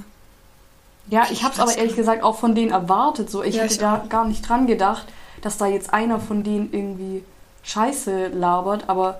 Ja, 1.10 1.24
Ich 1.31 1.43
hab's 1.43 1.58
weiß 1.58 1.63
aber 1.70 1.77
ehrlich 1.77 1.96
gesagt 1.96 2.22
auch 2.24 2.38
von 2.38 2.53
denen 2.53 2.72
erwartet. 2.72 3.29
So, 3.29 3.41
ich 3.43 3.55
Ja, 3.55 3.63
hätte 3.63 3.74
ich 3.74 3.79
da 3.79 3.98
auch. 4.03 4.10
gar 4.10 4.25
nicht 4.25 4.48
dran 4.48 4.67
gedacht, 4.67 5.08
dass 5.41 5.58
da 5.58 5.65
jetzt 5.65 5.91
einer 5.91 6.20
von 6.20 6.43
denen 6.43 6.72
irgendwie 6.72 7.24
Scheiße 7.63 8.27
labert, 8.27 8.89
aber 8.89 9.20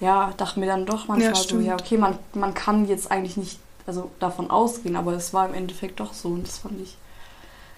ja, 0.00 0.32
dachte 0.36 0.58
mir 0.60 0.66
dann 0.66 0.86
doch 0.86 1.06
manchmal 1.08 1.34
so, 1.34 1.42
stimmt. 1.42 1.66
ja, 1.66 1.74
okay, 1.74 1.98
man, 1.98 2.18
man 2.32 2.54
kann 2.54 2.86
jetzt 2.88 3.10
eigentlich 3.10 3.36
nicht 3.36 3.58
also 3.86 4.10
davon 4.20 4.50
ausgehen, 4.50 4.96
aber 4.96 5.12
es 5.14 5.32
war 5.34 5.46
im 5.48 5.54
Endeffekt 5.54 5.98
doch 6.00 6.12
so 6.14 6.28
und 6.28 6.46
das 6.46 6.58
fand 6.58 6.80
ich 6.80 6.96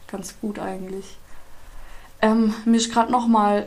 ganz 0.09 0.35
gut 0.41 0.59
eigentlich. 0.59 1.17
Ähm, 2.23 2.53
mir 2.65 2.77
ist 2.77 2.93
gerade 2.93 3.11
nochmal 3.11 3.67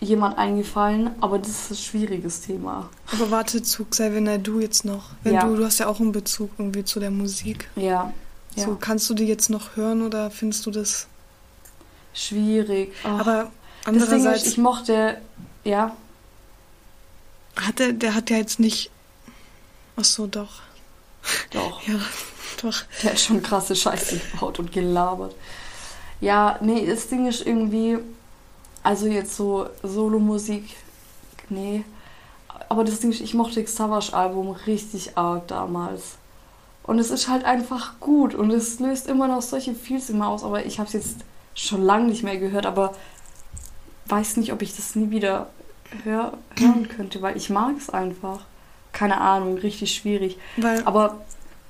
jemand 0.00 0.38
eingefallen, 0.38 1.10
aber 1.20 1.38
das 1.38 1.48
ist 1.50 1.70
ein 1.72 1.76
schwieriges 1.76 2.40
Thema. 2.40 2.88
aber 3.12 3.30
warte 3.30 3.62
zu 3.62 3.84
Xavier 3.84 4.20
Naidoo 4.22 4.58
jetzt 4.60 4.84
noch. 4.84 5.10
Wenn 5.22 5.34
Ja. 5.34 5.44
du, 5.44 5.56
du 5.56 5.64
hast 5.64 5.78
ja 5.78 5.86
auch 5.88 6.00
einen 6.00 6.12
Bezug 6.12 6.50
irgendwie 6.58 6.84
zu 6.84 7.00
der 7.00 7.10
Musik. 7.10 7.68
Ja, 7.76 8.12
ja. 8.56 8.64
So, 8.64 8.76
kannst 8.76 9.08
du 9.10 9.14
die 9.14 9.24
jetzt 9.26 9.50
noch 9.50 9.76
hören 9.76 10.02
oder 10.02 10.30
findest 10.30 10.64
du 10.66 10.70
das? 10.70 11.06
schwierig. 12.12 12.92
Oh. 13.04 13.08
Aber 13.08 13.52
andererseits, 13.84 14.42
ist, 14.42 14.52
ich 14.52 14.58
mochte, 14.58 15.20
ja, 15.64 15.96
hat 17.56 17.78
der, 17.78 17.92
der 17.92 18.14
hat 18.14 18.30
ja 18.30 18.36
jetzt 18.36 18.58
nicht, 18.58 18.90
ach 19.96 20.04
so, 20.04 20.26
doch, 20.26 20.60
doch. 21.52 21.82
ja, 21.86 21.94
doch. 22.62 22.82
Der 23.02 23.10
hat 23.12 23.20
schon 23.20 23.42
krasse 23.42 23.76
Scheiße 23.76 24.18
gebaut 24.32 24.58
und 24.58 24.72
gelabert. 24.72 25.34
Ja, 26.20 26.58
nee, 26.62 26.84
das 26.86 27.06
Ding 27.08 27.26
ist 27.28 27.46
irgendwie, 27.46 27.98
also 28.82 29.06
jetzt 29.06 29.36
so 29.36 29.66
Solomusik, 29.82 30.76
nee. 31.48 31.84
Aber 32.68 32.84
das 32.84 33.00
Ding 33.00 33.10
ist, 33.10 33.20
ich 33.20 33.34
mochte 33.34 33.62
das 33.62 33.74
Savage-Album 33.74 34.50
richtig 34.66 35.16
arg 35.16 35.48
damals. 35.48 36.16
Und 36.84 36.98
es 36.98 37.10
ist 37.10 37.28
halt 37.28 37.44
einfach 37.44 38.00
gut 38.00 38.34
und 38.34 38.50
es 38.50 38.80
löst 38.80 39.06
immer 39.06 39.28
noch 39.28 39.42
solche 39.42 39.74
Feels 39.74 40.10
immer 40.10 40.28
aus. 40.28 40.44
Aber 40.44 40.64
ich 40.64 40.78
habe 40.78 40.86
es 40.86 40.94
jetzt 40.94 41.16
schon 41.54 41.82
lange 41.82 42.06
nicht 42.06 42.22
mehr 42.22 42.38
gehört, 42.38 42.66
aber 42.66 42.94
weiß 44.06 44.36
nicht, 44.38 44.52
ob 44.52 44.62
ich 44.62 44.74
das 44.74 44.94
nie 44.94 45.10
wieder 45.10 45.50
hör, 46.04 46.32
hören 46.58 46.88
könnte, 46.96 47.22
weil 47.22 47.36
ich 47.36 47.50
mag 47.50 47.76
es 47.76 47.90
einfach. 47.90 48.40
Keine 48.92 49.20
Ahnung, 49.20 49.58
richtig 49.58 49.94
schwierig. 49.94 50.36
Weil, 50.56 50.82
Aber 50.84 51.20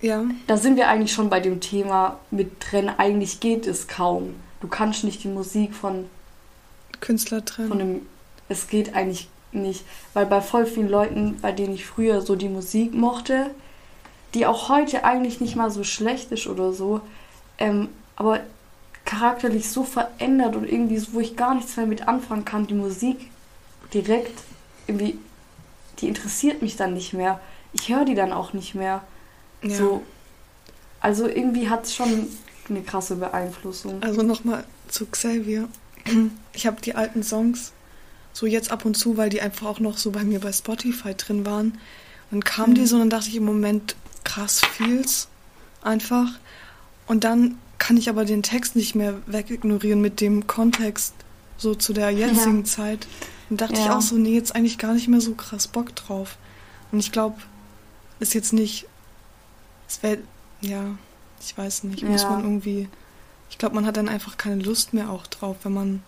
ja, 0.01 0.25
da 0.47 0.57
sind 0.57 0.77
wir 0.77 0.89
eigentlich 0.89 1.13
schon 1.13 1.29
bei 1.29 1.41
dem 1.41 1.61
Thema 1.61 2.19
mit 2.31 2.61
Trennen. 2.61 2.95
Eigentlich 2.97 3.41
geht 3.41 3.67
es 3.67 3.89
kaum. 3.89 4.37
Du 4.61 4.69
kannst 4.69 5.05
nicht 5.05 5.23
die 5.23 5.29
Musik 5.29 5.75
von, 5.75 6.07
Künstler 7.01 7.45
trennen. 7.45 7.69
von 7.69 7.79
dem. 7.79 8.07
Es 8.49 8.69
geht 8.69 8.95
eigentlich 8.95 9.29
nicht. 9.53 9.85
Weil 10.15 10.27
bei 10.27 10.41
voll 10.41 10.67
vielen 10.67 10.89
Leuten, 10.89 11.39
bei 11.41 11.53
denen 11.53 11.75
ich 11.75 11.87
früher 11.87 12.21
so 12.21 12.37
die 12.37 12.49
Musik 12.49 12.95
mochte, 12.95 13.51
die 14.35 14.47
auch 14.47 14.69
heute 14.69 15.05
eigentlich 15.05 15.41
nicht 15.41 15.57
mal 15.57 15.71
so 15.71 15.85
schlecht 15.85 16.31
ist 16.33 16.47
oder 16.47 16.73
so, 16.73 17.01
ähm, 17.59 17.89
aber 18.17 18.41
charakterlich 19.05 19.69
so 19.69 19.83
verändert 19.83 20.55
und 20.57 20.71
irgendwie, 20.71 20.99
so, 20.99 21.15
wo 21.15 21.21
ich 21.21 21.37
gar 21.37 21.55
nichts 21.55 21.77
mehr 21.77 21.87
mit 21.87 22.07
anfangen 22.07 22.45
kann, 22.45 22.67
die 22.67 22.75
Musik 22.75 23.31
direkt 23.93 24.39
irgendwie, 24.87 25.19
die 25.99 26.09
interessiert 26.09 26.63
mich 26.63 26.77
dann 26.77 26.95
nicht 26.95 27.13
mehr. 27.13 27.41
Ich 27.73 27.89
höre 27.89 28.05
die 28.05 28.15
dann 28.15 28.33
auch 28.33 28.53
nicht 28.53 28.75
mehr. 28.75 29.03
ja. 29.63 29.75
So, 29.75 30.03
also 31.01 31.27
irgendwie 31.27 31.69
hat 31.69 31.85
es 31.85 31.95
schon 31.95 32.29
eine 32.69 32.83
krasse 32.83 33.17
Beeinflussung. 33.17 34.03
Also 34.03 34.23
nochmal 34.23 34.65
zu 34.89 35.07
Xavier. 35.07 35.69
Ich 36.53 36.67
habe 36.67 36.81
die 36.83 36.95
alten 36.97 37.23
Songs 37.23 37.73
so 38.33 38.45
jetzt 38.47 38.71
ab 38.71 38.85
und 38.85 38.97
zu, 38.97 39.17
weil 39.17 39.31
die 39.31 39.41
einfach 39.41 39.67
auch 39.67 39.81
noch 39.81 39.97
so 39.99 40.11
bei 40.11 40.25
mir 40.25 40.41
bei 40.41 40.53
Spotify 40.53 41.15
drin 41.15 41.47
waren. 41.47 41.79
Dann 42.31 42.43
kam 42.45 42.75
die 42.75 42.83
Mhm. 42.83 42.87
so 42.87 42.95
und 42.97 43.01
dann 43.03 43.11
dachte 43.11 43.29
ich 43.29 43.37
im 43.37 43.45
Moment 43.45 43.97
krass 44.25 44.61
viel's 44.61 45.29
einfach. 45.83 46.29
Und 47.07 47.25
dann 47.25 47.57
kann 47.79 47.97
ich 47.97 48.09
aber 48.09 48.25
den 48.25 48.43
Text 48.43 48.77
nicht 48.77 48.95
mehr 48.95 49.15
wegignorieren 49.27 50.01
mit 50.01 50.21
dem 50.21 50.47
Kontext 50.47 51.15
so 51.57 51.75
zu 51.75 51.93
der 51.93 52.11
jetzigen 52.11 52.65
Zeit. 52.65 53.07
Und 53.49 53.61
dachte 53.61 53.75
ich 53.75 53.87
Ja. 53.87 53.97
auch 53.97 54.03
so, 54.03 54.17
nee, 54.17 54.35
jetzt 54.35 54.55
eigentlich 54.55 54.79
gar 54.79 54.95
nicht 54.95 55.09
mehr 55.09 55.21
so 55.21 55.35
krass 55.35 55.67
Bock 55.69 55.95
drauf. 55.97 56.37
Und 56.93 56.99
ich 57.01 57.11
glaube, 57.13 57.37
ist 58.19 58.35
jetzt 58.35 58.53
nicht, 58.53 58.87
es 59.89 60.03
wäre, 60.03 60.19
ja, 60.61 60.97
ich 61.41 61.57
weiß 61.57 61.85
nicht, 61.85 62.03
muss 62.05 62.23
Ja. 62.25 62.31
man 62.31 62.41
irgendwie, 62.45 62.89
ich 63.51 63.59
glaube, 63.59 63.75
man 63.75 63.85
hat 63.87 63.97
dann 63.97 64.09
einfach 64.09 64.37
keine 64.37 64.63
Lust 64.63 64.95
mehr 64.95 65.11
auch 65.11 65.27
drauf, 65.27 65.57
wenn 65.65 65.75
man 65.75 66.03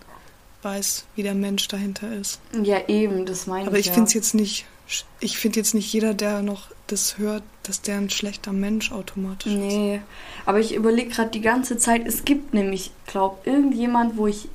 weiß, 0.62 1.04
wie 1.16 1.22
der 1.22 1.34
Mensch 1.34 1.66
dahinter 1.68 2.14
ist. 2.14 2.40
Ja, 2.62 2.88
eben, 2.88 3.26
das 3.26 3.46
meine 3.46 3.66
Aber 3.66 3.78
ich. 3.78 3.80
ich 3.80 3.86
ja. 3.88 3.94
finde 3.94 4.08
es 4.08 4.14
jetzt 4.14 4.34
nicht, 4.34 4.64
ich 5.20 5.36
finde 5.36 5.58
jetzt 5.58 5.74
nicht 5.74 5.92
jeder, 5.92 6.14
der 6.14 6.42
noch 6.42 6.68
das 6.86 7.18
hört, 7.18 7.42
dass 7.64 7.82
der 7.82 7.96
ein 7.96 8.10
schlechter 8.10 8.52
Mensch 8.52 8.92
automatisch 8.92 9.52
ist. 9.52 9.58
Nee, 9.58 10.00
aber 10.46 10.60
ich 10.60 10.74
überlege 10.74 11.10
gerade 11.10 11.30
die 11.30 11.40
ganze 11.40 11.78
Zeit, 11.78 12.06
es 12.06 12.24
gibt 12.24 12.54
nämlich, 12.54 12.92
glaub, 13.06 13.46
irgendjemand, 13.46 14.16
wo 14.16 14.26
ich 14.26 14.48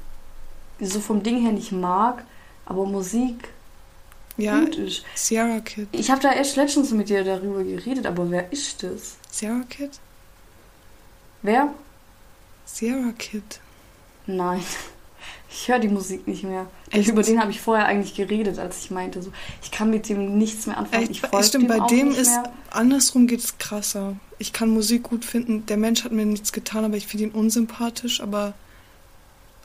so 0.80 1.00
vom 1.00 1.24
Ding 1.24 1.42
her 1.42 1.52
nicht 1.52 1.72
mag, 1.72 2.24
aber 2.66 2.86
Musik 2.86 3.50
Ja, 4.38 4.60
gut 4.60 4.76
ist. 4.76 5.04
Sierra 5.16 5.60
Kid. 5.60 5.90
Ich 5.92 6.10
habe 6.12 6.22
da 6.22 6.32
erst 6.32 6.56
letztens 6.56 6.92
mit 6.92 7.10
dir 7.10 7.24
darüber 7.24 7.64
geredet, 7.64 8.06
aber 8.06 8.30
wer 8.30 8.52
ist 8.54 8.84
das? 8.84 9.18
Sierra 9.32 9.64
Kid? 9.68 9.92
Wer? 11.42 11.74
Sierra 12.68 13.12
Kid. 13.18 13.60
Nein. 14.28 14.62
Ich 15.50 15.70
höre 15.70 15.80
die 15.80 15.88
Musik 15.88 16.28
nicht 16.28 16.44
mehr. 16.44 16.68
Echt? 16.92 17.08
Über 17.10 17.24
den 17.24 17.40
habe 17.40 17.50
ich 17.52 17.62
vorher 17.62 17.86
eigentlich 17.88 18.14
geredet, 18.14 18.60
als 18.60 18.84
ich 18.84 18.92
meinte, 18.92 19.24
so, 19.24 19.32
ich 19.64 19.72
kann 19.72 19.90
mit 19.90 20.10
dem 20.10 20.38
nichts 20.38 20.68
mehr 20.68 20.78
anfangen. 20.78 21.04
Echt, 21.04 21.12
ich 21.12 21.22
folge 21.22 21.46
stimmt, 21.48 21.64
dem 21.64 21.68
bei 21.70 21.82
auch 21.82 21.88
dem 21.88 22.12
ist 22.12 22.30
mehr. 22.30 22.52
andersrum 22.70 23.26
geht's 23.28 23.58
krasser. 23.58 24.18
Ich 24.38 24.52
kann 24.54 24.70
Musik 24.70 25.04
gut 25.04 25.24
finden. 25.26 25.66
Der 25.66 25.78
Mensch 25.78 26.04
hat 26.04 26.12
mir 26.12 26.26
nichts 26.26 26.52
getan, 26.52 26.84
aber 26.86 26.98
ich 26.98 27.08
finde 27.08 27.26
ihn 27.26 27.32
unsympathisch, 27.32 28.22
aber 28.22 28.54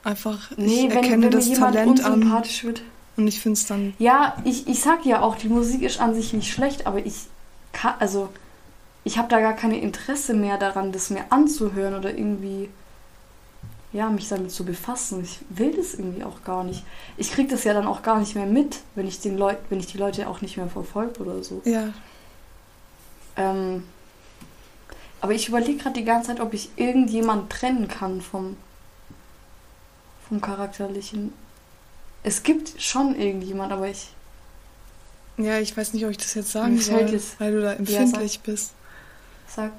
einfach 0.05 0.51
Nee, 0.57 0.87
ich 0.87 0.91
wenn, 0.91 0.97
erkenne 1.03 1.25
wenn 1.25 1.31
das 1.33 1.53
Talent 1.53 2.05
an 2.05 2.31
wird. 2.63 2.83
und 3.17 3.27
ich 3.29 3.41
finde 3.41 3.59
es 3.59 3.67
dann 3.67 3.93
Ja, 3.99 4.37
ich, 4.45 4.69
ich 4.69 4.81
sag 4.81 5.05
ja 5.05 5.21
auch, 5.21 5.35
die 5.37 5.49
Musik 5.49 5.83
ist 5.83 6.01
an 6.01 6.15
sich 6.15 6.33
nicht 6.33 6.51
schlecht, 6.53 6.87
aber 6.87 7.05
ich 7.05 7.15
kann, 7.73 7.95
also 7.99 8.29
ich 9.05 9.19
habe 9.19 9.29
da 9.29 9.41
gar 9.41 9.55
keine 9.55 9.81
Interesse 9.81 10.33
mehr 10.33 10.59
daran, 10.59 10.93
das 10.93 11.11
mir 11.11 11.25
anzuhören 11.31 11.95
oder 11.95 12.17
irgendwie, 12.17 12.71
ja, 13.93 14.09
mich 14.09 14.29
damit 14.29 14.51
zu 14.51 14.65
befassen. 14.65 15.23
Ich 15.23 15.41
will 15.51 15.75
das 15.77 15.95
irgendwie 15.95 16.25
auch 16.25 16.43
gar 16.45 16.65
nicht. 16.65 16.83
Ich 17.17 17.31
krieg 17.31 17.49
das 17.49 17.65
ja 17.65 17.75
dann 17.75 17.87
auch 17.87 18.03
gar 18.03 18.19
nicht 18.19 18.35
mehr 18.35 18.47
mit, 18.47 18.81
wenn 18.95 19.07
ich 19.07 19.21
den 19.21 19.37
Leuten, 19.37 19.65
wenn 19.69 19.81
ich 19.81 19.87
die 19.87 19.99
Leute 19.99 20.29
auch 20.29 20.41
nicht 20.41 20.57
mehr 20.57 20.69
verfolge 20.69 21.21
oder 21.21 21.43
so. 21.43 21.61
ja, 21.65 21.93
Ähm, 23.37 23.85
aber 25.21 25.35
ich 25.35 25.49
überlege 25.49 25.79
gerade 25.79 25.95
die 25.95 26.05
ganze 26.05 26.29
Zeit, 26.29 26.41
ob 26.41 26.53
ich 26.53 26.71
irgendjemand 26.77 27.51
trennen 27.51 27.87
kann 27.87 28.21
vom, 28.21 28.57
vom 30.29 30.41
Charakterlichen. 30.41 31.33
Es 32.25 32.43
gibt 32.43 32.81
schon 32.81 33.15
irgendjemand, 33.15 33.73
aber 33.73 33.89
ich 33.89 34.09
Ja, 35.37 35.59
ich 35.59 35.77
weiß 35.77 35.93
nicht, 35.93 36.05
ob 36.05 36.11
ich 36.11 36.19
das 36.19 36.35
jetzt 36.35 36.51
sagen 36.53 36.79
soll, 36.81 37.09
jetzt, 37.11 37.39
weil 37.39 37.53
du 37.53 37.63
da 37.63 37.73
empfindlich 37.73 38.35
ja, 38.35 38.39
sag. 38.39 38.43
bist. 38.43 38.73
Sag. 39.47 39.73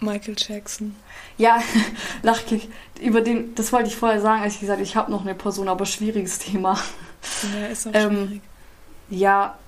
Michael 0.00 0.34
Jackson. 0.36 0.94
Ja, 1.38 1.62
Lachkick. 2.22 2.68
Über 3.00 3.20
den, 3.20 3.54
das 3.54 3.72
wollte 3.72 3.88
ich 3.88 3.96
vorher 3.96 4.20
sagen, 4.20 4.42
als 4.42 4.54
ich 4.54 4.60
gesagt 4.60 4.78
habe, 4.78 4.82
ich 4.84 4.96
habe 4.96 5.10
noch 5.10 5.22
eine 5.22 5.34
Person, 5.34 5.68
aber 5.68 5.86
schwieriges 5.86 6.38
Thema. 6.38 6.78
Ja, 7.54 7.66
ist 7.66 7.86
auch 7.86 7.92
ähm, 7.94 8.26
schwierig. 8.26 8.42
Ja, 9.10 9.58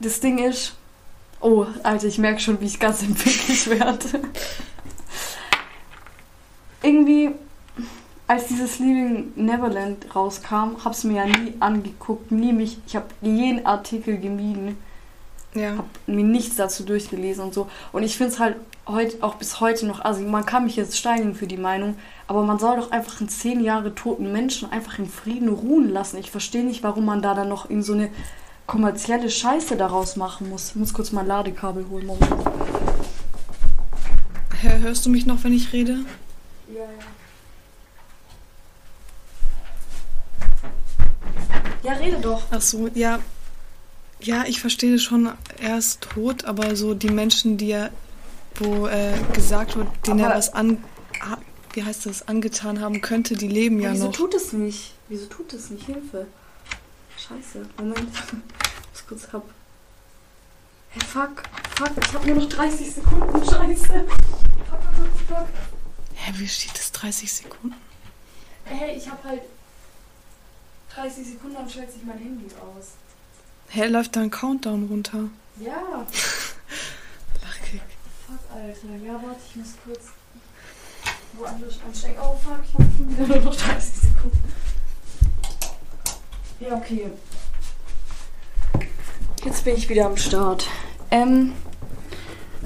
das 0.00 0.20
Ding 0.20 0.38
ist. 0.38 0.74
Oh, 1.40 1.66
Alter, 1.82 2.06
ich 2.06 2.18
merke 2.18 2.40
schon, 2.40 2.60
wie 2.60 2.66
ich 2.66 2.80
ganz 2.80 3.02
empfindlich 3.02 3.68
werde. 3.68 4.22
Irgendwie, 6.82 7.30
als 8.26 8.46
dieses 8.46 8.78
Leaving 8.78 9.32
Neverland 9.36 10.14
rauskam, 10.14 10.84
habe 10.84 10.90
es 10.90 11.04
mir 11.04 11.24
ja 11.24 11.26
nie 11.26 11.54
angeguckt, 11.60 12.30
nie 12.30 12.52
mich. 12.52 12.78
Ich 12.86 12.96
habe 12.96 13.06
jeden 13.20 13.66
Artikel 13.66 14.18
gemieden. 14.18 14.78
Ja. 15.54 15.76
Habe 15.76 15.88
mir 16.06 16.24
nichts 16.24 16.56
dazu 16.56 16.84
durchgelesen 16.84 17.44
und 17.44 17.54
so. 17.54 17.68
Und 17.92 18.02
ich 18.02 18.16
finde 18.16 18.32
es 18.32 18.38
halt 18.38 18.56
heute, 18.86 19.22
auch 19.22 19.34
bis 19.34 19.60
heute 19.60 19.86
noch, 19.86 20.00
also 20.00 20.22
man 20.22 20.46
kann 20.46 20.64
mich 20.64 20.76
jetzt 20.76 20.96
steinigen 20.96 21.34
für 21.34 21.46
die 21.46 21.56
Meinung, 21.56 21.96
aber 22.26 22.42
man 22.42 22.58
soll 22.58 22.76
doch 22.76 22.90
einfach 22.90 23.20
einen 23.20 23.28
zehn 23.28 23.62
Jahre 23.62 23.94
toten 23.94 24.32
Menschen 24.32 24.70
einfach 24.70 24.98
in 24.98 25.08
Frieden 25.08 25.48
ruhen 25.48 25.88
lassen. 25.90 26.18
Ich 26.18 26.30
verstehe 26.30 26.64
nicht, 26.64 26.82
warum 26.82 27.04
man 27.04 27.22
da 27.22 27.34
dann 27.34 27.48
noch 27.48 27.68
in 27.68 27.82
so 27.82 27.92
eine 27.92 28.10
kommerzielle 28.66 29.30
Scheiße 29.30 29.76
daraus 29.76 30.16
machen 30.16 30.48
muss. 30.48 30.70
Ich 30.70 30.76
muss 30.76 30.92
kurz 30.92 31.12
mein 31.12 31.26
Ladekabel 31.26 31.86
holen. 31.88 32.06
Moment. 32.06 32.32
Hörst 34.60 35.06
du 35.06 35.10
mich 35.10 35.26
noch, 35.26 35.44
wenn 35.44 35.52
ich 35.52 35.72
rede? 35.72 35.98
Ja, 36.68 36.80
ja. 36.80 37.06
Ja, 41.86 41.92
rede 41.92 42.18
doch. 42.20 42.42
Ach 42.50 42.60
so, 42.60 42.88
ja. 42.94 43.20
Ja, 44.18 44.44
ich 44.46 44.60
verstehe 44.60 44.98
schon, 44.98 45.30
er 45.60 45.78
ist 45.78 46.00
tot, 46.00 46.44
aber 46.44 46.74
so 46.74 46.94
die 46.94 47.10
Menschen, 47.10 47.58
die 47.58 47.70
er, 47.70 47.90
wo 48.60 48.86
äh, 48.86 49.14
gesagt 49.32 49.76
wird, 49.76 49.88
denen 50.06 50.20
er 50.20 50.30
was 50.30 50.52
an, 50.52 50.82
wie 51.72 51.84
heißt 51.84 52.06
das, 52.06 52.26
angetan 52.28 52.80
haben 52.80 53.00
könnte, 53.00 53.36
die 53.36 53.48
leben 53.48 53.80
ja 53.80 53.92
wieso 53.92 54.06
noch. 54.06 54.12
Wieso 54.12 54.24
tut 54.24 54.34
es 54.34 54.52
nicht? 54.52 54.94
Wieso 55.08 55.26
tut 55.26 55.52
es 55.52 55.70
nicht? 55.70 55.86
Hilfe. 55.86 56.26
Scheiße, 57.16 57.66
Moment. 57.78 58.08
Ich 58.94 59.06
kurz 59.06 59.28
hab. 59.32 59.42
Hey, 60.90 61.02
fuck, 61.02 61.42
fuck, 61.76 61.90
ich 62.02 62.14
hab 62.14 62.26
nur 62.26 62.36
noch 62.36 62.48
30 62.48 62.94
Sekunden, 62.94 63.44
scheiße. 63.44 63.86
Fuck, 63.86 64.18
fuck, 64.68 64.80
fuck, 64.96 65.28
fuck. 65.28 65.46
Hä, 66.14 66.32
wie 66.36 66.48
steht 66.48 66.74
das 66.74 66.92
30 66.92 67.32
Sekunden? 67.32 67.76
Hey, 68.64 68.96
ich 68.96 69.08
hab 69.08 69.22
halt 69.24 69.42
30 70.94 71.26
Sekunden, 71.26 71.56
dann 71.56 71.68
stellt 71.68 71.92
sich 71.92 72.02
mein 72.04 72.18
Handy 72.18 72.46
aus. 72.54 72.92
Hä, 73.68 73.86
läuft 73.88 74.16
da 74.16 74.20
ein 74.20 74.30
Countdown 74.30 74.86
runter? 74.88 75.28
Ja. 75.60 76.06
Alter. 78.56 79.04
Ja, 79.04 79.12
warte, 79.22 79.40
ich 79.50 79.56
muss 79.56 79.74
kurz 79.84 80.00
woanders 81.34 81.78
anstecken. 81.86 82.16
Oh, 82.22 82.36
fuck, 82.42 82.60
ich 82.66 82.74
hab 82.74 82.96
schon 82.96 83.10
wieder 83.10 83.26
nur 83.26 83.44
noch 83.44 83.56
30 83.56 83.94
Sekunden. 83.94 84.52
Ja, 86.60 86.76
okay. 86.76 87.10
Jetzt 89.44 89.64
bin 89.64 89.76
ich 89.76 89.88
wieder 89.90 90.06
am 90.06 90.16
Start. 90.16 90.68
Ähm, 91.10 91.52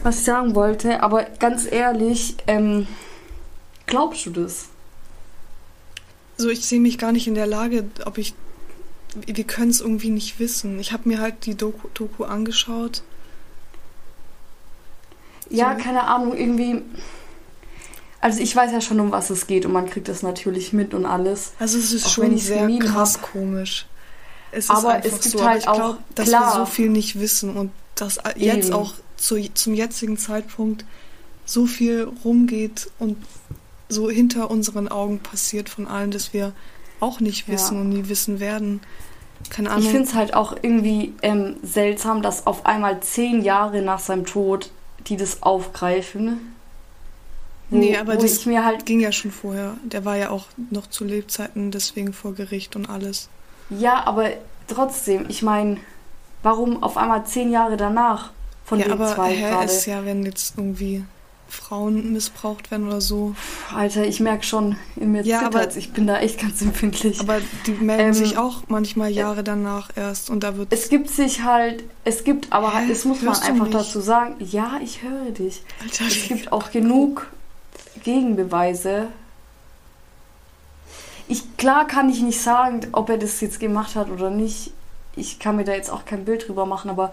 was 0.03 0.19
ich 0.19 0.25
sagen 0.25 0.55
wollte, 0.55 1.03
aber 1.03 1.25
ganz 1.25 1.71
ehrlich, 1.71 2.37
ähm, 2.47 2.87
glaubst 3.87 4.27
du 4.27 4.31
das? 4.31 4.69
So, 6.37 6.49
ich 6.49 6.65
sehe 6.65 6.81
mich 6.81 6.99
gar 6.99 7.11
nicht 7.11 7.27
in 7.27 7.35
der 7.35 7.47
Lage, 7.47 7.85
ob 8.07 8.17
ich. 8.17 8.35
Wir 9.15 9.45
können 9.45 9.71
es 9.71 9.81
irgendwie 9.81 10.11
nicht 10.11 10.39
wissen. 10.39 10.79
Ich 10.79 10.93
habe 10.93 11.09
mir 11.09 11.19
halt 11.19 11.45
die 11.45 11.57
Doku, 11.57 11.89
Doku 11.95 12.23
angeschaut. 12.23 13.03
Ja, 15.51 15.77
so. 15.77 15.85
keine 15.85 16.05
Ahnung, 16.05 16.37
irgendwie. 16.37 16.83
Also 18.21 18.41
ich 18.41 18.55
weiß 18.55 18.73
ja 18.73 18.81
schon, 18.81 19.01
um 19.01 19.13
was 19.13 19.31
es 19.31 19.47
geht 19.47 19.65
und 19.65 19.73
man 19.73 19.89
kriegt 19.89 20.09
das 20.09 20.23
natürlich 20.23 20.73
mit 20.73 20.93
und 20.93 21.07
alles. 21.07 21.53
Also 21.59 21.79
es 21.79 21.93
ist 21.93 22.11
schon 22.11 22.37
sehr 22.39 22.69
krass 22.79 23.15
hab. 23.15 23.33
komisch. 23.33 23.87
Es 24.53 24.65
ist 24.65 24.71
aber 24.71 25.05
es 25.05 25.23
gibt 25.23 25.39
so, 25.39 25.45
halt 25.45 25.69
auch 25.69 25.75
glaub, 25.75 25.99
dass 26.15 26.29
klar, 26.29 26.55
wir 26.55 26.67
so 26.67 26.67
viel 26.67 26.89
nicht 26.91 27.19
wissen 27.19 27.57
und 27.57 27.71
dass 27.95 28.19
jetzt 28.37 28.69
eben. 28.69 28.75
auch 28.75 28.95
zu, 29.17 29.39
zum 29.55 29.75
jetzigen 29.75 30.19
Zeitpunkt 30.19 30.85
so 31.45 31.67
viel 31.67 32.11
rumgeht 32.25 32.91
und 32.99 33.17
so 33.89 34.11
hinter 34.11 34.51
unseren 34.51 34.89
Augen 34.89 35.19
passiert 35.19 35.69
von 35.69 35.87
allen, 35.87 36.11
dass 36.11 36.33
wir 36.33 36.53
auch 37.01 37.21
nicht 37.21 37.49
wissen 37.49 37.77
ja. 37.77 37.81
und 37.81 37.89
nie 37.89 38.09
wissen 38.09 38.41
werden. 38.41 38.81
Keine 39.49 39.71
Ahnung. 39.71 39.85
Ich 39.85 39.91
finde 39.91 40.07
es 40.07 40.15
halt 40.15 40.35
auch 40.35 40.55
irgendwie 40.61 41.15
ähm, 41.23 41.57
seltsam, 41.63 42.23
dass 42.23 42.47
auf 42.47 42.67
einmal 42.67 43.01
zehn 43.01 43.43
Jahre 43.43 43.83
nach 43.83 43.99
seinem 43.99 44.27
Tod 44.27 44.71
die 45.07 45.17
das 45.17 45.43
aufgreifen. 45.43 46.55
Wo, 47.71 47.77
nee, 47.77 47.97
aber 47.97 48.17
das 48.17 48.47
mir 48.47 48.65
halt 48.65 48.85
ging 48.85 49.01
ja 49.01 49.13
schon 49.13 49.31
vorher. 49.31 49.77
Der 49.85 50.05
war 50.05 50.17
ja 50.17 50.31
auch 50.31 50.47
noch 50.71 50.89
zu 50.89 51.05
Lebzeiten 51.05 51.71
deswegen 51.71 52.13
vor 52.13 52.35
Gericht 52.35 52.75
und 52.75 52.89
alles. 52.89 53.29
Ja, 53.71 54.05
aber 54.07 54.31
trotzdem, 54.67 55.27
ich 55.29 55.43
meine, 55.43 55.79
warum 56.43 56.83
auf 56.83 56.97
einmal 56.97 57.25
zehn 57.27 57.53
Jahre 57.53 57.77
danach 57.77 58.33
von 58.65 58.81
ja, 58.81 58.87
den 58.87 58.93
aber 58.93 59.15
zwei 59.15 59.37
gerade? 59.37 59.67
ist 59.67 59.87
ja, 59.87 60.05
wenn 60.05 60.25
jetzt 60.25 60.55
irgendwie 60.57 61.05
Frauen 61.51 62.13
missbraucht 62.13 62.71
werden 62.71 62.87
oder 62.87 63.01
so. 63.01 63.35
Alter, 63.75 64.05
ich 64.05 64.21
merke 64.21 64.45
schon, 64.45 64.77
in 64.97 65.13
mir 65.13 65.23
ja, 65.23 65.43
aber, 65.43 65.77
ich 65.77 65.93
bin 65.93 66.07
da 66.07 66.19
echt 66.19 66.41
ganz 66.41 66.63
empfindlich. 66.63 67.21
Aber 67.21 67.39
die 67.67 67.73
melden 67.73 68.09
ähm, 68.09 68.15
sich 68.15 68.39
auch 68.39 68.63
manchmal 68.69 69.11
Jahre 69.11 69.43
danach 69.43 69.91
erst 69.97 70.31
und 70.31 70.45
da 70.45 70.57
wird 70.57 70.73
Es 70.73 70.89
gibt 70.89 71.11
sich 71.11 71.43
halt, 71.43 71.85
es 72.05 72.25
gibt, 72.25 72.53
aber 72.53 72.79
Hä? 72.79 72.91
es 72.91 73.05
muss 73.05 73.21
Hörst 73.23 73.43
man 73.43 73.53
einfach 73.53 73.71
dazu 73.71 74.01
sagen, 74.01 74.37
ja, 74.39 74.79
ich 74.83 75.03
höre 75.03 75.33
dich. 75.33 75.63
Alter, 75.83 76.07
es 76.07 76.29
gibt 76.29 76.53
auch 76.53 76.71
genug 76.71 77.27
Gegenbeweise. 78.05 79.09
Ich, 81.29 81.57
klar 81.57 81.87
kann 81.87 82.09
ich 82.11 82.23
nicht 82.23 82.41
sagen, 82.41 82.81
ob 82.93 83.09
er 83.11 83.19
das 83.19 83.41
jetzt 83.41 83.61
gemacht 83.61 83.97
hat 83.97 84.11
oder 84.11 84.31
nicht. 84.31 84.73
Ich 85.17 85.39
kann 85.39 85.57
mir 85.57 85.65
da 85.65 85.73
jetzt 85.73 85.91
auch 85.91 86.05
kein 86.05 86.25
Bild 86.25 86.49
drüber 86.49 86.67
machen, 86.67 86.91
aber 86.91 87.13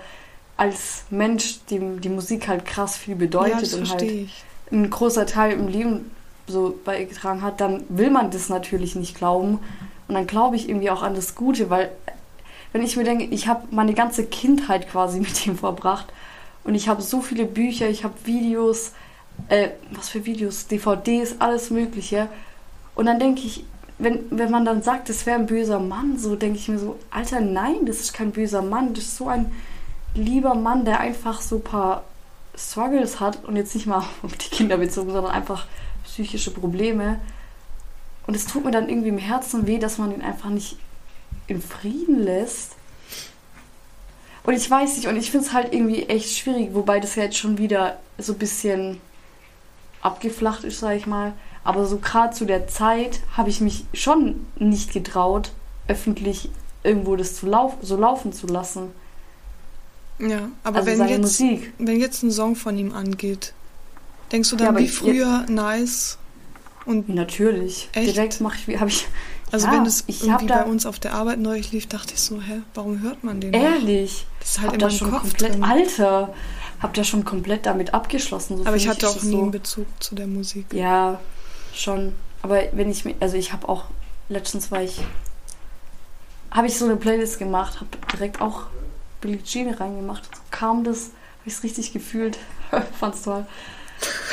als 0.57 1.03
Mensch, 1.11 1.59
dem 1.69 2.01
die 2.01 2.09
Musik 2.09 2.47
halt 2.47 2.65
krass 2.65 2.97
viel 2.97 3.15
bedeutet 3.15 3.71
ja, 3.71 3.77
und 3.77 3.89
halt 3.89 4.01
ich. 4.01 4.43
ein 4.71 4.89
großer 4.89 5.27
Teil 5.27 5.53
im 5.53 5.67
Leben 5.67 6.11
so 6.47 6.77
beigetragen 6.83 7.41
hat, 7.43 7.61
dann 7.61 7.83
will 7.89 8.09
man 8.09 8.31
das 8.31 8.49
natürlich 8.49 8.95
nicht 8.95 9.15
glauben. 9.15 9.59
Und 10.07 10.15
dann 10.15 10.25
glaube 10.25 10.55
ich 10.55 10.67
irgendwie 10.67 10.89
auch 10.89 11.03
an 11.03 11.13
das 11.13 11.35
Gute, 11.35 11.69
weil 11.69 11.91
wenn 12.73 12.81
ich 12.81 12.97
mir 12.97 13.03
denke, 13.03 13.25
ich 13.25 13.47
habe 13.47 13.67
meine 13.71 13.93
ganze 13.93 14.25
Kindheit 14.25 14.89
quasi 14.89 15.19
mit 15.21 15.45
ihm 15.45 15.57
verbracht 15.57 16.07
und 16.63 16.75
ich 16.75 16.89
habe 16.89 17.01
so 17.01 17.21
viele 17.21 17.45
Bücher, 17.45 17.87
ich 17.87 18.03
habe 18.03 18.15
Videos, 18.25 18.93
äh, 19.49 19.69
was 19.91 20.09
für 20.09 20.25
Videos, 20.25 20.67
DVDs, 20.67 21.35
alles 21.39 21.69
Mögliche. 21.69 22.27
Und 22.95 23.05
dann 23.05 23.19
denke 23.19 23.41
ich, 23.41 23.63
wenn, 23.99 24.25
wenn 24.31 24.51
man 24.51 24.65
dann 24.65 24.81
sagt, 24.81 25.09
das 25.09 25.25
wäre 25.25 25.37
ein 25.37 25.45
böser 25.45 25.79
Mann, 25.79 26.17
so 26.17 26.35
denke 26.35 26.57
ich 26.57 26.67
mir 26.67 26.79
so, 26.79 26.97
Alter, 27.11 27.41
nein, 27.41 27.85
das 27.85 27.99
ist 27.99 28.13
kein 28.13 28.31
böser 28.31 28.61
Mann, 28.61 28.93
das 28.93 29.05
ist 29.05 29.17
so 29.17 29.27
ein 29.27 29.51
lieber 30.13 30.55
Mann, 30.55 30.85
der 30.85 30.99
einfach 30.99 31.41
so 31.41 31.57
ein 31.57 31.63
paar 31.63 32.03
Struggles 32.55 33.19
hat 33.19 33.43
und 33.45 33.55
jetzt 33.55 33.75
nicht 33.75 33.87
mal 33.87 34.03
auf 34.23 34.33
die 34.33 34.49
Kinder 34.49 34.77
bezogen, 34.77 35.11
sondern 35.11 35.31
einfach 35.31 35.67
psychische 36.03 36.51
Probleme. 36.51 37.19
Und 38.25 38.35
es 38.35 38.45
tut 38.45 38.65
mir 38.65 38.71
dann 38.71 38.89
irgendwie 38.89 39.09
im 39.09 39.17
Herzen 39.17 39.67
weh, 39.67 39.79
dass 39.79 39.97
man 39.97 40.13
ihn 40.13 40.21
einfach 40.21 40.49
nicht 40.49 40.77
in 41.47 41.61
Frieden 41.61 42.19
lässt. 42.19 42.75
Und 44.43 44.53
ich 44.53 44.69
weiß 44.69 44.97
nicht, 44.97 45.07
und 45.07 45.17
ich 45.17 45.31
finde 45.31 45.45
es 45.45 45.53
halt 45.53 45.73
irgendwie 45.73 46.03
echt 46.03 46.37
schwierig, 46.37 46.69
wobei 46.73 46.99
das 46.99 47.15
ja 47.15 47.23
jetzt 47.23 47.37
schon 47.37 47.57
wieder 47.57 47.99
so 48.17 48.33
ein 48.33 48.39
bisschen 48.39 49.01
abgeflacht 50.01 50.63
ist, 50.63 50.79
sag 50.79 50.95
ich 50.95 51.05
mal. 51.05 51.33
Aber 51.63 51.85
so 51.85 51.97
gerade 51.97 52.33
zu 52.33 52.45
der 52.45 52.67
Zeit 52.67 53.19
habe 53.35 53.49
ich 53.49 53.59
mich 53.59 53.85
schon 53.93 54.45
nicht 54.55 54.93
getraut, 54.93 55.51
öffentlich 55.87 56.49
irgendwo 56.83 57.15
das 57.15 57.35
zu 57.35 57.45
lauf 57.45 57.73
so 57.81 57.97
laufen 57.97 58.31
zu 58.31 58.47
lassen. 58.47 58.91
Ja, 60.19 60.49
aber 60.63 60.79
also 60.79 60.87
wenn, 60.87 61.07
jetzt, 61.07 61.21
Musik. 61.21 61.73
wenn 61.77 61.99
jetzt 61.99 62.23
ein 62.23 62.31
Song 62.31 62.55
von 62.55 62.77
ihm 62.77 62.93
angeht, 62.93 63.53
denkst 64.31 64.49
du 64.49 64.55
dann 64.55 64.75
ja, 64.75 64.79
wie 64.79 64.87
früher 64.87 65.45
nice 65.47 66.17
und 66.85 67.09
natürlich 67.09 67.89
echt? 67.93 68.15
direkt 68.15 68.41
mache 68.41 68.57
ich 68.65 68.79
habe 68.79 68.89
ich 68.89 69.07
also 69.51 69.67
ja, 69.67 69.73
wenn 69.73 69.85
es 69.85 70.03
irgendwie 70.07 70.47
bei 70.47 70.65
uns 70.65 70.85
auf 70.85 70.99
der 70.99 71.13
Arbeit 71.13 71.39
neulich 71.39 71.71
lief, 71.71 71.87
dachte 71.87 72.13
ich 72.13 72.19
so, 72.19 72.41
hä, 72.41 72.61
warum 72.73 73.01
hört 73.01 73.23
man 73.23 73.39
den? 73.39 73.53
Ehrlich? 73.53 74.25
Noch? 74.25 74.39
Das 74.39 74.49
ist 74.49 74.61
halt 74.61 74.73
immer 74.73 74.89
schon 74.89 75.11
Kopf 75.11 75.21
komplett 75.21 75.53
drin. 75.53 75.63
Alter. 75.63 76.33
Habt 76.79 76.97
ihr 76.97 77.03
schon 77.05 77.25
komplett 77.25 77.65
damit 77.65 77.93
abgeschlossen? 77.93 78.57
So 78.57 78.65
aber 78.65 78.75
ich 78.75 78.87
hatte 78.87 79.07
auch 79.07 79.23
nie 79.23 79.31
so. 79.31 79.41
einen 79.41 79.51
Bezug 79.51 79.87
zu 79.99 80.15
der 80.15 80.27
Musik. 80.27 80.65
Ja, 80.73 81.19
schon. 81.73 82.13
Aber 82.41 82.61
wenn 82.73 82.91
ich 82.91 83.05
mir, 83.05 83.15
also 83.19 83.37
ich 83.37 83.53
habe 83.53 83.67
auch 83.69 83.85
letztens 84.29 84.69
war 84.69 84.81
ich, 84.81 84.99
habe 86.51 86.67
ich 86.67 86.77
so 86.77 86.85
eine 86.85 86.97
Playlist 86.97 87.39
gemacht, 87.39 87.79
habe 87.79 87.89
direkt 88.13 88.41
auch 88.41 88.63
Jean 89.35 89.73
reingemacht. 89.73 90.23
So 90.25 90.41
kam 90.51 90.83
das, 90.83 91.05
habe 91.39 91.47
ich 91.47 91.53
es 91.53 91.63
richtig 91.63 91.93
gefühlt. 91.93 92.37
Fand's 92.99 93.23
toll. 93.23 93.45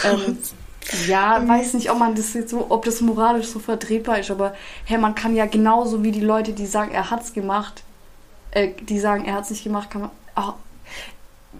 Ähm, 0.04 0.38
ja, 1.06 1.46
weiß 1.46 1.74
nicht, 1.74 1.90
ob 1.90 1.98
man 1.98 2.14
das 2.14 2.34
jetzt 2.34 2.50
so, 2.50 2.66
ob 2.68 2.84
das 2.84 3.00
moralisch 3.00 3.46
so 3.46 3.58
vertretbar 3.58 4.18
ist, 4.18 4.30
aber 4.30 4.54
hey, 4.84 4.98
man 4.98 5.14
kann 5.14 5.34
ja 5.34 5.46
genauso 5.46 6.02
wie 6.02 6.12
die 6.12 6.20
Leute, 6.20 6.52
die 6.52 6.66
sagen, 6.66 6.92
er 6.92 7.10
hat's 7.10 7.32
gemacht, 7.32 7.82
äh, 8.50 8.70
die 8.82 9.00
sagen, 9.00 9.24
er 9.24 9.34
hat's 9.34 9.50
nicht 9.50 9.64
gemacht, 9.64 9.90
kann 9.90 10.02
man, 10.02 10.10
Auch, 10.34 10.54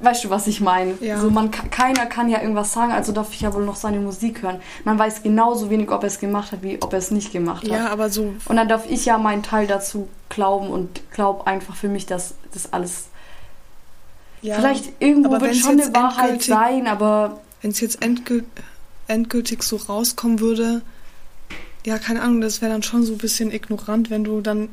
weißt 0.03 0.25
du, 0.25 0.31
was 0.31 0.47
ich 0.47 0.61
meine? 0.61 0.95
Ja. 1.01 1.19
So, 1.19 1.31
man, 1.31 1.51
keiner 1.51 2.07
kann 2.07 2.29
ja 2.29 2.41
irgendwas 2.41 2.73
sagen, 2.73 2.93
also 2.93 3.13
darf 3.13 3.33
ich 3.33 3.41
ja 3.41 3.55
wohl 3.55 3.65
noch 3.65 3.77
seine 3.77 3.99
Musik 3.99 4.43
hören. 4.43 4.61
Man 4.85 4.99
weiß 4.99 5.23
genauso 5.23 5.71
wenig, 5.71 5.91
ob 5.91 6.03
er 6.03 6.09
es 6.09 6.19
gemacht 6.19 6.53
hat, 6.53 6.63
wie 6.63 6.83
ob 6.83 6.93
er 6.93 6.99
es 6.99 7.11
nicht 7.11 7.33
gemacht 7.33 7.65
hat. 7.65 7.71
Ja, 7.71 7.89
aber 7.89 8.11
so, 8.11 8.35
Und 8.45 8.57
dann 8.57 8.69
darf 8.69 8.91
ich 8.91 9.07
ja 9.07 9.19
meinen 9.19 9.43
Teil 9.43 9.67
dazu 9.67 10.09
glauben 10.29 10.69
und 10.69 11.01
glaub 11.13 11.47
einfach 11.47 11.77
für 11.77 11.89
mich, 11.89 12.07
dass 12.07 12.35
das 12.53 12.73
alles. 12.73 13.09
Ja. 14.45 14.57
Vielleicht 14.57 14.93
irgendwo 15.01 15.41
wird 15.41 15.57
schon 15.57 15.81
eine 15.81 15.95
Wahrheit 15.95 16.31
endgültig- 16.31 16.47
sein, 16.47 16.87
aber 16.87 17.41
wenn 17.63 17.71
es 17.71 17.81
jetzt 17.81 18.03
endgült, 18.03 18.45
endgültig 19.09 19.63
so 19.63 19.77
rauskommen 19.77 20.41
würde, 20.41 20.83
ja, 21.87 21.99
keine 21.99 22.23
Ahnung, 22.23 22.41
das 22.41 22.61
wäre 22.63 22.73
dann 22.73 22.83
schon 22.83 23.05
so 23.05 23.13
ein 23.13 23.19
bisschen 23.19 23.51
ignorant, 23.51 24.11
wenn 24.11 24.25
du 24.25 24.41
dann, 24.41 24.69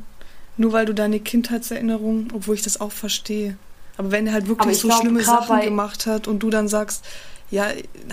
nur 0.56 0.72
weil 0.72 0.86
du 0.86 0.94
deine 0.94 1.20
Kindheitserinnerung, 1.20 2.28
obwohl 2.34 2.54
ich 2.54 2.62
das 2.62 2.80
auch 2.80 2.92
verstehe, 2.92 3.56
aber 3.96 4.10
wenn 4.10 4.26
er 4.26 4.32
halt 4.34 4.48
wirklich 4.48 4.72
ich 4.72 4.78
so 4.80 4.88
glaub, 4.88 5.00
schlimme 5.00 5.22
Sachen 5.22 5.60
gemacht 5.60 6.06
hat 6.06 6.28
und 6.28 6.40
du 6.42 6.50
dann 6.50 6.68
sagst, 6.68 7.04
ja, 7.50 7.66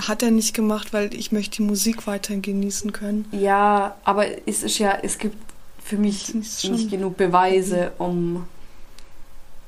hat 0.07 0.21
er 0.23 0.31
nicht 0.31 0.53
gemacht, 0.53 0.91
weil 0.91 1.13
ich 1.13 1.31
möchte 1.31 1.57
die 1.57 1.63
Musik 1.63 2.07
weiterhin 2.07 2.41
genießen 2.41 2.91
können. 2.91 3.25
ja, 3.31 3.95
aber 4.03 4.25
es 4.45 4.63
ist 4.63 4.77
ja, 4.79 4.97
es 5.01 5.17
gibt 5.17 5.37
für 5.83 5.97
mich 5.97 6.33
nicht 6.35 6.89
genug 6.91 7.15
Beweise, 7.17 7.91
um, 7.97 8.45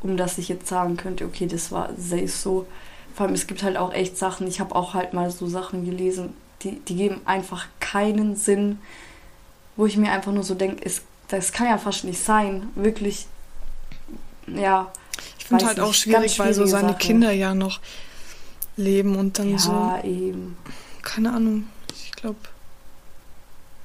um 0.02 0.18
dass 0.18 0.38
ich 0.38 0.50
jetzt 0.50 0.68
sagen 0.68 0.98
könnte, 0.98 1.26
okay, 1.26 1.48
das 1.48 1.72
war 1.72 1.90
safe 1.98 2.28
so. 2.28 2.68
Vor 3.16 3.26
allem, 3.26 3.36
es 3.36 3.46
gibt 3.48 3.62
halt 3.64 3.78
auch 3.78 3.94
echt 3.94 4.18
Sachen, 4.18 4.48
ich 4.48 4.60
habe 4.60 4.76
auch 4.76 4.94
halt 4.94 5.14
mal 5.14 5.30
so 5.32 5.48
Sachen 5.48 5.86
gelesen, 5.86 6.34
die, 6.64 6.80
die 6.80 6.96
geben 6.96 7.22
einfach 7.26 7.66
keinen 7.80 8.36
Sinn, 8.36 8.80
wo 9.76 9.86
ich 9.86 9.98
mir 9.98 10.12
einfach 10.12 10.32
nur 10.32 10.44
so 10.44 10.54
denke, 10.56 10.90
das 11.28 11.52
kann 11.52 11.68
ja 11.68 11.78
fast 11.78 12.04
nicht 12.04 12.24
sein. 12.24 12.70
Wirklich, 12.76 13.26
ja. 14.48 14.92
Ich 15.40 15.46
finde 15.46 15.66
halt 15.66 15.80
auch 15.80 15.88
nicht, 15.88 15.98
schwierig, 16.00 16.38
ganz 16.38 16.40
weil 16.40 16.54
so 16.54 16.66
seine 16.66 16.90
Sache. 16.90 16.98
Kinder 17.00 17.32
ja 17.32 17.54
noch 17.54 17.80
leben 18.78 19.16
und 19.18 19.38
dann 19.40 19.58
so, 19.58 19.72
Ja, 19.72 20.04
eben. 20.04 20.58
keine 21.04 21.34
Ahnung, 21.34 21.68
ich 21.94 22.12
glaube. 22.14 22.38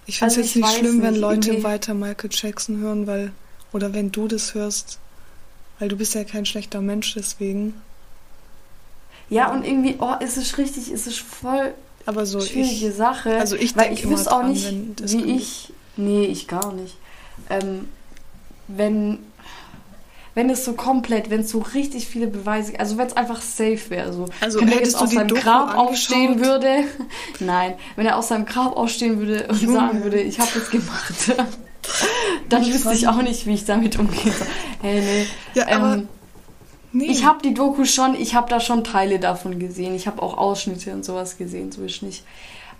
Ich 0.06 0.18
finde 0.18 0.32
es 0.32 0.38
Also 0.38 0.40
jetzt 0.46 0.56
ich 0.56 0.62
nicht 0.62 0.78
schlimm, 0.78 1.02
wenn 1.02 1.12
nicht, 1.14 1.20
Leute 1.20 1.48
irgendwie- 1.50 1.64
weiter 1.64 1.94
Michael 1.94 2.30
Jackson 2.32 2.78
hören, 2.78 3.06
weil, 3.08 3.32
oder 3.72 3.92
wenn 3.92 4.12
du 4.12 4.28
das 4.28 4.54
hörst, 4.54 4.98
weil 5.78 5.88
du 5.88 5.96
bist 5.96 6.14
ja 6.14 6.24
kein 6.24 6.46
schlechter 6.46 6.80
Mensch 6.80 7.14
deswegen. 7.14 7.74
Ja, 9.28 9.50
und 9.50 9.64
irgendwie, 9.64 9.96
oh, 9.98 10.14
es 10.20 10.36
ist 10.36 10.56
richtig, 10.58 10.90
es 10.90 11.06
ist 11.06 11.18
voll 11.18 11.74
Aber 12.06 12.26
so 12.26 12.40
schwierige 12.40 12.88
ich, 12.88 12.94
Sache. 12.94 13.36
also 13.38 13.56
ich 13.56 13.76
weil 13.76 13.92
ich 13.92 14.08
wüsste 14.08 14.30
auch 14.32 14.40
dran, 14.40 14.50
nicht, 14.52 14.72
wie 15.12 15.22
kommt. 15.22 15.26
ich. 15.40 15.72
Nee, 15.96 16.24
ich 16.26 16.46
gar 16.46 16.72
nicht. 16.72 16.96
Ähm, 17.50 17.88
wenn. 18.68 19.18
Wenn 20.34 20.50
es 20.50 20.66
so 20.66 20.74
komplett, 20.74 21.30
wenn 21.30 21.40
es 21.40 21.50
so 21.50 21.60
richtig 21.60 22.06
viele 22.08 22.26
Beweise, 22.26 22.78
also 22.78 22.98
wenn 22.98 23.06
es 23.06 23.16
einfach 23.16 23.40
safe 23.40 23.88
wäre, 23.88 24.12
so. 24.12 24.26
Also 24.42 24.60
wenn 24.60 24.68
er 24.68 24.80
jetzt 24.80 24.94
aus 24.94 25.10
seinem 25.12 25.28
Doku 25.28 25.40
Grab 25.40 25.70
angeschaut? 25.70 25.88
aufstehen 25.88 26.40
würde, 26.44 26.84
nein, 27.40 27.72
wenn 27.96 28.04
er 28.04 28.18
aus 28.18 28.28
seinem 28.28 28.44
Grab 28.44 28.76
aufstehen 28.76 29.18
würde 29.18 29.46
und 29.48 29.62
Junge. 29.62 29.74
sagen 29.74 30.04
würde, 30.04 30.20
ich 30.20 30.38
habe 30.38 30.50
das 30.52 30.68
gemacht, 30.68 31.14
dann 32.48 32.62
Ich 32.62 32.72
wüsste 32.74 32.92
ich 32.94 33.08
auch 33.08 33.20
nicht, 33.22 33.46
wie 33.46 33.54
ich 33.54 33.64
damit 33.64 33.98
umgehe. 33.98 34.32
Hey, 34.82 35.00
nee. 35.00 35.26
Ja, 35.54 35.68
aber 35.68 35.94
Ähm, 35.94 36.08
nee. 36.92 37.06
ich 37.06 37.24
habe 37.24 37.40
die 37.42 37.54
Doku 37.54 37.84
schon, 37.86 38.14
ich 38.14 38.34
habe 38.34 38.48
da 38.50 38.60
schon 38.60 38.84
Teile 38.84 39.18
davon 39.18 39.58
gesehen. 39.58 39.94
Ich 39.94 40.06
habe 40.06 40.22
auch 40.22 40.36
Ausschnitte 40.36 40.92
und 40.92 41.04
sowas 41.04 41.38
gesehen, 41.38 41.72
so 41.72 41.82
ist 41.82 42.02
nicht. 42.02 42.24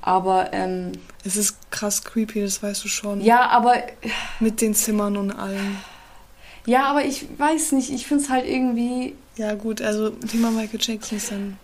Aber 0.03 0.53
ähm, 0.53 0.92
es 1.25 1.37
ist 1.37 1.57
krass 1.71 2.05
creepy, 2.05 2.42
das 2.42 2.62
weißt 2.62 2.85
du 2.85 2.88
schon. 2.88 3.21
ja, 3.23 3.49
aber 3.49 3.75
Mit 4.40 4.61
den 4.61 4.75
Zimmern 4.75 5.16
und 5.16 5.33
allem. 5.33 5.77
ja, 6.66 6.85
aber 6.85 7.05
ich 7.05 7.27
weiß 7.38 7.73
nicht. 7.73 7.90
Ich 7.90 8.07
finde 8.07 8.23
es 8.25 8.31
halt 8.31 8.47
irgendwie. 8.47 9.16
Ja 9.37 9.55
gut, 9.55 9.83
also 9.83 10.11
Thema 10.11 10.51
Michael 10.51 10.79
Jackson 10.81 11.19
ist 11.19 11.31
dann. 11.33 11.57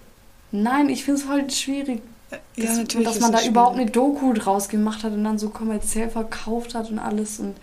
Nein, 0.51 0.89
ich 0.89 1.05
finde 1.05 1.21
es 1.21 1.29
halt 1.29 1.53
schwierig, 1.55 2.03
Ja, 2.57 2.65
dass, 2.67 2.77
natürlich. 2.79 3.07
dass 3.07 3.21
man 3.21 3.33
da 3.33 3.45
überhaupt 3.45 3.77
eine 3.79 3.91
Doku 3.91 4.33
draus 4.33 4.69
gemacht 4.69 5.05
hat 5.05 5.13
und 5.13 5.23
dann 5.25 5.39
so 5.39 5.51
kommerziell 5.51 6.09
verkauft 6.09 6.75
hat 6.75 6.91
und 6.91 6.99
alles 6.99 7.39
und 7.39 7.57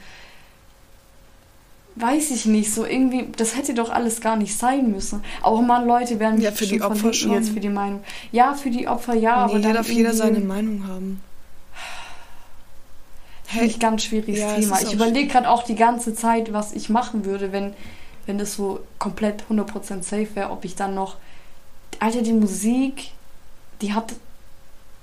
weiß 1.95 2.32
ich 2.32 2.45
nicht, 2.45 2.73
so 2.73 2.86
irgendwie, 2.86 3.27
das 3.36 3.58
hätte 3.58 3.73
doch 3.73 3.89
alles 3.89 4.21
gar 4.21 4.38
nicht 4.38 4.58
sein 4.58 4.91
müssen. 4.91 5.23
Auch 5.41 5.62
mal 5.62 5.86
Leute 5.86 6.19
werden 6.19 6.39
Ja, 6.39 6.51
für 6.51 6.65
die 6.65 6.82
Opfer 6.82 7.13
schon. 7.13 7.34
jetzt 7.34 7.49
für 7.49 7.60
die 7.60 7.69
Meinung. 7.69 8.03
Ja, 8.32 8.53
für 8.53 8.69
die 8.69 8.88
Opfer 8.88 9.15
ja, 9.15 9.36
aber 9.36 9.55
nee, 9.58 9.63
dann 9.63 9.73
darf 9.73 9.89
jeder 9.89 10.13
seine 10.13 10.39
Meinung 10.39 10.88
haben. 10.88 11.21
Finde 13.45 13.65
ich 13.65 13.79
ganz 13.79 14.03
schwieriges 14.03 14.39
Ja, 14.39 14.53
Thema. 14.53 14.82
Ich 14.82 14.93
überlege 14.93 15.27
gerade 15.27 15.49
auch 15.49 15.63
die 15.63 15.75
ganze 15.75 16.13
Zeit, 16.13 16.53
was 16.53 16.71
ich 16.71 16.89
machen 16.89 17.25
würde, 17.25 17.51
wenn, 17.51 17.73
wenn 18.27 18.38
das 18.38 18.53
so 18.53 18.79
komplett 18.99 19.43
100% 19.49 20.03
safe 20.03 20.27
wäre, 20.36 20.51
ob 20.51 20.63
ich 20.65 20.75
dann 20.75 20.93
noch. 20.93 21.17
Alter, 21.99 22.21
die 22.21 22.34
Musik, 22.34 23.12
die 23.82 23.93
hat. 23.93 24.13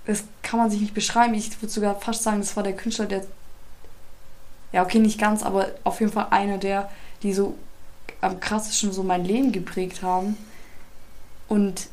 Das 0.06 0.24
kann 0.42 0.58
man 0.60 0.70
sich 0.70 0.80
nicht 0.80 0.94
beschreiben. 0.94 1.34
Ich 1.34 1.60
würde 1.60 1.72
sogar 1.72 2.00
fast 2.00 2.22
sagen, 2.22 2.38
das 2.38 2.56
war 2.56 2.62
der 2.62 2.74
Künstler, 2.76 3.06
der. 3.06 3.24
Ja, 4.72 4.82
okay, 4.82 4.98
nicht 4.98 5.18
ganz, 5.18 5.42
aber 5.42 5.68
auf 5.84 6.00
jeden 6.00 6.12
Fall 6.12 6.28
einer 6.30 6.58
der, 6.58 6.90
die 7.22 7.32
so 7.32 7.54
am 8.20 8.40
krassesten 8.40 8.92
so 8.92 9.02
mein 9.02 9.24
Leben 9.24 9.52
geprägt 9.52 10.02
haben. 10.02 10.36
Und 11.48 11.88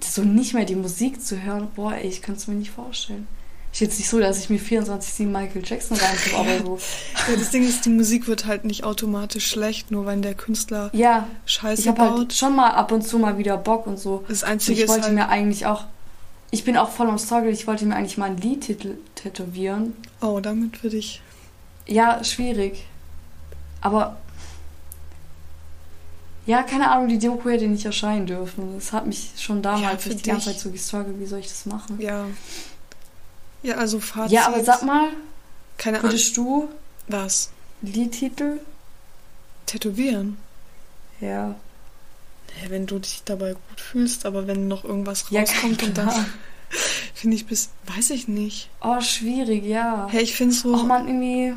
so 0.00 0.22
nicht 0.22 0.54
mehr 0.54 0.64
die 0.64 0.76
Musik 0.76 1.22
zu 1.24 1.42
hören, 1.42 1.68
boah, 1.74 1.94
ey, 1.94 2.06
ich 2.06 2.22
könnte 2.22 2.40
es 2.40 2.46
mir 2.46 2.54
nicht 2.54 2.70
vorstellen. 2.70 3.26
Ist 3.72 3.80
jetzt 3.80 3.98
nicht 3.98 4.08
so, 4.08 4.18
dass 4.18 4.38
ich 4.38 4.50
mir 4.50 4.58
24-7 4.58 5.26
Michael 5.26 5.62
Jackson 5.64 5.96
reintue, 5.96 6.36
aber 6.38 6.58
so. 6.64 6.78
Ja, 7.30 7.36
das 7.36 7.50
Ding 7.50 7.62
ist, 7.66 7.84
die 7.84 7.90
Musik 7.90 8.26
wird 8.26 8.46
halt 8.46 8.64
nicht 8.64 8.82
automatisch 8.84 9.46
schlecht, 9.46 9.90
nur 9.90 10.06
wenn 10.06 10.22
der 10.22 10.34
Künstler 10.34 10.90
Ja, 10.92 11.26
Scheiße 11.46 11.82
ich 11.82 11.88
habe 11.88 11.98
baut. 11.98 12.18
halt 12.18 12.32
schon 12.34 12.56
mal 12.56 12.70
ab 12.70 12.90
und 12.92 13.02
zu 13.02 13.18
mal 13.18 13.38
wieder 13.38 13.56
Bock 13.56 13.86
und 13.86 13.98
so. 13.98 14.24
das 14.28 14.42
Einzige 14.42 14.78
Ich 14.78 14.84
ist 14.84 14.88
wollte 14.90 15.04
halt, 15.04 15.14
mir 15.14 15.28
eigentlich 15.28 15.66
auch. 15.66 15.84
Ich 16.50 16.64
bin 16.64 16.76
auch 16.76 16.90
voll 16.90 17.08
am 17.08 17.18
Struggle, 17.18 17.50
ich 17.50 17.66
wollte 17.66 17.84
mir 17.86 17.94
eigentlich 17.94 18.18
mal 18.18 18.26
einen 18.26 18.38
Liedtitel 18.38 18.96
tätowieren. 19.14 19.94
oh, 20.20 20.40
damit 20.40 20.82
würde 20.82 20.96
ich. 20.96 21.22
Ja, 21.86 22.22
schwierig. 22.24 22.86
Aber. 23.80 24.16
Ja, 26.46 26.62
keine 26.62 26.90
Ahnung, 26.90 27.08
die 27.08 27.18
Doku 27.18 27.48
hätte 27.50 27.68
nicht 27.68 27.84
erscheinen 27.84 28.26
dürfen. 28.26 28.74
Das 28.74 28.92
hat 28.92 29.06
mich 29.06 29.30
schon 29.36 29.62
damals 29.62 30.04
Ja, 30.06 30.14
die 30.14 30.22
ganze. 30.22 30.46
Zeit 30.46 30.58
so 30.58 30.70
gestruggelt, 30.70 31.20
wie 31.20 31.26
soll 31.26 31.38
ich 31.40 31.48
das 31.48 31.66
machen? 31.66 32.00
Ja. 32.00 32.26
Ja, 33.62 33.76
also 33.76 34.00
Fazit. 34.00 34.32
Ja, 34.32 34.46
aber 34.46 34.64
sag 34.64 34.82
mal, 34.82 35.08
Keine 35.76 35.98
Ahnung. 35.98 36.10
würdest 36.10 36.36
du 36.36 36.68
Was? 37.08 37.50
Liedtitel? 37.82 38.60
Tätowieren? 39.66 40.38
Ja. 41.20 41.54
Ja, 42.62 42.70
wenn 42.70 42.86
du 42.86 42.98
dich 42.98 43.22
dabei 43.24 43.52
gut 43.52 43.80
fühlst, 43.80 44.26
aber 44.26 44.46
wenn 44.46 44.68
noch 44.68 44.84
irgendwas 44.84 45.24
Ja, 45.30 45.40
rauskommt 45.40 45.82
und 45.82 45.94
klar. 45.94 46.06
dann 46.14 46.26
finde 47.14 47.36
ich 47.36 47.46
bis. 47.46 47.70
Weiß 47.86 48.10
ich 48.10 48.28
nicht. 48.28 48.68
Oh, 48.82 49.00
schwierig, 49.00 49.64
ja. 49.64 50.08
Hey, 50.10 50.22
ich 50.22 50.34
finde 50.34 50.54
so. 50.54 50.74
Oh 50.74 50.82
man, 50.84 51.06
irgendwie. 51.06 51.54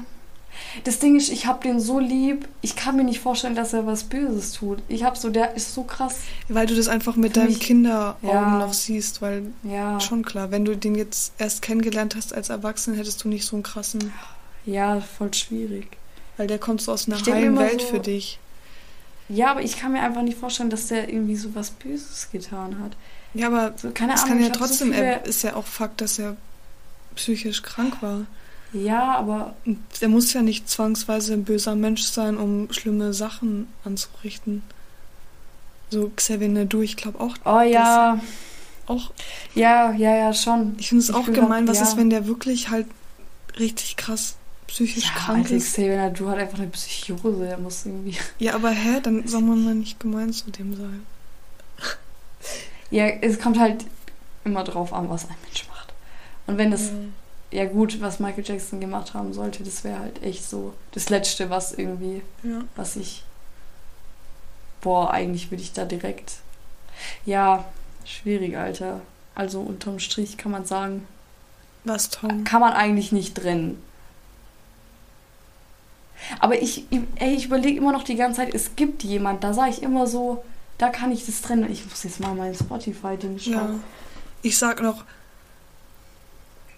Das 0.84 1.00
Ding 1.00 1.16
ist, 1.18 1.30
ich 1.32 1.48
hab 1.48 1.62
den 1.62 1.80
so 1.80 2.00
lieb, 2.00 2.48
ich 2.62 2.76
kann 2.76 2.96
mir 2.96 3.04
nicht 3.04 3.20
vorstellen, 3.20 3.56
dass 3.56 3.74
er 3.74 3.88
was 3.88 4.04
Böses 4.04 4.52
tut. 4.54 4.84
Ich 4.88 5.04
hab 5.04 5.18
so, 5.18 5.32
der 5.32 5.56
ist 5.56 5.74
so 5.74 5.82
krass. 5.84 6.18
Weil 6.48 6.68
du 6.68 6.76
das 6.76 6.88
einfach 6.88 7.16
mit 7.16 7.36
deinen 7.36 7.58
Kinderaugen 7.58 8.30
Ja. 8.30 8.60
noch 8.60 8.72
siehst, 8.74 9.24
weil 9.24 9.48
Ja. 9.64 10.00
schon 10.00 10.24
klar, 10.24 10.52
wenn 10.52 10.64
du 10.64 10.78
den 10.78 10.94
jetzt 10.94 11.34
erst 11.40 11.64
kennengelernt 11.64 12.16
hast 12.16 12.36
als 12.36 12.50
Erwachsener, 12.50 12.98
hättest 12.98 13.24
du 13.24 13.30
nicht 13.30 13.46
so 13.46 13.56
einen 13.56 13.64
krassen, 13.64 14.14
Ja, 14.66 15.02
voll 15.02 15.34
schwierig. 15.34 15.98
weil 16.38 16.46
der 16.46 16.60
kommt 16.60 16.82
so 16.82 16.92
aus 16.92 17.08
einer 17.08 17.20
heilen 17.26 17.58
Welt 17.58 17.82
so- 17.82 17.88
für 17.88 18.00
dich. 18.00 18.38
Ja, 19.30 19.52
aber 19.52 19.62
ich 19.62 19.78
kann 19.78 19.94
mir 19.94 20.02
einfach 20.02 20.22
nicht 20.22 20.38
vorstellen, 20.38 20.70
dass 20.70 20.88
der 20.88 21.10
irgendwie 21.10 21.36
so 21.36 21.56
was 21.56 21.72
Böses 21.72 22.30
getan 22.32 22.78
hat. 22.80 22.92
Ja, 23.34 23.48
aber 23.48 23.74
So, 23.78 23.92
keine 23.92 24.14
es 24.14 24.22
Ahnung. 24.24 24.30
kann 24.38 24.40
ja 24.42 24.54
so 24.54 24.60
trotzdem, 24.60 24.92
viele- 24.94 25.04
er 25.06 25.26
ist 25.26 25.44
ja 25.44 25.56
auch 25.56 25.66
Fakt, 25.66 26.02
dass 26.02 26.20
er 26.20 26.36
psychisch 27.16 27.62
krank 27.64 28.02
war. 28.02 28.26
Ja, 28.74 29.16
aber 29.16 29.56
der 30.02 30.10
muss 30.10 30.34
ja 30.34 30.42
nicht 30.42 30.68
zwangsweise 30.70 31.34
ein 31.34 31.44
böser 31.46 31.76
Mensch 31.76 32.04
sein, 32.04 32.38
um 32.38 32.72
schlimme 32.74 33.14
Sachen 33.14 33.68
anzurichten. 33.86 34.64
So 35.92 36.12
Xavier 36.16 36.50
Nadu, 36.50 36.82
ich 36.82 36.96
glaube 36.98 37.20
auch, 37.20 37.36
oh 37.46 37.62
ja, 37.62 38.20
auch 38.88 39.12
ja, 39.54 39.92
ja, 39.94 40.16
ja, 40.16 40.34
schon. 40.34 40.76
ich 40.80 40.90
finde 40.90 41.04
es 41.04 41.12
auch 41.12 41.26
gemein, 41.32 41.68
was 41.68 41.78
ja. 41.78 41.84
ist, 41.84 41.98
wenn 41.98 42.10
der 42.10 42.26
wirklich 42.26 42.70
halt 42.70 42.88
richtig 43.60 43.96
krass 43.96 44.36
psychisch 44.68 45.06
Ja, 45.06 45.12
krank 45.16 45.50
ist. 45.52 45.74
Xavier 45.74 45.98
Nadu 45.98 46.30
hat 46.30 46.38
einfach 46.40 46.58
eine 46.60 46.68
Psychose, 46.68 47.46
der 47.46 47.58
muss 47.58 47.86
irgendwie. 47.86 48.18
Ja, 48.40 48.56
aber 48.56 48.72
hä, 48.72 49.00
dann 49.02 49.28
soll 49.28 49.42
man 49.42 49.64
mal 49.64 49.76
nicht 49.76 50.00
gemein 50.00 50.32
zu 50.34 50.50
dem 50.52 50.76
sein. 50.76 51.06
Ja, 52.92 53.08
es 53.08 53.40
kommt 53.40 53.58
halt 53.58 53.86
immer 54.44 54.64
drauf 54.64 54.94
an, 54.94 55.10
was 55.10 55.24
ein 55.28 55.36
Mensch 55.46 55.68
macht. 55.68 55.92
Und 56.46 56.60
wenn 56.60 56.72
es, 56.72 56.92
ja 57.50 57.66
gut, 57.66 58.00
was 58.02 58.20
Michael 58.20 58.44
Jackson 58.46 58.80
gemacht 58.80 59.16
haben 59.16 59.34
sollte, 59.34 59.64
das 59.64 59.84
wäre 59.84 59.98
halt 60.00 60.22
echt 60.22 60.48
so 60.48 60.76
das 60.92 61.10
Letzte, 61.10 61.50
was 61.50 61.74
irgendwie, 61.74 62.22
Ja. 62.44 62.62
was 62.76 62.96
ich. 62.96 63.24
Boah, 64.82 65.10
eigentlich 65.12 65.50
würde 65.50 65.64
ich 65.64 65.74
da 65.74 65.86
direkt. 65.86 66.34
Ja, 67.26 67.66
schwierig, 68.06 68.58
Alter. 68.58 69.02
Also 69.34 69.62
unterm 69.62 69.98
Strich 70.00 70.38
kann 70.38 70.52
man 70.52 70.66
sagen, 70.66 71.08
Was, 71.86 72.10
Tom? 72.10 72.44
kann 72.44 72.62
man 72.62 72.74
eigentlich 72.74 73.12
nicht 73.12 73.34
trennen. 73.36 73.82
Aber 76.40 76.62
ich, 76.62 76.86
ey, 77.16 77.36
ich 77.36 77.46
überlege 77.46 77.78
immer 77.78 77.92
noch 77.92 78.04
die 78.04 78.16
ganze 78.16 78.38
Zeit, 78.38 78.54
es 78.54 78.76
gibt 78.76 79.04
jemand, 79.04 79.44
da 79.44 79.54
sage 79.54 79.72
ich 79.72 79.82
immer 79.84 80.08
so, 80.08 80.44
da 80.78 80.90
kann 80.90 81.12
ich 81.12 81.26
das 81.26 81.42
trennen. 81.42 81.72
Ich 81.72 81.86
muss 81.86 82.04
jetzt 82.04 82.20
mal 82.20 82.36
mein 82.36 82.56
Spotify-Ding 82.56 83.40
schauen. 83.40 83.54
Ja. 83.54 83.80
Ich 84.42 84.58
sag 84.58 84.82
noch, 84.82 85.06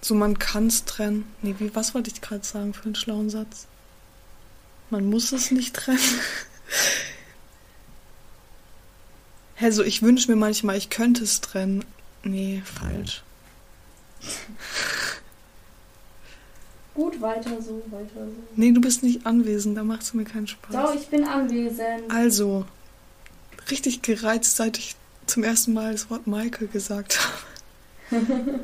so 0.02 0.14
man 0.16 0.38
kann 0.38 0.68
es 0.68 0.86
trennen. 0.86 1.26
Nee, 1.42 1.56
wie, 1.60 1.74
was 1.76 1.96
wollte 1.96 2.12
ich 2.12 2.22
gerade 2.22 2.46
sagen 2.46 2.74
für 2.74 2.86
einen 2.86 2.96
schlauen 2.96 3.30
Satz? 3.30 3.68
Man 4.90 5.10
muss 5.10 5.32
es 5.32 5.52
nicht 5.52 5.76
trennen. 5.76 6.00
Hä, 9.56 9.72
so 9.72 9.84
ich 9.84 10.02
wünsche 10.02 10.30
mir 10.30 10.38
manchmal, 10.38 10.78
ich 10.78 10.90
könnte 10.90 11.24
es 11.24 11.42
trennen. 11.42 11.86
Nee, 12.24 12.62
falsch. 12.66 13.24
Gut, 16.96 17.22
weiter 17.22 17.62
so, 17.62 17.82
weiter 17.92 18.26
so. 18.26 18.34
Nee, 18.56 18.72
du 18.72 18.82
bist 18.82 19.04
nicht 19.04 19.26
anwesend, 19.26 19.78
da 19.78 19.84
macht 19.84 20.02
es 20.02 20.14
mir 20.14 20.24
keinen 20.24 20.48
Spaß. 20.48 20.72
Doch, 20.72 20.96
ich 20.96 21.08
bin 21.08 21.26
anwesend. 21.26 22.10
Also, 22.10 22.66
richtig 23.70 24.02
gereizt, 24.02 24.56
seit 24.56 24.78
ich 24.78 24.96
zum 25.28 25.44
ersten 25.44 25.74
Mal 25.74 25.92
das 25.92 26.10
Wort 26.10 26.26
Michael 26.26 26.68
gesagt 26.68 27.20
habe. 28.12 28.22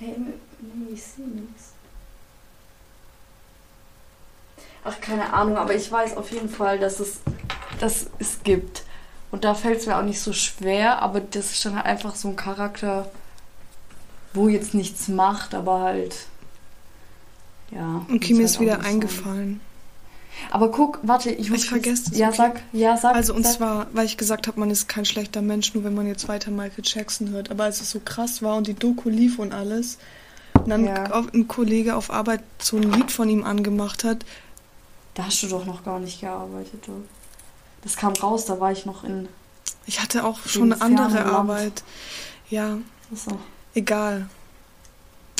Hey, 0.00 0.14
nee, 0.16 0.94
ich 0.94 1.02
sehe 1.02 1.26
nichts. 1.26 1.74
Ach, 4.82 4.98
keine 4.98 5.30
Ahnung, 5.34 5.58
aber 5.58 5.74
ich 5.74 5.92
weiß 5.92 6.16
auf 6.16 6.30
jeden 6.32 6.48
Fall, 6.48 6.78
dass 6.78 7.00
es, 7.00 7.18
dass 7.80 8.06
es 8.18 8.42
gibt. 8.42 8.84
Und 9.30 9.44
da 9.44 9.54
fällt 9.54 9.80
es 9.80 9.86
mir 9.86 9.98
auch 9.98 10.02
nicht 10.02 10.20
so 10.20 10.32
schwer, 10.32 11.02
aber 11.02 11.20
das 11.20 11.52
ist 11.52 11.66
dann 11.66 11.76
halt 11.76 11.84
einfach 11.84 12.16
so 12.16 12.28
ein 12.28 12.36
Charakter, 12.36 13.10
wo 14.34 14.48
jetzt 14.48 14.74
nichts 14.74 15.08
macht, 15.08 15.54
aber 15.54 15.80
halt. 15.80 16.26
Ja. 17.70 18.04
Okay, 18.12 18.34
mir 18.34 18.44
ist 18.44 18.60
wieder 18.60 18.80
eingefallen. 18.80 19.60
Aber 20.50 20.70
guck, 20.70 20.98
warte, 21.02 21.30
ich 21.30 21.50
muss. 21.50 21.64
Ich 21.64 21.68
vergesse 21.68 22.10
es. 22.12 22.18
Ja, 22.18 22.28
okay. 22.28 22.36
sag, 22.36 22.62
ja, 22.72 22.96
sag. 22.96 23.14
Also 23.14 23.34
und 23.34 23.44
sag. 23.44 23.52
zwar, 23.54 23.86
weil 23.92 24.06
ich 24.06 24.16
gesagt 24.16 24.46
habe, 24.46 24.58
man 24.58 24.70
ist 24.70 24.88
kein 24.88 25.04
schlechter 25.04 25.42
Mensch, 25.42 25.74
nur 25.74 25.84
wenn 25.84 25.94
man 25.94 26.06
jetzt 26.06 26.28
weiter 26.28 26.50
Michael 26.50 26.84
Jackson 26.84 27.30
hört. 27.30 27.50
Aber 27.50 27.64
als 27.64 27.80
es 27.80 27.90
so 27.90 28.00
krass 28.00 28.40
war 28.42 28.56
und 28.56 28.66
die 28.66 28.74
Doku 28.74 29.08
lief 29.08 29.38
und 29.38 29.52
alles, 29.52 29.98
und 30.54 30.68
dann 30.68 30.84
Ja. 30.84 31.04
ein 31.32 31.46
Kollege 31.48 31.94
auf 31.96 32.10
Arbeit 32.10 32.42
so 32.58 32.76
ein 32.76 32.84
Lied 32.92 33.10
von 33.10 33.28
ihm 33.28 33.44
angemacht 33.44 34.04
hat, 34.04 34.24
Da 35.14 35.26
hast 35.26 35.42
du 35.42 35.48
doch 35.48 35.66
noch 35.66 35.84
gar 35.84 35.98
nicht 35.98 36.20
gearbeitet, 36.20 36.86
du. 36.86 37.04
Das 37.82 37.96
kam 37.96 38.12
raus, 38.14 38.44
da 38.46 38.60
war 38.60 38.70
ich 38.72 38.86
noch 38.86 39.04
in. 39.04 39.28
ich 39.86 40.00
hatte 40.00 40.24
auch 40.24 40.38
schon 40.46 40.72
eine 40.72 40.80
andere 40.82 41.18
Land. 41.18 41.32
Arbeit. 41.32 41.82
Ja, 42.48 42.78
Achso. 43.12 43.38
Egal. 43.74 44.26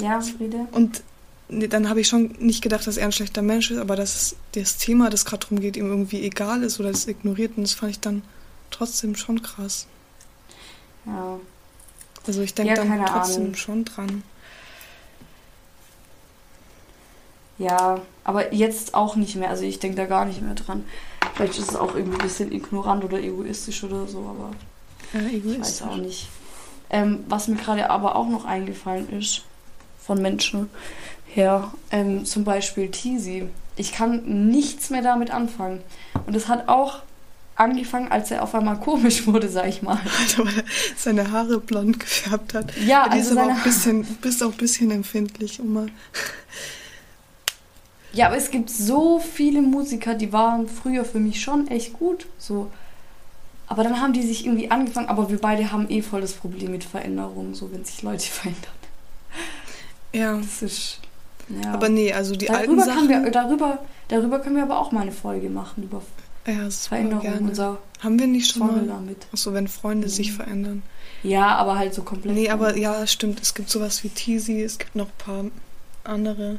Ja, 0.01 0.21
Friede? 0.21 0.67
Und 0.73 1.03
nee, 1.49 1.69
dann 1.69 1.89
habe 1.89 2.01
ich 2.01 2.09
schon 2.09 2.35
nicht 2.39 2.63
gedacht, 2.63 2.87
dass 2.87 2.97
er 2.97 3.07
ein 3.07 3.13
schlechter 3.13 3.43
Mensch 3.43 3.71
ist, 3.71 3.79
aber 3.79 3.97
dass 3.97 4.15
es- 4.15 4.37
das 4.53 4.77
Thema, 4.79 5.11
das 5.11 5.25
gerade 5.25 5.47
drum 5.47 5.61
geht, 5.61 5.77
ihm 5.77 5.87
irgendwie 5.91 6.23
egal 6.23 6.63
ist 6.63 6.81
oder 6.81 6.91
das 6.91 7.07
ignoriert. 7.07 7.53
Und 7.57 7.65
das 7.65 7.75
fand 7.75 7.91
ich 7.93 8.01
dann 8.01 8.23
trotzdem 8.71 9.15
schon 9.17 9.43
krass. 9.43 9.87
Ja. 11.07 11.39
Also 12.27 12.41
ich 12.43 12.55
denke 12.55 12.75
Ja, 12.75 12.83
dann 12.85 13.05
trotzdem 13.07 13.43
Ahnung. 13.43 13.55
schon 13.57 13.85
dran. 13.85 14.23
Ja, 17.59 18.01
aber 18.25 18.55
jetzt 18.55 18.95
auch 18.95 19.17
nicht 19.17 19.37
mehr. 19.37 19.51
Also 19.51 19.65
ich 19.65 19.79
denke 19.79 19.97
da 19.97 20.07
gar 20.07 20.25
nicht 20.25 20.41
mehr 20.41 20.55
dran. 20.55 20.85
Vielleicht 21.35 21.59
ist 21.59 21.71
es 21.71 21.77
auch 21.77 21.95
irgendwie 21.95 22.17
ein 22.19 22.23
bisschen 22.23 22.53
ignorant 22.53 23.05
oder 23.05 23.19
egoistisch 23.21 23.85
oder 23.85 24.07
so, 24.07 24.19
aber 24.21 24.51
Ja, 25.13 25.27
ich 25.29 25.45
weiß 25.45 25.53
egoistisch. 25.55 25.87
auch 25.87 25.97
nicht. 25.97 26.29
Ähm, 26.91 27.25
was 27.29 27.49
mir 27.49 27.57
gerade 27.57 27.89
aber 27.91 28.17
auch 28.17 28.29
noch 28.29 28.45
eingefallen 28.45 29.09
ist, 29.11 29.43
von 30.01 30.21
Menschen 30.21 30.69
her, 31.27 31.73
ähm, 31.93 32.25
zum 32.25 32.45
Beispiel 32.45 32.91
Teasy. 32.91 33.49
Ich 33.77 33.93
kann 33.93 34.49
nichts 34.51 34.91
mehr 34.91 35.03
damit 35.03 35.31
anfangen. 35.31 35.81
Und 36.27 36.35
es 36.35 36.49
hat 36.49 36.69
auch 36.69 37.03
angefangen, 37.55 38.11
als 38.11 38.31
er 38.31 38.43
auf 38.43 38.55
einmal 38.55 38.81
komisch 38.81 39.27
wurde, 39.29 39.49
sag 39.49 39.69
ich 39.69 39.83
mal. 39.83 40.01
Alter, 40.21 40.45
weil 40.45 40.59
er 40.59 40.65
seine 40.97 41.31
Haare 41.31 41.61
blond 41.61 42.01
gefärbt 42.01 42.55
hat. 42.55 42.77
Ja, 42.79 43.05
ist 43.05 43.29
also 43.29 43.39
aber 43.39 43.53
auch 43.53 43.57
ein 43.57 43.63
bisschen, 43.63 44.05
bist 44.21 44.43
auch 44.43 44.53
ein 44.53 44.57
bisschen 44.57 44.91
empfindlich, 44.91 45.61
Oma. 45.61 45.87
Ja, 48.13 48.27
aber 48.27 48.37
es 48.37 48.51
gibt 48.51 48.71
so 48.71 49.21
viele 49.21 49.63
Musiker, 49.63 50.15
die 50.15 50.33
waren 50.33 50.69
früher 50.69 51.05
für 51.05 51.21
mich 51.21 51.41
schon 51.41 51.69
echt 51.69 51.93
gut. 51.93 52.27
So. 52.39 52.71
Aber 53.71 53.85
dann 53.85 54.01
haben 54.01 54.13
die 54.13 54.23
sich 54.23 54.45
irgendwie 54.45 54.69
angefangen, 54.71 55.09
aber 55.09 55.31
wir 55.31 55.39
beide 55.39 55.71
haben 55.71 55.89
eh 55.91 56.03
voll 56.03 56.21
das 56.21 56.33
Problem 56.33 56.73
mit 56.73 56.83
Veränderungen, 56.85 57.55
so 57.55 57.71
wenn 57.73 57.85
sich 57.85 58.03
Leute 58.03 58.27
verändern. 58.29 58.73
Ja. 60.13 60.37
Das 60.39 60.61
ist. 60.63 60.99
Ja. 61.63 61.73
Aber 61.73 61.89
nee, 61.89 62.13
also 62.13 62.35
die 62.35 62.51
alten 62.51 62.77
darüber, 62.77 62.85
können 62.95 63.09
Sachen. 63.09 63.25
wir, 63.25 63.31
darüber, 63.31 63.79
darüber 64.09 64.39
können 64.41 64.57
wir 64.57 64.63
aber 64.65 64.79
auch 64.79 64.93
mal 64.93 65.03
eine 65.03 65.13
Folge 65.13 65.49
machen, 65.51 65.85
über 65.85 66.03
ja, 66.47 66.69
Veränderungen. 66.71 67.23
gerne. 67.23 67.49
Unser 67.49 67.79
Haben 68.01 68.19
wir 68.19 68.27
nicht 68.27 68.51
schon 68.53 68.63
Struggle 68.67 68.83
mal? 68.83 68.95
damit. 68.95 69.27
Achso, 69.33 69.53
wenn 69.53 69.69
Freunde 69.69 70.07
Mhm. 70.09 70.11
sich 70.11 70.33
verändern. 70.33 70.83
Ja, 71.23 71.55
aber 71.57 71.77
halt 71.79 71.95
so 71.95 72.03
komplett. 72.03 72.35
Nee, 72.35 72.49
aber 72.51 72.77
ja, 72.77 73.07
stimmt. 73.07 73.41
Es 73.41 73.55
gibt 73.55 73.69
sowas 73.71 74.03
wie 74.05 74.09
Teasy, 74.09 74.63
es 74.63 74.79
gibt 74.79 74.97
noch 74.97 75.07
ein 75.07 75.19
paar 75.19 75.45
andere. 76.05 76.59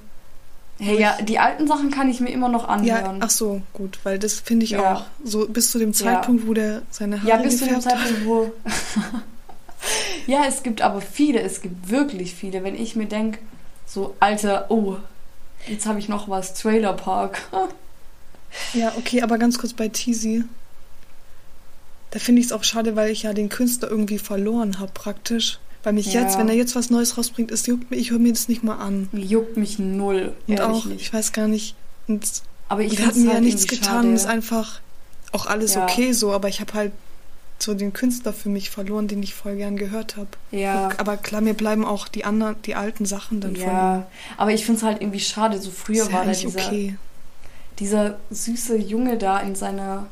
Hey, 0.84 1.00
ja, 1.00 1.16
die 1.22 1.38
alten 1.38 1.68
Sachen 1.68 1.92
kann 1.92 2.10
ich 2.10 2.20
mir 2.22 2.30
immer 2.32 2.50
noch 2.50 2.64
Ja, 2.64 2.70
anhören. 2.70 3.18
ach 3.22 3.30
so, 3.30 3.62
gut, 3.72 4.00
weil 4.04 4.18
das 4.18 4.40
finde 4.40 4.64
ich 4.64 4.72
Ja. 4.72 4.96
auch. 4.96 5.06
So 5.24 5.48
bis 5.48 5.70
zu 5.70 5.78
dem 5.78 5.90
Ja. 5.92 5.94
Zeitpunkt, 5.94 6.48
wo 6.48 6.54
der 6.56 6.82
seine 6.90 7.18
Haare 7.22 7.30
Ja, 7.30 7.38
bis 7.38 7.60
zu 7.60 7.66
dem. 7.66 7.80
Zeitpunkt, 7.80 8.26
wo. 8.26 8.52
ja, 10.28 10.46
es 10.48 10.64
gibt 10.64 10.82
aber 10.82 11.02
viele, 11.02 11.40
es 11.42 11.62
gibt 11.62 11.90
wirklich 11.90 12.34
viele. 12.34 12.64
Wenn 12.64 12.76
ich 12.76 12.96
mir 12.96 13.06
denke, 13.06 13.38
so, 13.86 14.16
Alter, 14.20 14.66
oh, 14.70 14.96
jetzt 15.68 15.86
habe 15.86 16.00
ich 16.00 16.10
noch 16.10 16.28
was, 16.30 16.54
Trailer 16.56 16.94
Park. 16.94 17.42
Ja, 18.74 18.92
okay, 18.98 19.22
aber 19.22 19.38
ganz 19.38 19.58
kurz 19.58 19.72
bei 19.72 19.88
Teasy. 19.88 20.44
Da 22.10 22.20
finde 22.20 22.42
ich 22.42 22.48
es 22.48 22.52
auch 22.52 22.66
schade, 22.66 22.98
weil 22.98 23.10
ich 23.10 23.24
ja 23.24 23.32
den 23.32 23.48
Künstler 23.48 23.90
irgendwie 23.90 24.18
verloren 24.18 24.78
habe, 24.80 24.92
praktisch. 24.94 25.58
Weil 25.84 25.94
mich 25.94 26.14
Ja. 26.14 26.22
jetzt, 26.22 26.38
wenn 26.38 26.48
er 26.48 26.56
jetzt 26.56 26.76
was 26.76 26.90
Neues 26.90 27.18
rausbringt, 27.18 27.50
es 27.52 27.66
juckt 27.66 27.90
mich, 27.90 28.00
ich 28.00 28.12
höre 28.12 28.20
mir 28.20 28.34
das 28.34 28.48
nicht 28.48 28.64
mal 28.64 28.76
an. 28.78 29.10
Juckt 29.14 29.58
mich 29.58 29.80
null, 29.80 30.34
Und 30.48 30.62
auch, 30.62 30.86
nicht. 30.86 31.02
ich 31.02 31.14
weiß 31.14 31.32
gar 31.32 31.48
nicht, 31.48 31.76
und 32.08 32.24
Aber 32.70 32.82
ich 32.84 33.04
hat 33.06 33.16
mir 33.16 33.26
ja 33.28 33.34
halt 33.34 33.44
nichts 33.44 33.64
irgendwie 33.64 33.78
getan, 33.80 34.04
schade. 34.04 34.14
ist 34.14 34.26
einfach 34.28 34.80
auch 35.32 35.46
alles 35.48 35.76
Ja. 35.76 35.84
okay 35.84 36.12
so, 36.14 36.32
aber 36.34 36.50
ich 36.50 36.60
habe 36.62 36.74
halt 36.74 36.92
so 37.58 37.74
den 37.76 37.94
Künstler 37.94 38.34
für 38.34 38.50
mich 38.50 38.70
verloren, 38.72 39.08
den 39.08 39.22
ich 39.22 39.34
voll 39.36 39.56
gern 39.56 39.78
gehört 39.78 40.18
habe. 40.18 40.30
Ja, 40.52 40.90
Aber 40.98 41.16
klar, 41.18 41.42
mir 41.42 41.54
bleiben 41.54 41.86
auch 41.86 42.08
die 42.08 42.26
anderen, 42.26 42.56
die 42.64 42.74
alten 42.76 43.06
Sachen 43.06 43.40
dann 43.40 43.56
von 43.56 43.64
ihm. 43.64 43.70
ja. 43.70 44.08
Aber 44.38 44.52
ich 44.52 44.66
finde 44.66 44.80
es 44.80 44.84
halt 44.84 45.00
irgendwie 45.02 45.20
schade. 45.20 45.60
So 45.62 45.70
früher 45.72 46.04
Ist 46.04 46.08
ja 46.08 46.14
war 46.14 46.22
da 46.26 46.32
eigentlich 46.32 46.42
dieser, 46.46 46.68
okay. 46.68 46.96
dieser 47.80 48.18
süße 48.32 48.78
Junge 48.78 49.18
da 49.18 49.40
in 49.40 49.56
seiner. 49.56 50.08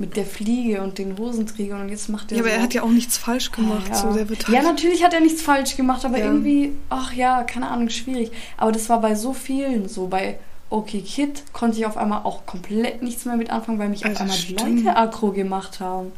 Mit 0.00 0.16
der 0.16 0.24
Fliege 0.26 0.82
und 0.82 0.98
den 0.98 1.16
Hosenträgern 1.18 1.82
und 1.82 1.88
jetzt 1.90 2.08
macht 2.08 2.32
er. 2.32 2.38
Ja, 2.38 2.42
aber 2.42 2.50
so, 2.50 2.56
er 2.56 2.62
hat 2.62 2.74
ja 2.74 2.82
auch 2.82 2.90
nichts 2.90 3.16
falsch 3.18 3.52
gemacht. 3.52 3.88
Ja. 3.90 3.94
So, 3.94 4.12
der 4.12 4.28
wird 4.28 4.48
ja, 4.48 4.54
halt, 4.54 4.64
natürlich 4.66 5.04
hat 5.04 5.12
er 5.14 5.20
nichts 5.20 5.42
falsch 5.42 5.76
gemacht, 5.76 6.04
aber 6.04 6.18
Ja. 6.18 6.24
irgendwie, 6.24 6.72
ach 6.88 7.12
ja, 7.12 7.42
keine 7.44 7.68
Ahnung, 7.68 7.88
schwierig. 7.90 8.32
Aber 8.56 8.72
das 8.72 8.88
war 8.88 9.00
bei 9.00 9.14
so 9.14 9.32
vielen 9.32 9.88
so. 9.88 10.06
Bei 10.08 10.38
OK 10.70 10.88
Kid 11.04 11.42
konnte 11.52 11.78
ich 11.78 11.86
auf 11.86 11.96
einmal 11.96 12.22
auch 12.24 12.46
komplett 12.46 13.02
nichts 13.02 13.24
mehr 13.26 13.36
mit 13.36 13.50
anfangen, 13.50 13.78
weil 13.78 13.88
mich 13.90 14.04
auf 14.04 14.10
Alter, 14.10 14.22
einmal 14.22 14.38
die. 14.38 14.54
Leute 14.54 14.96
aggro 14.96 15.32
gemacht 15.32 15.80
haben. 15.80 16.12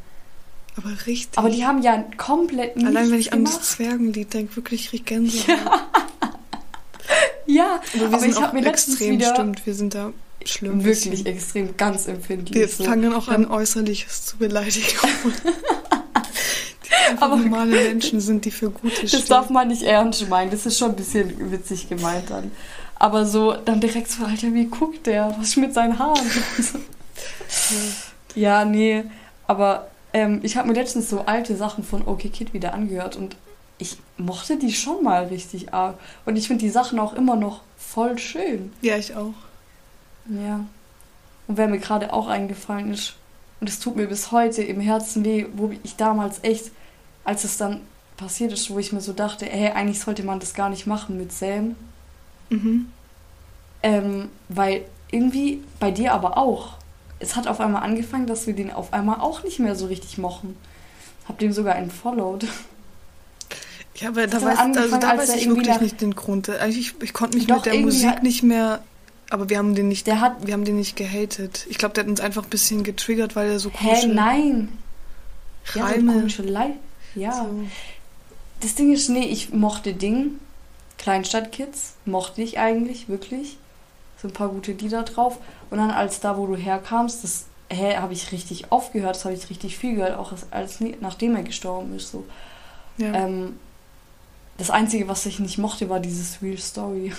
aber 0.76 0.90
richtig. 1.06 1.36
Aber 1.38 1.50
die 1.50 1.66
haben 1.66 1.82
ja 1.82 2.04
komplett 2.16 2.76
nichts 2.76 2.88
Allein 2.90 3.10
wenn 3.10 3.18
ich 3.18 3.32
an 3.32 3.44
gemacht. 3.44 3.56
das 3.60 3.70
Zwergenlied 3.70 4.32
denke, 4.32 4.54
wirklich 4.56 4.88
krieg 4.90 5.00
ich 5.00 5.06
Gänsehaut. 5.06 5.58
Ja, 7.46 7.80
Aber 7.92 8.00
wir 8.00 8.06
aber 8.06 8.18
sind 8.20 8.30
ich 8.30 8.40
habe 8.40 8.56
mir 8.56 8.62
letztens 8.62 8.96
extrem, 8.96 9.18
wieder 9.18 9.34
stimmt, 9.34 9.66
wir 9.66 9.74
sind 9.74 9.94
da 9.94 10.12
schlimm. 10.46 10.84
wirklich 10.84 11.24
bisschen. 11.24 11.26
extrem 11.26 11.76
ganz 11.76 12.06
empfindlich. 12.08 12.58
Wir 12.58 12.68
so. 12.68 12.84
fangen 12.84 13.12
auch 13.12 13.28
an, 13.28 13.50
Äußerliches 13.50 14.24
zu 14.26 14.36
beleidigen. 14.38 14.86
Aber- 17.20 17.36
normale 17.36 17.76
Menschen 17.88 18.20
sind, 18.20 18.44
die 18.44 18.50
für 18.50 18.70
Gute 18.70 19.02
Das 19.02 19.10
stehen. 19.10 19.28
darf 19.28 19.50
man 19.50 19.68
nicht 19.68 19.82
ernst 19.82 20.28
meinen. 20.28 20.50
Das 20.50 20.66
ist 20.66 20.78
schon 20.78 20.90
ein 20.90 20.96
bisschen 20.96 21.50
witzig 21.50 21.88
gemeint 21.88 22.30
dann. 22.30 22.50
Aber 22.96 23.26
so, 23.26 23.54
dann 23.64 23.80
direkt 23.80 24.10
so, 24.10 24.24
Alter, 24.24 24.52
wie 24.54 24.66
guckt 24.66 25.06
der? 25.06 25.34
Was 25.38 25.48
ist 25.48 25.56
mit 25.56 25.74
seinen 25.74 25.98
Haaren? 25.98 26.24
ja, 28.34 28.64
nee. 28.64 29.04
Aber 29.46 29.88
ähm, 30.12 30.40
ich 30.42 30.56
habe 30.56 30.68
mir 30.68 30.74
letztens 30.74 31.10
so 31.10 31.20
alte 31.26 31.56
Sachen 31.56 31.84
von 31.84 32.06
OK 32.06 32.20
Kid 32.32 32.52
wieder 32.54 32.74
angehört 32.74 33.16
und 33.16 33.36
ich 33.78 33.96
mochte 34.16 34.56
die 34.56 34.72
schon 34.72 35.02
mal 35.02 35.24
richtig 35.24 35.74
arg. 35.74 35.98
Und 36.26 36.36
ich 36.36 36.46
finde 36.46 36.64
die 36.64 36.70
Sachen 36.70 37.00
auch 37.00 37.14
immer 37.14 37.34
noch 37.34 37.62
voll 37.76 38.18
schön. 38.18 38.72
Ja, 38.82 38.96
ich 38.96 39.16
auch. 39.16 39.34
Ja. 40.26 40.64
Und 41.46 41.56
wer 41.56 41.68
mir 41.68 41.78
gerade 41.78 42.12
auch 42.12 42.28
eingefallen 42.28 42.92
ist, 42.92 43.14
und 43.60 43.68
es 43.68 43.78
tut 43.78 43.94
mir 43.94 44.08
bis 44.08 44.32
heute 44.32 44.62
im 44.62 44.80
Herzen 44.80 45.24
weh, 45.24 45.46
wo 45.54 45.72
ich 45.84 45.94
damals 45.94 46.40
echt, 46.42 46.72
als 47.22 47.44
es 47.44 47.58
dann 47.58 47.82
passiert 48.16 48.52
ist, 48.52 48.70
wo 48.70 48.78
ich 48.80 48.92
mir 48.92 49.00
so 49.00 49.12
dachte, 49.12 49.46
hey, 49.46 49.70
eigentlich 49.70 50.00
sollte 50.00 50.24
man 50.24 50.40
das 50.40 50.54
gar 50.54 50.68
nicht 50.68 50.88
machen 50.88 51.16
mit 51.16 51.32
Sam. 51.32 51.76
Mhm. 52.50 52.86
Ähm, 53.84 54.30
weil 54.48 54.84
irgendwie 55.12 55.62
bei 55.78 55.92
dir 55.92 56.12
aber 56.12 56.38
auch. 56.38 56.74
Es 57.20 57.36
hat 57.36 57.46
auf 57.46 57.60
einmal 57.60 57.84
angefangen, 57.84 58.26
dass 58.26 58.48
wir 58.48 58.54
den 58.54 58.72
auf 58.72 58.92
einmal 58.92 59.20
auch 59.20 59.44
nicht 59.44 59.60
mehr 59.60 59.76
so 59.76 59.86
richtig 59.86 60.18
mochten. 60.18 60.56
Hab 61.28 61.38
dem 61.38 61.52
sogar 61.52 61.76
einen 61.76 61.92
followed. 61.92 62.46
Ja, 63.94 64.08
aber 64.08 64.26
da 64.26 64.42
weiß, 64.42 64.58
also 64.58 64.96
da 64.96 65.16
weiß 65.16 65.36
ich 65.36 65.48
wirklich 65.48 65.80
nicht 65.80 66.00
den 66.00 66.16
Grund. 66.16 66.48
Also 66.48 66.78
ich, 66.78 66.94
ich 67.00 67.12
konnte 67.12 67.36
mich 67.36 67.46
Doch, 67.46 67.64
mit 67.64 67.66
der 67.66 67.80
Musik 67.80 68.24
nicht 68.24 68.42
mehr 68.42 68.82
Aber 69.32 69.48
wir 69.48 69.56
haben 69.58 69.74
den 69.74 69.88
nicht, 69.88 70.06
Der 70.06 70.20
hat- 70.20 70.46
wir 70.46 70.52
haben 70.52 70.64
den 70.66 70.76
nicht 70.76 70.94
gehatet. 70.94 71.66
Ich 71.70 71.78
glaube, 71.78 71.94
der 71.94 72.04
hat 72.04 72.10
uns 72.10 72.20
einfach 72.20 72.44
ein 72.44 72.50
bisschen 72.50 72.82
getriggert, 72.84 73.34
weil 73.34 73.50
er 73.50 73.58
so 73.58 73.70
Hä, 73.70 73.76
komische 73.88 74.08
nein. 74.08 74.78
Ja, 75.74 75.86
so 75.88 75.94
Reime. 75.94 76.12
komische 76.12 76.42
Leid. 76.42 76.74
Ja. 77.14 77.32
So. 77.32 77.64
Das 78.60 78.74
Ding 78.74 78.92
ist, 78.92 79.08
nee, 79.08 79.24
ich 79.26 79.52
mochte 79.52 79.94
Ding. 79.94 80.32
Kleinstadtkids 80.98 81.94
mochte 82.04 82.42
ich 82.42 82.58
eigentlich, 82.58 83.08
wirklich. 83.08 83.56
So 84.20 84.28
ein 84.28 84.34
paar 84.34 84.48
gute 84.50 84.72
Lieder 84.72 85.02
drauf. 85.02 85.38
Und 85.70 85.78
dann 85.78 85.90
als 85.90 86.20
da, 86.20 86.36
wo 86.36 86.46
du 86.46 86.54
herkamst, 86.56 87.24
das 87.24 87.46
hä, 87.70 87.96
habe 87.96 88.12
ich 88.12 88.32
richtig 88.32 88.66
oft 88.70 88.92
gehört, 88.92 89.16
das 89.16 89.24
habe 89.24 89.34
ich 89.34 89.48
richtig 89.50 89.78
viel 89.78 89.94
gehört, 89.96 90.16
auch 90.18 90.30
als, 90.32 90.46
als 90.52 90.78
nachdem 91.00 91.34
er 91.36 91.42
gestorben 91.42 91.96
ist. 91.96 92.10
So. 92.12 92.24
Ja, 92.98 93.12
Ähm, 93.14 93.56
das 94.58 94.68
Einzige, 94.70 95.08
was 95.08 95.24
ich 95.26 95.38
nicht 95.40 95.56
mochte, 95.58 95.88
war 95.88 95.98
dieses 96.00 96.42
Real 96.42 96.58
Story. 96.58 97.12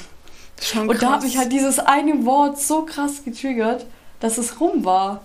Schon 0.62 0.90
Und 0.90 1.02
da 1.02 1.14
hat 1.14 1.24
mich 1.24 1.38
halt 1.38 1.52
dieses 1.52 1.80
eine 1.80 2.26
Wort 2.26 2.60
so 2.60 2.84
krass 2.86 3.24
getriggert, 3.26 3.86
dass 4.20 4.38
es 4.38 4.60
rum 4.60 4.86
war. 4.86 5.22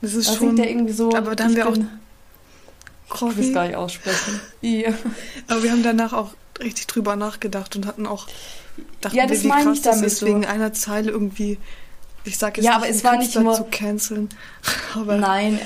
Das 0.00 0.14
ist 0.14 0.28
Da 0.28 0.32
schon. 0.34 0.48
singt 0.48 0.58
er 0.60 0.68
irgendwie 0.70 0.92
so. 0.92 1.12
aber 1.14 1.34
da 1.34 1.44
haben 1.44 1.56
wir 1.56 1.68
auch- 1.68 1.76
Ich 1.76 3.36
will 3.36 3.44
es 3.48 3.54
gar 3.54 3.66
nicht 3.66 3.76
aussprechen. 3.76 4.40
Ja. 4.60 4.90
Aber 5.48 5.62
wir 5.62 5.70
haben 5.72 5.82
danach 5.82 6.12
auch 6.12 6.30
richtig 6.60 6.86
drüber 6.86 7.16
nachgedacht 7.16 7.74
und 7.76 7.86
hatten 7.86 8.06
auch. 8.06 8.26
Dachten 9.00 9.16
Ja, 9.16 9.26
das 9.26 9.38
wir, 9.38 9.44
wie 9.44 9.48
meine 9.48 9.64
krass 9.66 9.76
ich 9.78 9.82
das 9.82 9.96
damit 9.96 10.06
ist, 10.08 10.18
so. 10.18 10.26
wegen 10.26 10.44
einer 10.46 10.72
Zeile 10.72 11.10
irgendwie. 11.10 11.58
Ich 12.24 12.38
sag 12.38 12.56
jetzt 12.56 12.64
Ja, 12.66 12.76
aber 12.76 12.88
es 12.88 13.04
war 13.04 13.16
nicht 13.18 13.34
nur- 13.38 13.54
zu 13.54 13.64
canceln. 13.70 14.28
Aber 14.94 15.16
Nein. 15.16 15.58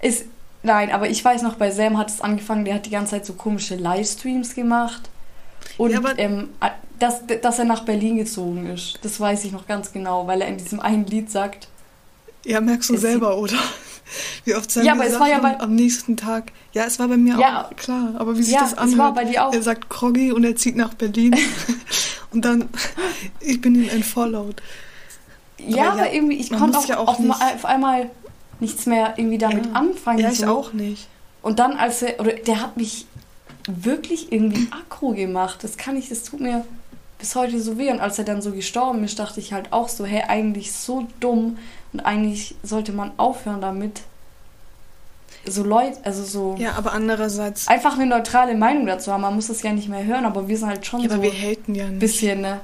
Ist, 0.00 0.24
nein, 0.62 0.90
aber 0.92 1.10
ich 1.10 1.22
weiß 1.22 1.42
noch, 1.42 1.56
bei 1.56 1.70
Sam 1.70 1.98
hat 1.98 2.08
es 2.08 2.20
angefangen, 2.22 2.64
der 2.64 2.76
hat 2.76 2.86
die 2.86 2.90
ganze 2.90 3.10
Zeit 3.12 3.26
so 3.26 3.34
komische 3.34 3.74
Livestreams 3.76 4.54
gemacht. 4.54 5.10
Und 5.76 5.90
Ja, 5.90 5.98
aber- 5.98 6.18
ähm, 6.18 6.48
dass, 7.00 7.22
dass 7.42 7.58
er 7.58 7.64
nach 7.64 7.84
Berlin 7.84 8.16
gezogen 8.16 8.66
ist, 8.66 8.98
das 9.02 9.18
weiß 9.18 9.44
ich 9.44 9.52
noch 9.52 9.66
ganz 9.66 9.92
genau, 9.92 10.26
weil 10.26 10.40
er 10.42 10.48
in 10.48 10.58
diesem 10.58 10.78
einen 10.80 11.04
Lied 11.06 11.30
sagt, 11.30 11.68
ja, 12.44 12.60
merkst 12.60 12.90
du 12.90 12.94
Es- 12.94 13.00
selber, 13.00 13.36
oder? 13.36 13.56
Wie 14.44 14.54
oft 14.56 14.70
sagen 14.70 14.86
Ja, 14.86 14.94
aber 14.94 15.06
es 15.06 15.18
war 15.20 15.28
ja 15.28 15.38
bei- 15.38 15.60
am 15.60 15.74
nächsten 15.74 16.16
Tag. 16.16 16.50
Ja, 16.72 16.84
es 16.84 16.98
war 16.98 17.06
bei 17.06 17.16
mir 17.16 17.38
Ja. 17.38 17.66
auch 17.66 17.76
klar. 17.76 18.14
Aber 18.18 18.36
wie 18.36 18.42
sich 18.42 18.54
ja, 18.54 18.60
das 18.62 18.72
es 18.72 18.78
anhört. 18.78 18.98
war 18.98 19.14
bei 19.14 19.24
dir 19.24 19.46
auch. 19.46 19.52
Er 19.52 19.62
sagt 19.62 19.88
Kroggy 19.88 20.32
und 20.32 20.42
er 20.42 20.56
zieht 20.56 20.74
nach 20.74 20.94
Berlin. 20.94 21.36
und 22.32 22.44
dann, 22.44 22.68
ich 23.40 23.60
bin 23.60 23.74
ihm 23.76 23.88
entfollowed. 23.88 24.60
Ja, 25.58 25.90
aber 25.90 25.92
aber 26.02 26.06
ja, 26.08 26.12
irgendwie, 26.14 26.36
ich 26.38 26.50
konnte 26.50 26.78
auch, 26.78 26.86
ja 26.86 26.98
auch 26.98 27.06
auf, 27.20 27.40
auf 27.54 27.64
einmal 27.64 28.10
nichts 28.58 28.86
mehr 28.86 29.14
irgendwie 29.16 29.38
damit 29.38 29.66
Ja. 29.66 29.72
anfangen. 29.74 30.18
Ja, 30.18 30.30
ich 30.32 30.38
so. 30.38 30.46
auch 30.46 30.72
nicht. 30.72 31.06
Und 31.42 31.58
dann, 31.60 31.74
als 31.74 32.02
er, 32.02 32.18
oder 32.18 32.32
der 32.32 32.60
hat 32.62 32.76
mich 32.76 33.06
wirklich 33.68 34.32
irgendwie 34.32 34.68
aggro 34.72 35.12
gemacht. 35.12 35.62
Das 35.62 35.76
kann 35.76 35.96
ich, 35.96 36.08
das 36.08 36.24
tut 36.24 36.40
mir 36.40 36.64
bis 37.20 37.34
heute 37.36 37.60
so 37.60 37.78
weh. 37.78 37.90
Und 37.90 38.00
als 38.00 38.18
er 38.18 38.24
dann 38.24 38.42
so 38.42 38.50
gestorben 38.52 39.04
ist, 39.04 39.18
dachte 39.18 39.38
ich 39.40 39.52
halt 39.52 39.72
auch 39.72 39.88
so, 39.88 40.04
hey, 40.04 40.22
eigentlich 40.26 40.72
so 40.72 41.06
dumm 41.20 41.58
und 41.92 42.00
eigentlich 42.00 42.54
sollte 42.62 42.92
man 42.92 43.12
aufhören 43.18 43.60
damit. 43.60 44.00
So 45.46 45.62
Leute, 45.62 45.98
also 46.04 46.22
so 46.24 46.56
Ja, 46.58 46.72
aber 46.72 46.92
andererseits. 46.92 47.66
einfach 47.68 47.94
eine 47.94 48.06
neutrale 48.06 48.54
Meinung 48.54 48.86
dazu 48.86 49.12
haben. 49.12 49.22
Man 49.22 49.34
muss 49.34 49.46
das 49.46 49.62
ja 49.62 49.72
nicht 49.72 49.88
mehr 49.88 50.04
hören, 50.04 50.24
aber 50.26 50.48
wir 50.48 50.58
sind 50.58 50.68
halt 50.68 50.84
schon 50.84 51.00
Ja, 51.00 51.06
aber 51.06 51.16
so 51.16 51.22
wir 51.22 51.30
ein 51.32 51.36
haten 51.38 51.74
ja 51.74 51.86
nicht. 51.88 51.98
bisschen 52.00 52.40
ne, 52.42 52.60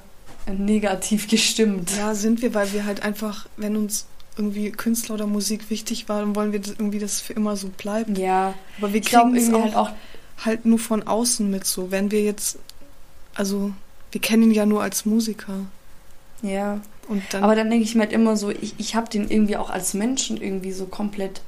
negativ 0.46 1.28
gestimmt. 1.28 1.90
Ja, 1.96 2.14
sind 2.14 2.42
wir, 2.42 2.52
weil 2.54 2.72
wir 2.72 2.84
halt 2.84 3.02
einfach, 3.02 3.46
wenn 3.56 3.76
uns 3.76 4.06
irgendwie 4.36 4.70
Künstler 4.72 5.14
oder 5.14 5.26
Musik 5.26 5.70
wichtig 5.70 6.08
war, 6.10 6.20
dann 6.20 6.36
wollen 6.36 6.52
wir 6.52 6.60
das 6.60 6.72
irgendwie, 6.72 6.98
dass 6.98 7.12
es 7.14 7.20
für 7.22 7.32
immer 7.32 7.56
so 7.56 7.68
bleibt. 7.68 8.18
Ja, 8.18 8.52
Aber 8.78 8.92
wir 8.92 9.00
kriegen 9.00 9.34
es 9.34 9.48
irgendwie 9.48 9.56
auch, 9.74 9.86
halt 9.88 9.96
auch 10.38 10.44
halt 10.44 10.66
nur 10.66 10.78
von 10.78 11.06
außen 11.06 11.50
mit 11.50 11.64
so. 11.66 11.90
Wenn 11.90 12.10
wir 12.10 12.22
jetzt, 12.22 12.58
also 13.34 13.72
wir 14.16 14.22
kennen 14.22 14.44
ihn 14.44 14.50
ja 14.52 14.64
nur 14.64 14.82
als 14.82 15.04
Musiker. 15.04 15.66
ja. 16.40 16.80
Und 17.06 17.22
dann, 17.32 17.44
Aber 17.44 17.54
dann 17.54 17.68
denke 17.68 17.84
ich 17.84 17.94
mir 17.94 18.00
halt 18.00 18.14
immer 18.14 18.34
so, 18.34 18.48
ich, 18.48 18.72
ich 18.78 18.96
habe 18.96 19.10
den 19.10 19.30
irgendwie 19.30 19.58
auch 19.58 19.68
als 19.68 19.92
Menschen 19.92 20.40
irgendwie 20.40 20.72
so 20.72 20.86
komplett, 20.86 21.42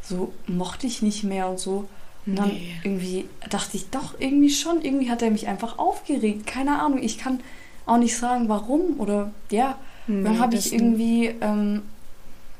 so 0.00 0.32
mochte 0.46 0.86
ich 0.86 1.02
nicht 1.02 1.24
mehr 1.24 1.48
und 1.48 1.58
so. 1.58 1.88
Und 2.24 2.36
dann 2.36 2.50
nee. 2.50 2.72
irgendwie 2.84 3.24
dachte 3.50 3.76
ich, 3.76 3.90
doch, 3.90 4.14
irgendwie 4.20 4.50
schon, 4.50 4.80
irgendwie 4.80 5.10
hat 5.10 5.22
er 5.22 5.32
mich 5.32 5.48
einfach 5.48 5.76
aufgeregt. 5.78 6.46
Keine 6.46 6.80
Ahnung, 6.80 7.02
ich 7.02 7.18
kann 7.18 7.40
auch 7.84 7.98
nicht 7.98 8.16
sagen, 8.16 8.48
warum 8.48 9.00
oder 9.00 9.32
ja. 9.50 9.76
Nee, 10.06 10.22
dann 10.22 10.38
habe 10.38 10.54
ich 10.54 10.72
irgendwie, 10.72 11.34
ähm, 11.40 11.82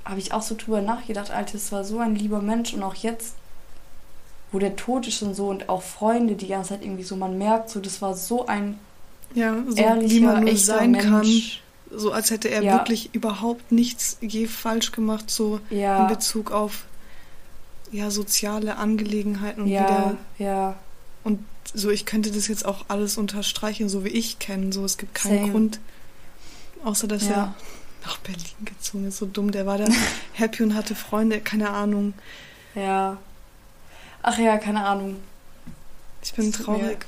habe 0.05 0.19
ich 0.19 0.33
auch 0.33 0.43
so 0.43 0.57
drüber 0.57 0.83
nachgedacht, 0.83 1.31
Alter, 1.31 1.55
es 1.55 1.71
war 1.71 1.85
so 1.85 2.01
ein 2.01 2.17
lieber 2.17 2.43
Mensch 2.43 2.75
und 2.75 2.83
auch 2.83 2.97
jetzt, 2.97 3.37
wo 4.51 4.59
der 4.59 4.75
tot 4.75 5.07
ist 5.07 5.23
und 5.23 5.35
so 5.35 5.47
und 5.47 5.69
auch 5.69 5.83
Freunde 5.83 6.35
die 6.35 6.49
ganze 6.49 6.71
Zeit 6.71 6.83
irgendwie 6.83 7.05
so, 7.05 7.15
man 7.15 7.39
merkt 7.39 7.71
so, 7.71 7.79
das 7.79 8.03
war 8.03 8.15
so 8.15 8.47
ein 8.47 8.81
ja, 9.37 9.57
so 9.69 9.77
ehrlicher, 9.77 10.11
wie 10.15 10.21
man 10.21 10.45
nur 10.45 10.57
sein 10.57 10.99
kann. 10.99 11.21
Mensch. 11.21 11.63
So 11.91 12.11
als 12.11 12.31
hätte 12.31 12.49
er 12.49 12.63
Ja. 12.63 12.73
wirklich 12.79 13.15
überhaupt 13.15 13.71
nichts 13.71 14.19
je 14.21 14.47
falsch 14.49 14.91
gemacht, 14.91 15.31
so 15.31 15.61
in 15.71 15.79
Ja, 15.79 16.05
Bezug 16.07 16.51
auf 16.51 16.85
ja, 17.93 18.11
soziale 18.11 18.77
Angelegenheiten 18.77 19.63
und 19.63 19.69
ja, 19.69 19.85
wieder 19.85 20.17
ja. 20.39 20.77
so, 21.73 21.91
ich 21.91 22.05
könnte 22.05 22.33
das 22.33 22.49
jetzt 22.49 22.65
auch 22.67 22.87
alles 22.89 23.17
unterstreichen, 23.17 23.89
so 23.89 24.05
wie 24.05 24.09
ich 24.09 24.39
kenne. 24.41 24.73
So, 24.73 24.85
es 24.85 24.99
gibt 24.99 25.15
keinen 25.15 25.39
Same. 25.41 25.53
Grund, 25.53 25.81
außer 26.85 27.07
dass 27.07 27.27
Ja. 27.29 27.31
er 27.35 27.55
nach 28.05 28.19
Berlin 28.19 28.43
gezogen 28.65 29.07
ist. 29.07 29.19
So 29.19 29.27
dumm, 29.27 29.53
der 29.53 29.67
war 29.67 29.79
da 29.79 29.85
happy 30.33 30.63
und 30.65 30.75
hatte 30.75 30.95
Freunde, 30.97 31.41
keine 31.41 31.71
Ahnung. 31.71 32.15
Ja. 32.75 33.17
Ach 34.23 34.39
ja, 34.39 34.59
keine 34.59 34.85
Ahnung. 34.85 35.17
Ich 36.23 36.33
bin 36.35 36.51
tut 36.53 36.67
mir- 36.67 36.79
traurig. 36.81 36.99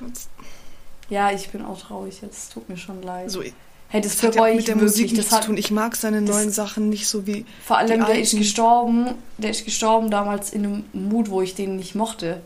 Ja, 1.11 1.31
ich 1.33 1.49
bin 1.51 1.65
auch 1.65 1.81
traurig 1.81 2.21
jetzt. 2.23 2.37
Es 2.39 2.49
tut 2.51 2.69
mir 2.69 2.77
schon 2.77 3.03
leid. 3.03 3.31
So, 3.31 3.43
hey, 3.89 4.01
das 4.01 4.17
das 4.17 4.23
hat 4.23 4.35
ja 4.35 4.43
auch 4.45 4.55
mit 4.55 4.69
der. 4.69 4.77
Musik 4.77 5.13
nichts 5.13 5.31
zu 5.31 5.41
tun. 5.41 5.57
Ich 5.57 5.71
mag 5.71 5.97
seine 5.97 6.21
neuen 6.21 6.51
Sachen 6.51 6.89
nicht 6.91 7.09
so 7.09 7.27
wie. 7.27 7.47
vor 7.65 7.79
allem, 7.79 8.05
der 8.05 8.21
ist 8.21 8.37
gestorben. 8.37 9.15
Der 9.39 9.51
ist 9.51 9.65
gestorben 9.65 10.11
damals 10.11 10.53
in 10.53 10.65
einem 10.65 10.85
Mut, 10.93 11.31
wo 11.31 11.41
ich 11.43 11.55
den 11.55 11.77
nicht 11.77 11.95
mochte. 11.95 12.41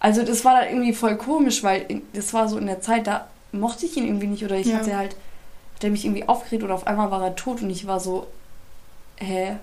Also 0.00 0.22
das 0.22 0.44
war 0.44 0.58
dann 0.60 0.68
irgendwie 0.70 0.94
voll 0.94 1.16
komisch, 1.16 1.62
weil 1.62 2.02
das 2.14 2.32
war 2.32 2.48
so 2.48 2.56
in 2.58 2.66
der 2.66 2.80
Zeit, 2.80 3.06
da 3.06 3.28
mochte 3.52 3.84
ich 3.86 3.96
ihn 3.96 4.06
irgendwie 4.06 4.28
nicht 4.28 4.42
oder 4.44 4.56
ich 4.56 4.66
Ja. 4.66 4.78
hatte 4.78 4.96
halt, 4.96 5.12
hat 5.74 5.84
er 5.84 5.90
mich 5.90 6.04
irgendwie 6.06 6.26
aufgeregt 6.26 6.62
und 6.64 6.70
auf 6.70 6.86
einmal 6.86 7.10
war 7.10 7.22
er 7.22 7.36
tot 7.36 7.60
und 7.60 7.68
ich 7.68 7.86
war 7.86 8.00
so, 8.00 8.26
hä? 9.18 9.56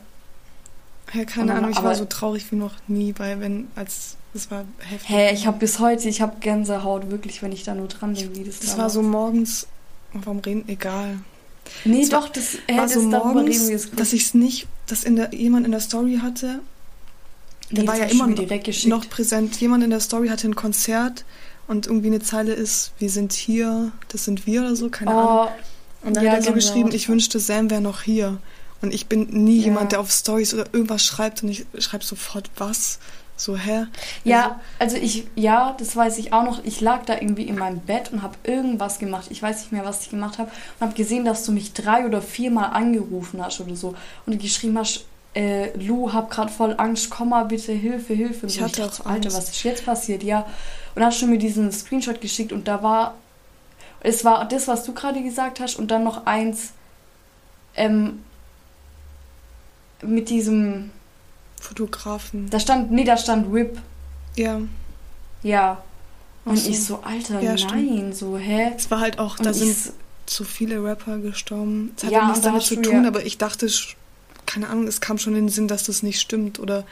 Ja, 1.14 1.26
keine 1.26 1.48
dann- 1.48 1.58
Ahnung, 1.58 1.72
ich 1.72 1.82
war 1.82 1.96
so 1.96 2.06
traurig 2.06 2.52
wie 2.52 2.56
noch 2.56 2.74
nie, 2.88 3.16
weil 3.18 3.40
wenn, 3.40 3.68
als, 3.76 4.16
das 4.38 4.52
war 4.52 4.64
heftig. 4.80 5.10
Hä, 5.10 5.34
ich 5.34 5.48
habe 5.48 5.58
bis 5.60 5.80
heute, 5.80 6.08
ich 6.08 6.22
habe 6.22 6.38
Gänsehaut, 6.40 7.10
wirklich, 7.10 7.42
wenn 7.42 7.52
ich 7.52 7.64
da 7.64 7.74
nur 7.76 7.88
dran 7.88 8.14
denke, 8.14 8.36
wie 8.40 8.44
das 8.44 8.60
Das 8.60 8.72
da 8.76 8.84
war 8.84 8.90
so 8.90 9.02
morgens, 9.02 9.68
warum 10.14 10.40
reden, 10.40 10.64
egal. 10.68 11.20
Nee, 11.84 12.02
das 12.02 12.12
war- 12.12 12.22
doch, 12.22 12.30
das, 12.30 12.54
hä, 12.68 12.78
war 12.78 12.84
das 12.84 12.94
so 12.94 13.02
morgens, 13.02 13.68
reden 13.68 13.96
dass 13.98 14.14
ich 14.14 14.24
es 14.24 14.34
nicht, 14.34 14.68
dass 14.88 15.04
in 15.04 15.16
der, 15.18 15.34
jemand 15.34 15.66
in 15.66 15.72
der 15.72 15.82
Story 15.82 16.20
hatte, 16.22 16.60
der 17.72 17.82
Nee, 17.84 17.88
war 17.88 17.98
das 17.98 18.06
ja 18.06 18.12
immer 18.12 18.28
noch- 18.28 18.86
noch 18.86 19.10
präsent. 19.10 19.60
Jemand 19.60 19.84
in 19.84 19.90
der 19.90 20.00
Story 20.00 20.30
hatte 20.30 20.48
ein 20.48 20.56
Konzert 20.56 21.26
und 21.68 21.86
irgendwie 21.88 22.08
eine 22.08 22.22
Zeile 22.22 22.54
ist, 22.54 22.94
wir 23.00 23.10
sind 23.10 23.34
hier, 23.34 23.92
das 24.08 24.24
sind 24.24 24.46
wir 24.48 24.62
oder 24.62 24.76
so, 24.76 24.90
keine 24.90 25.12
Ahnung. 25.12 25.50
Oh, 25.52 26.08
Und 26.08 26.16
dann 26.16 26.24
ja, 26.24 26.32
hat 26.32 26.38
er 26.40 26.44
so 26.44 26.52
Gänsehaut. 26.54 26.56
geschrieben, 26.74 26.96
ich 26.96 27.10
wünschte, 27.10 27.40
Sam 27.40 27.70
wäre 27.70 27.82
noch 27.82 28.04
hier. 28.04 28.38
Und 28.82 28.94
ich 28.94 29.08
bin 29.08 29.24
nie 29.44 29.58
Ja. 29.58 29.66
jemand, 29.66 29.92
der 29.92 30.00
auf 30.00 30.12
Stories 30.12 30.54
oder 30.54 30.66
irgendwas 30.72 31.04
schreibt 31.04 31.42
und 31.44 31.50
ich 31.50 31.66
schreibe 31.80 32.06
sofort 32.06 32.50
was. 32.58 33.00
So, 33.38 33.56
hä? 33.56 33.86
Ja, 34.24 34.60
also 34.80 34.98
ich, 34.98 35.28
ja, 35.36 35.76
das 35.78 35.96
weiß 35.96 36.18
ich 36.18 36.34
auch 36.34 36.44
noch. 36.44 36.64
Ich 36.66 36.82
lag 36.82 37.06
da 37.06 37.14
irgendwie 37.14 37.44
in 37.44 37.58
meinem 37.58 37.80
Bett 37.80 38.12
und 38.12 38.24
habe 38.24 38.36
irgendwas 38.44 38.98
gemacht. 38.98 39.28
Ich 39.30 39.42
weiß 39.42 39.60
nicht 39.60 39.72
mehr, 39.72 39.86
was 39.86 40.02
ich 40.02 40.10
gemacht 40.10 40.40
habe. 40.40 40.50
Und 40.80 40.88
habe 40.88 40.96
gesehen, 40.96 41.24
dass 41.24 41.46
du 41.46 41.52
mich 41.52 41.74
drei 41.74 42.06
oder 42.06 42.22
viermal 42.22 42.72
angerufen 42.74 43.44
hast 43.44 43.62
oder 43.62 43.76
so. 43.76 43.90
Und 44.26 44.34
du 44.34 44.38
geschrieben 44.38 44.78
hast, 44.78 45.06
äh, 45.36 45.78
Lu, 45.78 46.12
hab 46.12 46.32
grad 46.32 46.50
voll 46.50 46.74
Angst, 46.78 47.12
komm 47.12 47.30
mal 47.30 47.46
bitte, 47.46 47.72
Hilfe, 47.72 48.16
Hilfe. 48.16 48.48
Und 48.48 48.56
Ich 48.56 48.60
hatte 48.60 48.82
dachte, 48.82 49.04
auch 49.04 49.06
Alter, 49.06 49.32
was 49.32 49.50
ist 49.50 49.64
jetzt 49.64 49.86
passiert? 49.86 50.24
Ja. 50.24 50.48
Und 50.96 51.04
hast 51.04 51.22
du 51.22 51.28
mir 51.28 51.38
diesen 51.38 51.72
Screenshot 51.72 52.20
geschickt 52.20 52.52
und 52.52 52.68
da 52.68 52.82
war, 52.82 53.14
es 54.00 54.26
war 54.26 54.48
das, 54.48 54.68
was 54.68 54.84
du 54.84 54.94
gerade 54.94 55.22
gesagt 55.22 55.60
hast 55.60 55.76
und 55.76 55.92
dann 55.92 56.04
noch 56.04 56.26
eins, 56.26 56.72
ähm, 57.76 58.24
mit 60.02 60.30
diesem, 60.30 60.92
Fotografen. 61.60 62.50
da 62.50 62.60
stand, 62.60 62.92
nee, 62.92 63.04
da 63.04 63.18
stand 63.18 63.54
RIP. 63.54 63.80
Ja. 64.36 64.62
Ja. 65.44 65.82
Und 66.46 66.58
so. 66.58 66.70
ich 66.70 66.84
so, 66.84 67.00
Alter, 67.04 67.42
Ja, 67.42 67.56
nein, 67.56 67.58
stimmt. 67.60 68.16
so, 68.16 68.38
hä? 68.38 68.72
Es 68.76 68.90
war 68.90 69.00
halt 69.00 69.20
auch, 69.20 69.38
Und 69.38 69.46
da 69.46 69.52
ich 69.52 69.58
sind 69.58 69.76
so, 69.76 69.92
zu 70.26 70.44
viele 70.44 70.84
Rapper 70.84 71.18
gestorben. 71.20 71.92
Es 71.98 72.04
hat 72.04 72.12
Ja, 72.12 72.26
nichts 72.26 72.38
und 72.40 72.46
da 72.46 72.50
damit 72.52 72.64
zu 72.64 72.82
tun, 72.82 73.06
aber 73.06 73.26
ich 73.26 73.38
dachte, 73.38 73.70
keine 74.46 74.70
Ahnung, 74.70 74.88
es 74.88 75.02
kam 75.02 75.18
schon 75.18 75.34
in 75.36 75.46
den 75.46 75.50
Sinn, 75.50 75.68
dass 75.68 75.84
das 75.84 76.04
nicht 76.04 76.20
stimmt. 76.22 76.60
Oder 76.60 76.86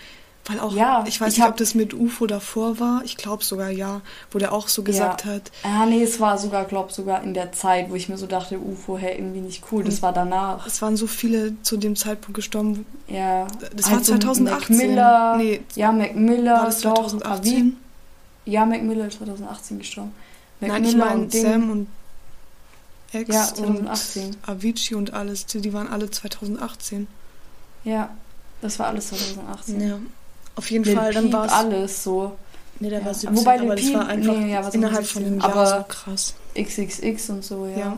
weil 0.47 0.59
auch, 0.59 0.73
Ja, 0.73 1.03
ich 1.07 1.19
weiß 1.19 1.33
ich 1.33 1.39
nicht, 1.39 1.47
ob 1.47 1.57
das 1.57 1.73
mit 1.73 1.93
UFO 1.93 2.27
davor 2.27 2.79
war. 2.79 3.01
Ich 3.03 3.17
glaube 3.17 3.43
sogar 3.43 3.69
ja, 3.71 4.01
wo 4.31 4.37
der 4.37 4.53
auch 4.53 4.67
so 4.67 4.83
gesagt 4.83 5.25
hat. 5.25 5.51
ah, 5.63 5.85
nee, 5.87 6.03
es 6.03 6.19
war 6.19 6.37
sogar, 6.37 6.65
glaub 6.65 6.91
sogar 6.91 7.23
in 7.23 7.33
der 7.33 7.51
Zeit, 7.51 7.89
wo 7.89 7.95
ich 7.95 8.09
mir 8.09 8.17
so 8.17 8.27
dachte, 8.27 8.59
UFO, 8.59 8.97
hä, 8.97 9.15
irgendwie 9.17 9.41
nicht 9.41 9.63
cool. 9.71 9.83
Das 9.83 9.95
Und- 9.95 10.01
war 10.03 10.13
danach. 10.13 10.65
Es 10.67 10.81
waren 10.81 10.97
so 10.97 11.07
viele 11.07 11.59
zu 11.63 11.77
dem 11.77 11.95
Zeitpunkt 11.95 12.35
gestorben. 12.35 12.85
Ja. 13.07 13.47
Das 13.75 13.87
Halt 13.87 13.97
war 13.97 14.03
so 14.03 14.11
2018. 14.13 14.77
Mac 14.77 14.85
Miller, 14.87 15.35
Nee, 15.37 15.61
Ja, 15.75 15.91
Mac 15.91 16.15
Miller, 16.15 16.53
war 16.57 16.65
das 16.65 16.81
doch. 16.81 16.93
2018? 16.93 17.53
Avi- 18.45 18.51
Ja, 18.51 18.65
Mac 18.65 18.83
Miller 18.83 19.07
ist 19.07 19.17
2018 19.17 19.79
gestorben. 19.79 20.11
Mac 20.61 20.69
Nein, 20.69 20.83
ich 20.85 20.91
Miller 20.93 21.05
meine 21.05 21.21
und 21.21 21.33
Ding- 21.33 21.41
Sam 21.43 21.69
und 21.71 21.87
Ex 23.13 23.33
Ja, 23.33 23.45
2018. 23.45 24.25
und 24.27 24.37
Avicii 24.49 24.95
und 24.95 25.13
alles, 25.13 25.45
die, 25.47 25.61
die 25.61 25.73
waren 25.73 25.87
alle 25.87 26.11
2018. 26.11 27.07
Ja, 27.83 28.09
das 28.61 28.77
war 28.77 28.87
alles 28.87 29.07
2018. 29.07 29.81
Ja. 29.87 29.97
Auf 30.55 30.71
jeden 30.71 30.83
Lil 30.85 30.95
Fall, 30.95 31.13
dann 31.13 31.31
war 31.33 31.45
es. 31.45 31.51
alles 31.51 32.03
so. 32.03 32.33
Nee, 32.79 32.89
der 32.89 32.99
Ja. 32.99 33.05
war 33.05 33.13
17, 33.13 33.37
Wobei 33.37 33.55
Lil 33.57 33.65
aber 33.65 33.75
das 33.75 33.85
Peep- 33.85 33.93
war 33.95 34.07
einfach 34.07 34.35
nee, 34.37 34.51
ja, 34.53 34.63
war 34.63 34.73
innerhalb 34.73 35.05
von 35.05 35.23
einem 35.23 35.33
17, 35.35 35.49
Jahr 35.49 35.57
aber- 35.57 35.77
so 35.79 35.85
krass. 35.87 36.33
XXX 36.55 37.29
und 37.29 37.43
so, 37.43 37.65
ja. 37.67 37.77
Ja. 37.77 37.97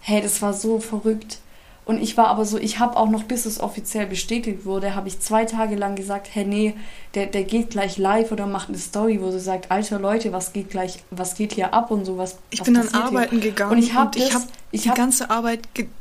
Hey, 0.00 0.22
das 0.22 0.40
war 0.42 0.52
so 0.52 0.78
verrückt. 0.80 1.38
Und 1.84 2.02
ich 2.02 2.18
war 2.18 2.26
aber 2.28 2.44
so, 2.44 2.58
ich 2.58 2.80
habe 2.80 2.96
auch 2.98 3.08
noch, 3.08 3.22
bis 3.22 3.46
es 3.46 3.60
offiziell 3.60 4.04
bestätigt 4.06 4.66
wurde, 4.66 4.94
habe 4.94 5.08
ich 5.08 5.20
zwei 5.20 5.46
Tage 5.46 5.74
lang 5.74 5.96
gesagt, 5.96 6.28
hey, 6.32 6.44
nee, 6.44 6.74
der, 7.14 7.26
der 7.26 7.44
geht 7.44 7.70
gleich 7.70 7.96
live 7.96 8.30
oder 8.30 8.46
macht 8.46 8.68
eine 8.68 8.76
Story, 8.76 9.20
wo 9.22 9.30
sie 9.30 9.40
sagt, 9.40 9.70
alter 9.70 9.98
Leute, 9.98 10.30
was 10.30 10.52
geht 10.52 10.68
gleich, 10.68 10.98
was 11.10 11.34
geht 11.34 11.54
hier 11.54 11.72
ab 11.72 11.90
und 11.90 12.04
so, 12.04 12.18
was 12.18 12.36
Ich 12.50 12.60
was 12.60 12.66
bin 12.66 12.74
dann 12.74 12.84
passiert 12.84 13.08
hier? 13.08 13.18
arbeiten 13.18 13.40
gegangen 13.40 13.72
Und 13.72 13.78
ich 13.78 13.94
habe 13.94 14.18
das, 14.20 14.46
ich 14.70 14.82
die 14.82 14.90
habe, 14.90 15.00
ganze 15.00 15.30
Arbeit 15.30 15.60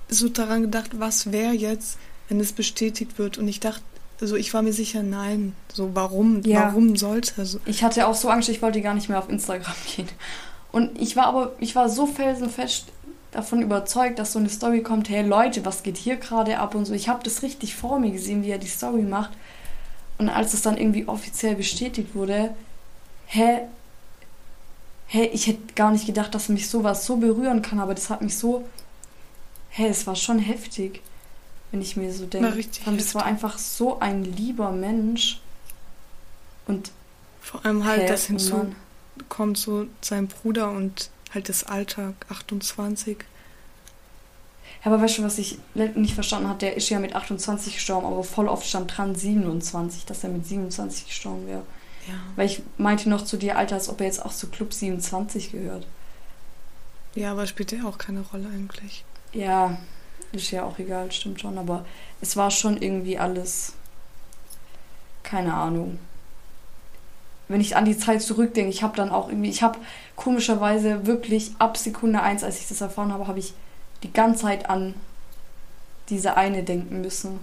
so 0.10 0.28
daran 0.28 0.64
gedacht, 0.64 0.92
was 1.00 1.32
wäre 1.32 1.54
jetzt, 1.54 1.98
wenn 2.28 2.42
es 2.42 2.52
bestätigt 2.52 3.18
wird. 3.18 3.38
Und 3.38 3.48
ich 3.48 3.62
dachte, 3.62 3.82
also 4.20 4.36
ich 4.36 4.54
war 4.54 4.62
mir 4.62 4.74
sicher, 4.74 5.04
nein. 5.04 5.56
So, 5.74 5.92
warum? 5.94 6.42
Ja. 6.44 6.68
Warum 6.68 6.96
sollte? 6.96 7.46
So, 7.46 7.60
ich 7.66 7.84
hatte 7.84 8.08
auch 8.08 8.16
so 8.16 8.30
Angst, 8.30 8.50
ich 8.50 8.62
wollte 8.62 8.82
gar 8.82 8.94
nicht 8.94 9.10
mehr 9.10 9.20
auf 9.20 9.30
Instagram 9.30 9.76
gehen. 9.96 10.10
Und 10.72 11.00
ich 11.00 11.16
war 11.16 11.28
aber, 11.28 11.54
ich 11.60 11.76
war 11.76 11.90
so 11.90 12.06
felsenfest 12.06 12.86
davon 13.32 13.62
überzeugt, 13.62 14.20
dass 14.20 14.34
so 14.34 14.40
eine 14.40 14.50
Story 14.50 14.82
kommt, 14.82 15.10
hey 15.10 15.26
Leute, 15.26 15.66
was 15.66 15.84
geht 15.84 15.98
hier 15.98 16.16
gerade 16.18 16.60
ab 16.60 16.76
und 16.76 16.86
so. 16.86 16.94
Ich 16.94 17.10
habe 17.10 17.24
das 17.24 17.44
richtig 17.44 17.76
vor 17.76 18.00
mir 18.00 18.12
gesehen, 18.12 18.44
wie 18.44 18.50
er 18.50 18.58
die 18.58 18.68
Story 18.68 19.04
macht. 19.04 19.32
Und 20.18 20.30
als 20.30 20.54
es 20.54 20.64
dann 20.64 20.78
irgendwie 20.78 21.08
offiziell 21.08 21.56
bestätigt 21.56 22.16
wurde, 22.16 22.56
hä, 23.28 23.60
hä, 25.08 25.30
ich 25.32 25.48
hätte 25.48 25.74
gar 25.76 25.92
nicht 25.92 26.08
gedacht, 26.08 26.34
dass 26.34 26.50
mich 26.50 26.70
sowas 26.70 27.06
so 27.06 27.18
berühren 27.18 27.62
kann, 27.62 27.80
aber 27.80 27.94
das 27.94 28.10
hat 28.10 28.22
mich 28.22 28.38
so, 28.38 28.68
hä, 29.70 29.88
es 29.88 30.08
war 30.08 30.16
schon 30.16 30.40
heftig, 30.40 31.02
wenn 31.72 31.82
ich 31.82 31.98
mir 31.98 32.14
so 32.14 32.26
denke. 32.26 32.48
Allem, 32.86 32.98
Das 32.98 33.16
war 33.16 33.26
einfach 33.26 33.58
so 33.58 34.00
ein 34.00 34.24
lieber 34.24 34.72
Mensch. 34.72 35.42
Und 36.68 36.92
vor 37.42 37.66
allem 37.66 37.86
halt, 37.86 38.10
das 38.10 38.26
oh 38.26 38.28
hinzu 38.28 38.58
Mann. 38.58 38.76
kommt 39.30 39.58
so 39.58 39.88
sein 40.02 40.28
Bruder 40.28 40.72
und 40.72 41.10
halt 41.34 41.50
das 41.50 41.64
Alter, 41.64 42.14
28. 42.30 43.18
Ja, 44.84 44.92
aber 44.92 45.02
weißt 45.02 45.18
du, 45.20 45.24
was 45.24 45.38
ich 45.38 45.60
nicht 45.96 46.14
verstanden 46.14 46.48
habe? 46.50 46.60
Der 46.60 46.78
ist 46.78 46.90
ja 46.90 47.00
mit 47.00 47.16
28 47.16 47.74
gestorben, 47.74 48.06
aber 48.06 48.24
voll 48.24 48.48
oft 48.48 48.66
stand 48.66 48.96
dran 48.96 49.16
27, 49.16 50.06
dass 50.06 50.24
er 50.24 50.30
mit 50.30 50.46
27 50.46 51.08
gestorben 51.08 51.48
wäre. 51.48 51.64
Ja. 52.08 52.14
Weil 52.36 52.46
ich 52.46 52.62
meinte 52.78 53.10
noch 53.10 53.24
zu 53.24 53.38
dir, 53.38 53.58
Alter, 53.58 53.76
als 53.76 53.90
ob 53.90 54.00
er 54.00 54.08
jetzt 54.08 54.24
auch 54.24 54.34
zu 54.34 54.48
Club 54.48 54.74
27 54.74 55.52
gehört. 55.52 55.86
Ja, 57.16 57.32
aber 57.32 57.48
spielt 57.48 57.72
ja 57.72 57.84
auch 57.86 57.98
keine 57.98 58.22
Rolle 58.22 58.48
eigentlich. 58.48 59.04
Ja, 59.34 59.78
ist 60.38 60.52
ja 60.52 60.64
auch 60.64 60.80
egal, 60.80 61.12
stimmt 61.12 61.42
schon, 61.42 61.58
aber 61.58 61.86
es 62.22 62.38
war 62.38 62.52
schon 62.52 62.82
irgendwie 62.82 63.18
alles. 63.18 63.74
Keine 65.24 65.54
Ahnung. 65.54 66.00
Wenn 67.48 67.62
ich 67.62 67.76
an 67.76 67.86
die 67.86 67.98
Zeit 67.98 68.22
zurückdenke, 68.22 68.70
ich 68.70 68.84
habe 68.84 68.96
dann 68.96 69.10
auch 69.10 69.30
irgendwie, 69.30 69.50
ich 69.50 69.64
habe 69.64 69.80
komischerweise 70.16 71.06
wirklich 71.06 71.52
ab 71.60 71.78
Sekunde 71.78 72.22
1, 72.22 72.44
als 72.44 72.60
ich 72.60 72.68
das 72.68 72.82
erfahren 72.82 73.14
habe, 73.14 73.28
habe 73.28 73.40
ich 73.40 73.54
die 74.04 74.12
ganze 74.12 74.44
Zeit 74.44 74.70
an 74.70 74.94
diese 76.10 76.38
eine 76.38 76.64
denken 76.64 77.02
müssen. 77.02 77.40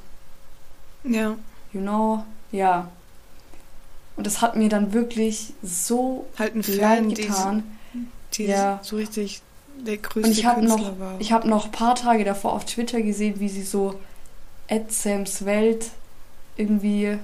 Ja, 1.05 1.37
You 1.75 1.81
know? 1.81 2.25
Ja. 2.53 2.89
Und 4.17 4.27
das 4.27 4.41
hat 4.41 4.57
mir 4.57 4.69
dann 4.69 4.93
wirklich 4.93 5.53
so 5.63 6.27
halt 6.39 6.55
ein 6.55 6.63
Fan, 6.63 6.77
leid 6.77 7.11
die, 7.11 7.15
getan. 7.15 7.79
die 8.35 8.45
Ja. 8.45 8.79
so 8.83 8.97
richtig 8.97 9.43
der 9.87 9.99
größte 9.99 10.29
Und 10.31 10.39
ich 10.39 10.45
habe 10.47 10.65
noch, 10.65 10.99
war. 10.99 11.17
ich 11.21 11.33
habe 11.33 11.49
noch 11.49 11.67
ein 11.67 11.73
paar 11.73 11.95
Tage 11.95 12.25
davor 12.25 12.53
auf 12.53 12.65
Twitter 12.65 13.03
gesehen, 13.03 13.41
wie 13.41 13.49
sie 13.49 13.63
so 13.63 13.99
Ed 14.69 14.93
Sams 14.93 15.45
Welt 15.45 15.87
irgendwie 16.57 17.19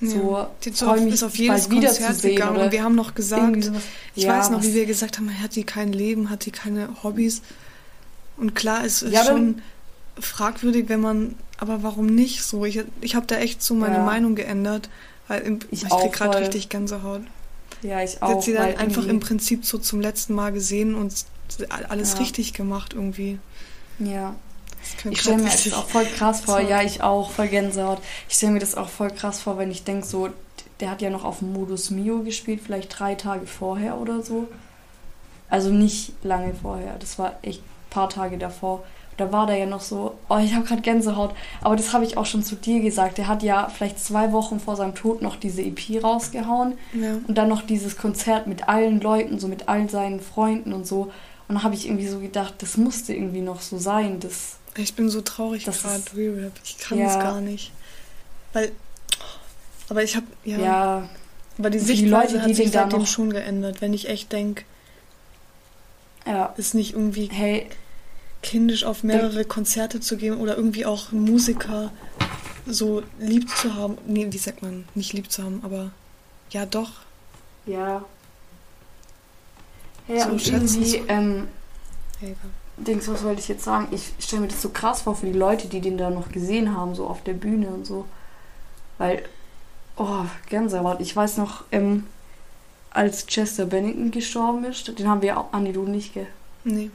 so 0.00 0.38
ja. 0.38 0.50
Die 0.64 0.70
ist 0.70 0.78
freu 0.80 0.92
auf, 0.92 1.00
mich 1.00 1.14
ist 1.14 1.22
auf 1.22 1.34
jedes 1.36 1.68
bald 1.68 1.70
Konzert 1.86 2.22
gegangen 2.22 2.56
und 2.56 2.72
wir 2.72 2.82
haben 2.82 2.94
noch 2.94 3.14
gesagt, 3.14 3.70
ich 4.14 4.22
Ja, 4.24 4.30
weiß 4.38 4.50
noch, 4.50 4.62
wie 4.62 4.74
wir 4.74 4.86
gesagt 4.86 5.18
haben, 5.18 5.30
hat 5.42 5.54
die 5.56 5.64
kein 5.64 5.92
Leben, 5.92 6.30
hat 6.30 6.46
die 6.46 6.50
keine 6.50 6.88
Hobbys. 7.02 7.42
Und 8.36 8.54
klar, 8.54 8.84
es 8.84 9.02
ist 9.02 9.12
Ja, 9.12 9.24
schon 9.24 9.60
fragwürdig, 10.18 10.88
wenn 10.88 11.00
man, 11.00 11.36
aber 11.58 11.82
warum 11.82 12.06
nicht 12.06 12.42
so? 12.42 12.64
Ich, 12.64 12.80
ich 13.02 13.14
habe 13.14 13.26
da 13.26 13.36
echt 13.36 13.62
so 13.62 13.74
meine 13.74 13.96
Ja. 13.96 14.04
Meinung 14.04 14.34
geändert, 14.34 14.88
weil 15.28 15.58
Ich 15.70 15.84
ich, 15.84 15.90
auch 15.92 16.00
krieg 16.02 16.12
gerade 16.14 16.40
richtig 16.40 16.68
Gänsehaut. 16.70 17.22
Ja, 17.82 18.02
ich 18.02 18.22
auch. 18.22 18.28
hat 18.30 18.42
sie 18.42 18.52
dann 18.52 18.76
einfach 18.76 19.06
im 19.06 19.20
Prinzip 19.20 19.64
so 19.64 19.78
zum 19.78 20.00
letzten 20.00 20.34
Mal 20.34 20.52
gesehen 20.52 20.94
und 20.94 21.12
alles 21.88 22.12
Ja. 22.14 22.18
richtig 22.18 22.52
gemacht 22.54 22.92
irgendwie. 22.94 23.38
Ja. 23.98 24.34
Ich 25.10 25.20
stelle 25.20 25.38
mir 25.38 25.50
das 25.50 25.72
auch 25.72 25.88
voll 25.88 26.06
krass 26.06 26.40
vor. 26.44 26.60
Ja, 26.60 26.82
ich 26.82 27.02
auch, 27.02 27.30
voll 27.30 27.48
Gänsehaut. 27.48 27.98
Ich 28.28 28.36
stelle 28.36 28.52
mir 28.52 28.58
das 28.60 28.74
auch 28.74 28.88
voll 28.88 29.10
krass 29.10 29.40
vor, 29.42 29.58
wenn 29.58 29.70
ich 29.70 29.84
denke, 29.84 30.06
so, 30.06 30.28
der 30.80 30.90
hat 30.90 31.02
ja 31.02 31.10
noch 31.10 31.24
auf 31.24 31.42
Modus 31.42 31.90
Mio 31.90 32.22
gespielt, 32.22 32.60
vielleicht 32.64 32.98
drei 32.98 33.14
Tage 33.14 33.46
vorher 33.46 33.98
oder 33.98 34.22
so. 34.22 34.48
Also 35.48 35.70
nicht 35.70 36.12
lange 36.22 36.54
vorher. 36.54 36.96
Das 36.98 37.18
war 37.18 37.38
echt 37.42 37.60
ein 37.60 37.90
paar 37.90 38.08
Tage 38.08 38.38
davor. 38.38 38.84
Da 39.20 39.30
war 39.32 39.46
der 39.46 39.58
ja 39.58 39.66
noch 39.66 39.82
so, 39.82 40.16
oh, 40.30 40.38
ich 40.38 40.54
habe 40.54 40.64
gerade 40.64 40.80
Gänsehaut. 40.80 41.34
Aber 41.60 41.76
das 41.76 41.92
habe 41.92 42.06
ich 42.06 42.16
auch 42.16 42.24
schon 42.24 42.42
zu 42.42 42.54
dir 42.56 42.80
gesagt. 42.80 43.18
Der 43.18 43.28
hat 43.28 43.42
ja 43.42 43.68
vielleicht 43.68 44.00
zwei 44.00 44.32
Wochen 44.32 44.60
vor 44.60 44.76
seinem 44.76 44.94
Tod 44.94 45.20
noch 45.20 45.36
diese 45.36 45.60
EP 45.60 46.02
rausgehauen. 46.02 46.78
Ja. 46.94 47.18
Und 47.28 47.36
dann 47.36 47.50
noch 47.50 47.60
dieses 47.60 47.98
Konzert 47.98 48.46
mit 48.46 48.70
allen 48.70 48.98
Leuten, 48.98 49.38
so 49.38 49.46
mit 49.46 49.68
all 49.68 49.90
seinen 49.90 50.20
Freunden 50.20 50.72
und 50.72 50.86
so. 50.86 51.12
Und 51.48 51.56
dann 51.56 51.62
habe 51.62 51.74
ich 51.74 51.86
irgendwie 51.86 52.06
so 52.06 52.18
gedacht, 52.18 52.54
das 52.58 52.78
musste 52.78 53.12
irgendwie 53.12 53.42
noch 53.42 53.60
so 53.60 53.76
sein. 53.76 54.20
Das, 54.20 54.56
Ich 54.78 54.94
bin 54.94 55.10
so 55.10 55.20
traurig 55.20 55.66
gerade, 55.66 56.02
Real 56.16 56.34
Rap. 56.36 56.52
Ich 56.64 56.78
kann 56.78 56.96
Ja. 56.96 57.04
das 57.04 57.18
gar 57.18 57.42
nicht. 57.42 57.72
Weil, 58.54 58.72
aber 59.90 60.02
ich 60.02 60.16
habe, 60.16 60.26
ja, 60.46 60.58
ja, 60.58 61.08
aber 61.58 61.68
die 61.68 61.78
für 61.78 61.84
die 61.84 61.96
Sichtweise 62.00 62.36
Leute, 62.36 62.42
hat 62.42 62.48
die 62.48 62.54
sich 62.54 62.70
den 62.70 62.72
da 62.72 62.82
seitdem 62.84 63.04
schon 63.04 63.30
geändert. 63.30 63.82
Wenn 63.82 63.92
ich 63.92 64.08
echt 64.08 64.32
denke, 64.32 64.64
ja. 66.26 66.54
ist 66.56 66.74
nicht 66.74 66.94
irgendwie 66.94 67.28
Hey, 67.30 67.66
kindisch 68.42 68.84
auf 68.84 69.02
mehrere 69.04 69.44
Konzerte 69.44 70.00
zu 70.00 70.16
gehen 70.16 70.36
oder 70.38 70.56
irgendwie 70.56 70.86
auch 70.86 71.12
Musiker 71.12 71.92
so 72.66 73.02
lieb 73.18 73.48
zu 73.56 73.74
haben. 73.74 73.98
Nee, 74.06 74.28
wie 74.30 74.38
sagt 74.38 74.62
man? 74.62 74.86
Nicht 74.94 75.12
lieb 75.12 75.30
zu 75.30 75.42
haben, 75.42 75.60
aber 75.64 75.92
ja 76.50 76.66
doch. 76.66 76.90
ja. 77.66 78.04
Ja, 80.08 80.24
So 80.24 80.30
und 80.30 80.46
irgendwie, 80.46 80.96
ähm, 81.08 81.48
egal. 82.20 82.36
Dings, 82.76 83.08
was 83.08 83.22
wollte 83.22 83.40
ich 83.40 83.48
jetzt 83.48 83.64
sagen? 83.64 83.88
Ich 83.92 84.14
stelle 84.18 84.42
mir 84.42 84.48
das 84.48 84.62
so 84.62 84.70
krass 84.70 85.02
vor 85.02 85.14
für 85.16 85.26
die 85.26 85.32
Leute, 85.38 85.68
die 85.68 85.80
den 85.80 85.98
da 85.98 86.10
noch 86.10 86.30
gesehen 86.32 86.74
haben, 86.76 86.94
so 86.94 87.06
auf 87.06 87.22
der 87.22 87.34
Bühne 87.34 87.68
und 87.68 87.86
so. 87.86 88.06
Weil, 88.98 89.24
oh, 89.96 90.24
Gänsehaut. 90.48 91.00
Ich 91.00 91.14
weiß 91.14 91.36
noch, 91.38 91.64
ähm, 91.72 92.06
als 92.90 93.26
Chester 93.26 93.66
Bennington 93.66 94.10
gestorben 94.10 94.64
ist, 94.64 94.88
den 94.98 95.08
haben 95.08 95.22
wir 95.22 95.38
auch, 95.38 95.52
nee, 95.60 95.72
du 95.72 95.84
nicht, 95.84 96.14
gell? 96.14 96.26
Nee. 96.64 96.90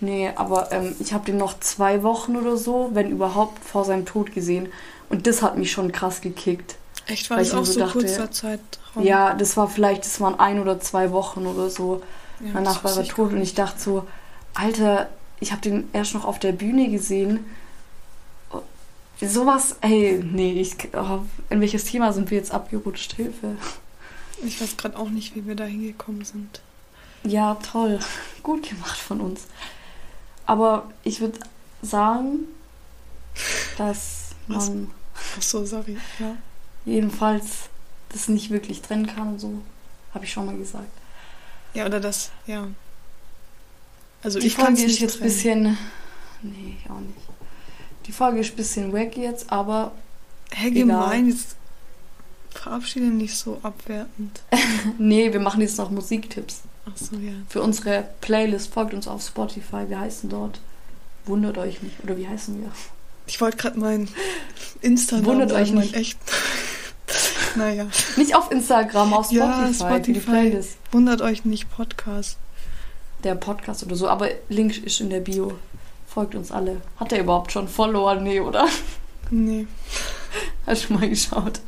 Nee, 0.00 0.30
aber 0.34 0.72
ähm, 0.72 0.96
ich 0.98 1.12
habe 1.12 1.26
den 1.26 1.36
noch 1.36 1.60
zwei 1.60 2.02
Wochen 2.02 2.36
oder 2.36 2.56
so, 2.56 2.90
wenn 2.94 3.10
überhaupt, 3.10 3.62
vor 3.62 3.84
seinem 3.84 4.06
Tod 4.06 4.32
gesehen. 4.32 4.68
Und 5.10 5.26
das 5.26 5.42
hat 5.42 5.58
mich 5.58 5.72
schon 5.72 5.92
krass 5.92 6.20
gekickt. 6.20 6.76
Echt, 7.06 7.28
war 7.28 7.36
Weil 7.36 7.44
das 7.44 7.52
ich 7.52 7.58
auch 7.58 7.66
so 7.66 7.80
dachte, 7.80 7.98
kurzer 7.98 8.30
Zeitraum? 8.30 9.04
Ja, 9.04 9.34
das 9.34 9.56
war 9.56 9.68
vielleicht, 9.68 10.04
das 10.04 10.20
waren 10.20 10.38
ein 10.38 10.60
oder 10.60 10.80
zwei 10.80 11.10
Wochen 11.12 11.46
oder 11.46 11.68
so. 11.68 12.02
Ja, 12.40 12.52
Danach 12.54 12.82
war 12.84 12.96
er 12.96 13.06
tot 13.06 13.32
und 13.32 13.42
ich 13.42 13.54
dachte 13.54 13.80
so, 13.80 14.06
Alter, 14.54 15.08
ich 15.40 15.52
habe 15.52 15.60
den 15.60 15.88
erst 15.92 16.14
noch 16.14 16.24
auf 16.24 16.38
der 16.38 16.52
Bühne 16.52 16.88
gesehen. 16.88 17.44
Sowas, 19.20 19.76
ey, 19.82 20.22
nee, 20.24 20.60
ich, 20.60 20.76
oh, 20.94 21.20
in 21.50 21.60
welches 21.60 21.84
Thema 21.84 22.12
sind 22.14 22.30
wir 22.30 22.38
jetzt 22.38 22.52
abgerutscht? 22.52 23.14
Hilfe. 23.14 23.56
Ich 24.42 24.62
weiß 24.62 24.78
gerade 24.78 24.98
auch 24.98 25.10
nicht, 25.10 25.34
wie 25.34 25.46
wir 25.46 25.54
da 25.54 25.64
hingekommen 25.64 26.24
sind. 26.24 26.62
Ja, 27.24 27.56
toll. 27.56 27.98
Gut 28.42 28.68
gemacht 28.70 28.98
von 28.98 29.20
uns. 29.20 29.46
Aber 30.46 30.90
ich 31.04 31.20
würde 31.20 31.38
sagen, 31.82 32.40
dass 33.78 34.30
man 34.46 34.90
Ach 35.38 35.42
so, 35.42 35.64
sorry. 35.64 35.96
Ja. 36.18 36.36
jedenfalls 36.84 37.68
das 38.08 38.28
nicht 38.28 38.50
wirklich 38.50 38.82
trennen 38.82 39.06
kann 39.06 39.28
und 39.34 39.38
so. 39.38 39.62
Habe 40.12 40.24
ich 40.24 40.32
schon 40.32 40.46
mal 40.46 40.56
gesagt. 40.56 40.90
Ja, 41.74 41.86
oder 41.86 42.00
das, 42.00 42.30
ja. 42.46 42.66
Also 44.22 44.40
Die 44.40 44.48
ich 44.48 44.56
kann 44.56 44.76
Folge 44.76 44.80
es 44.80 44.84
ist 44.84 44.88
nicht 44.88 45.00
jetzt 45.00 45.14
ein 45.14 45.18
trennen. 45.18 45.32
bisschen. 45.32 45.78
Nee, 46.42 46.76
ich 46.82 46.90
auch 46.90 47.00
nicht. 47.00 47.18
Die 48.06 48.12
Folge 48.12 48.40
ist 48.40 48.50
ein 48.52 48.56
bisschen 48.56 48.92
wack 48.92 49.16
jetzt, 49.16 49.50
aber 49.52 49.92
Hä, 50.52 50.70
gemein, 50.70 51.28
jetzt 51.28 51.54
verabschiede 52.50 53.06
nicht 53.06 53.36
so 53.36 53.60
abwertend. 53.62 54.42
nee, 54.98 55.32
wir 55.32 55.40
machen 55.40 55.60
jetzt 55.60 55.78
noch 55.78 55.90
Musiktipps. 55.90 56.62
Ach 56.86 56.96
so, 56.96 57.16
ja. 57.16 57.32
Für 57.48 57.62
unsere 57.62 58.08
Playlist 58.20 58.72
folgt 58.72 58.94
uns 58.94 59.06
auf 59.08 59.22
Spotify. 59.22 59.84
Wir 59.88 60.00
heißen 60.00 60.28
dort. 60.30 60.60
Wundert 61.26 61.58
euch 61.58 61.82
nicht. 61.82 62.02
Oder 62.02 62.16
wie 62.16 62.26
heißen 62.26 62.60
wir? 62.60 62.70
Ich 63.26 63.40
wollte 63.40 63.58
gerade 63.58 63.78
mein 63.78 64.08
Insta 64.80 65.24
Wundert 65.24 65.52
euch 65.52 65.72
nicht. 65.72 65.94
echt. 65.94 66.18
naja, 67.56 67.86
Nicht 68.16 68.34
auf 68.34 68.50
Instagram, 68.50 69.12
auf 69.12 69.26
Spotify, 69.26 69.38
Ja, 69.40 69.52
für 69.66 69.68
die 69.68 69.74
Spotify. 69.74 70.30
Playlist. 70.30 70.78
wundert 70.92 71.20
euch 71.22 71.44
nicht, 71.44 71.70
Podcast. 71.70 72.38
der 73.24 73.34
Podcast 73.34 73.84
oder 73.84 73.94
so. 73.96 74.08
Aber 74.08 74.28
Link 74.48 74.78
ist 74.84 75.00
in 75.00 75.10
der 75.10 75.20
Bio. 75.20 75.58
Folgt 76.08 76.34
uns 76.34 76.50
alle. 76.50 76.80
Hat 76.96 77.12
er 77.12 77.20
überhaupt 77.20 77.52
schon 77.52 77.68
Follower? 77.68 78.14
Nee, 78.16 78.40
oder? 78.40 78.66
Nee. 79.30 79.66
Hast 80.66 80.88
du 80.88 80.94
mal 80.94 81.08
geschaut? 81.08 81.60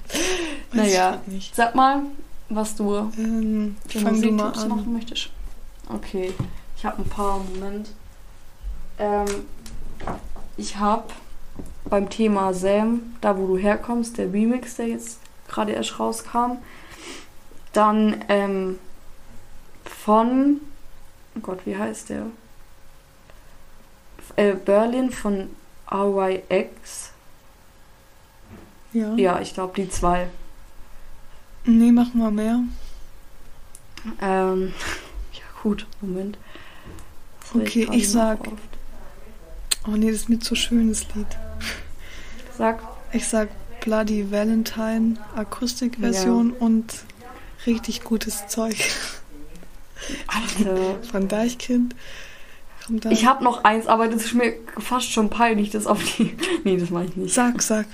Weiß 0.72 0.92
naja, 0.92 1.20
sag 1.52 1.74
mal, 1.74 2.02
was 2.54 2.74
du 2.76 3.10
Ähm, 3.18 3.76
für 3.88 4.00
Musiktipps 4.00 4.66
machen 4.66 4.92
möchtest. 4.92 5.30
Okay, 5.88 6.32
ich 6.76 6.84
habe 6.84 7.02
ein 7.02 7.08
paar. 7.08 7.38
Moment. 7.38 7.90
Ähm, 8.98 9.26
ich 10.56 10.76
habe 10.76 11.04
beim 11.84 12.08
Thema 12.08 12.54
Sam, 12.54 13.16
da 13.20 13.36
wo 13.36 13.46
du 13.46 13.56
herkommst, 13.56 14.18
der 14.18 14.32
Remix, 14.32 14.76
der 14.76 14.88
jetzt 14.88 15.18
gerade 15.48 15.72
erst 15.72 15.98
rauskam. 15.98 16.58
Dann 17.72 18.24
ähm, 18.28 18.78
von, 19.84 20.60
oh 21.36 21.40
Gott, 21.40 21.60
wie 21.64 21.76
heißt 21.76 22.10
der? 22.10 22.26
Äh, 24.36 24.54
Berlin 24.54 25.10
von 25.10 25.50
RYX. 25.90 27.10
Ja. 28.92 29.14
Ja, 29.14 29.40
ich 29.40 29.54
glaube 29.54 29.74
die 29.76 29.88
zwei. 29.88 30.28
Nee, 31.64 31.92
mach 31.92 32.12
mal 32.14 32.30
mehr. 32.30 32.60
Ähm, 34.20 34.72
ja 35.32 35.44
gut, 35.62 35.86
Moment. 36.00 36.38
Okay, 37.54 37.88
ich 37.92 38.06
noch 38.06 38.12
sag-? 38.12 38.48
Oh 39.86 39.92
nee, 39.92 40.10
das 40.10 40.22
ist 40.22 40.28
mir 40.28 40.38
zu 40.38 40.54
schön, 40.54 40.88
das 40.88 41.06
Lied. 41.14 41.26
Sag. 42.56 42.82
Ich 43.12 43.28
sag 43.28 43.48
Bloody 43.80 44.30
Valentine, 44.30 45.16
Akustikversion 45.34 46.52
und 46.52 46.94
richtig 47.66 48.04
gutes 48.04 48.46
Zeug 48.48 48.76
Alter. 50.28 51.02
von 51.10 51.28
Deichkind. 51.28 51.94
Ich 53.10 53.26
habe 53.26 53.44
noch 53.44 53.64
eins, 53.64 53.86
aber 53.86 54.08
das 54.08 54.24
ist 54.24 54.34
mir 54.34 54.54
fast 54.78 55.10
schon 55.12 55.30
peinlich, 55.30 55.70
das 55.70 55.86
auf 55.86 56.02
die. 56.02 56.36
Nee, 56.64 56.76
das 56.76 56.90
mache 56.90 57.06
ich 57.06 57.16
nicht. 57.16 57.34
Sag, 57.34 57.62
sag. 57.62 57.86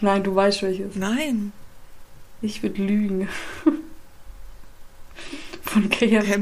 Nein, 0.00 0.22
du 0.22 0.34
weißt 0.34 0.62
welches. 0.62 0.96
Nein. 0.96 1.52
Ich 2.42 2.62
würde 2.62 2.82
lügen. 2.82 3.28
Von 5.62 5.88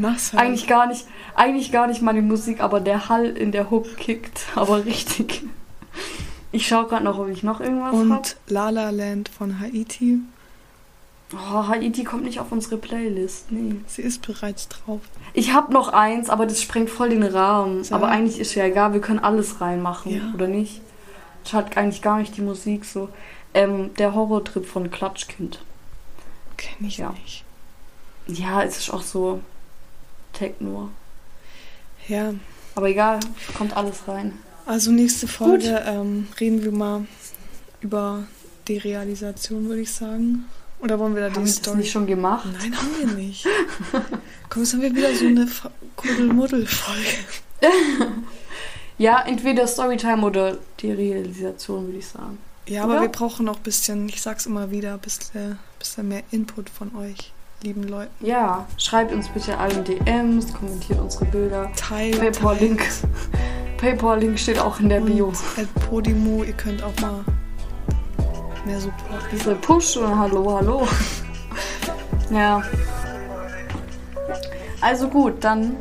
mach's 0.01 0.33
halt. 0.33 0.43
Eigentlich 0.43 0.67
gar 0.67 0.87
nicht, 0.87 1.07
eigentlich 1.35 1.71
gar 1.71 1.87
nicht 1.87 2.01
meine 2.01 2.23
Musik, 2.23 2.61
aber 2.61 2.81
der 2.81 3.09
Hall 3.09 3.27
in 3.27 3.53
der 3.53 3.71
Hook 3.71 3.97
kickt. 3.99 4.47
Aber 4.55 4.85
richtig. 4.87 5.45
Ich 6.51 6.67
schaue 6.67 6.87
gerade 6.87 7.05
noch, 7.05 7.19
ob 7.19 7.29
ich 7.29 7.43
noch 7.43 7.61
irgendwas 7.61 7.93
habe. 7.93 8.01
Und 8.01 8.37
La 8.49 8.71
La 8.71 8.89
Land 8.91 9.29
von 9.29 9.61
Haiti. 9.61 10.21
Oh, 11.35 11.67
Haiti 11.69 12.05
kommt 12.05 12.25
nicht 12.25 12.41
auf 12.41 12.53
unsere 12.53 12.79
Playlist. 12.79 13.53
Nee. 13.53 13.77
Sie 13.87 14.01
ist 14.01 14.27
bereits 14.27 14.69
drauf. 14.69 15.01
Ich 15.35 15.53
habe 15.53 15.75
noch 15.75 15.89
eins, 15.93 16.31
aber 16.31 16.47
das 16.47 16.63
sprengt 16.63 16.89
voll 16.89 17.11
den 17.11 17.23
Rahmen. 17.23 17.85
Sag. 17.85 17.97
Aber 17.97 18.09
eigentlich 18.09 18.41
ist 18.41 18.55
ja 18.55 18.65
egal, 18.65 18.95
wir 18.95 19.03
können 19.03 19.19
alles 19.19 19.61
reinmachen, 19.61 20.17
Ja. 20.17 20.33
oder 20.35 20.47
nicht? 20.49 20.81
Ich 21.45 21.53
hat 21.53 21.77
eigentlich 21.77 22.01
gar 22.01 22.19
nicht 22.19 22.35
die 22.39 22.43
Musik 22.43 22.87
so. 22.87 23.11
Ähm, 23.53 23.91
der 23.99 24.15
Horrortrip 24.15 24.65
von 24.65 24.91
Klatschkind. 24.91 25.61
Kenn 26.59 26.87
ich 26.87 26.99
Ja. 26.99 27.11
nicht. 27.25 27.45
Ja, 28.27 28.63
es 28.63 28.77
ist 28.79 28.91
auch 28.93 29.01
so 29.03 29.41
Techno. 30.35 30.91
Ja, 32.09 32.35
Aber 32.75 32.89
egal, 32.91 33.21
kommt 33.57 33.75
alles 33.77 34.07
rein. 34.07 34.33
also 34.67 34.91
nächste 34.91 35.27
Folge 35.27 35.83
ähm, 35.87 36.29
reden 36.39 36.63
wir 36.63 36.73
mal 36.73 37.07
über 37.81 38.25
die 38.69 38.77
Realisation, 38.79 39.67
würde 39.69 39.81
ich 39.81 39.93
sagen. 39.93 40.45
Oder 40.81 40.99
wollen 40.99 41.15
wir 41.15 41.23
da 41.23 41.27
Haben 41.29 41.35
die 41.35 41.41
wir 41.41 41.47
das 41.47 41.57
Story? 41.57 41.79
nicht 41.79 41.91
schon 41.91 42.07
gemacht? 42.07 42.47
Nein, 42.53 42.77
haben 42.77 42.89
wir 42.99 43.07
nicht. 43.15 43.47
Komm, 44.51 44.63
jetzt 44.63 44.73
haben 44.75 44.83
wir 44.83 44.95
wieder 44.95 45.15
so 45.15 45.27
eine 45.27 45.49
Kuddelmuddel-Folge. 45.97 47.09
Ja, 49.01 49.23
entweder 49.23 49.67
Storytime 49.69 50.27
oder 50.27 50.59
die 50.81 50.91
Realisation, 50.91 51.87
würde 51.87 51.99
ich 51.99 52.07
sagen. 52.09 52.37
Ja, 52.69 52.85
aber 52.85 52.95
Oder? 52.95 53.03
wir 53.03 53.09
brauchen 53.09 53.47
noch 53.47 53.57
ein 53.57 53.63
bisschen, 53.63 54.09
ich 54.09 54.21
sag's 54.21 54.47
immer 54.47 54.71
wieder, 54.71 54.95
ein 54.95 54.99
bisschen, 54.99 55.59
bisschen 55.79 56.09
mehr 56.09 56.23
Input 56.31 56.69
von 56.69 56.95
euch, 56.97 57.33
lieben 57.63 57.85
Leuten. 57.85 58.13
Ja, 58.25 58.67
schreibt 58.77 59.13
uns 59.13 59.29
bitte 59.29 59.57
allen 59.57 59.85
DMs, 59.85 60.53
kommentiert 60.53 61.01
unsere 61.01 61.25
Bilder. 61.27 61.71
Teilt. 61.77 62.19
Paypal-Link. 62.21 62.83
Paypal-Link 63.79 64.39
steht 64.39 64.59
auch 64.59 64.81
in 64.81 64.89
der 64.91 65.01
Bio. 65.01 65.33
At 65.57 65.73
Podimo, 65.89 66.43
ihr 66.45 66.53
könnt 66.53 66.83
auch 66.83 66.95
mal 67.01 67.25
mehr 68.67 68.81
supporten. 68.81 69.29
Diese 69.33 69.55
Push 69.55 69.97
und 69.97 70.19
Hallo, 70.19 70.57
Hallo. 70.57 70.87
ja. 72.31 72.63
Also 74.81 75.09
gut, 75.09 75.43
dann 75.43 75.75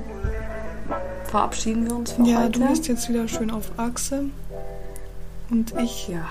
verabschieden 1.25 1.85
wir 1.87 1.95
uns 1.97 2.13
für 2.13 2.23
Ja, 2.23 2.43
heute. 2.43 2.59
du 2.59 2.67
bist 2.69 2.87
jetzt 2.87 3.09
wieder 3.09 3.27
schön 3.27 3.51
auf 3.51 3.71
Achse. 3.77 4.23
Und 5.49 5.73
ich 5.79 6.07
ja. 6.07 6.25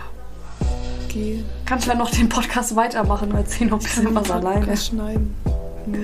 Kannst 1.65 1.87
du 1.87 1.91
ja 1.91 1.97
noch 1.97 2.11
den 2.11 2.29
Podcast 2.29 2.77
weitermachen 2.77 3.31
und 3.31 3.39
erzählen 3.39 3.71
noch 3.71 3.81
ein 3.81 3.87
Ich 3.87 3.95
kann 3.95 4.05
bisschen 4.05 4.15
was 4.15 4.31
alleine. 4.31 4.77
Schneiden. 4.77 5.35
Nee. 5.87 5.99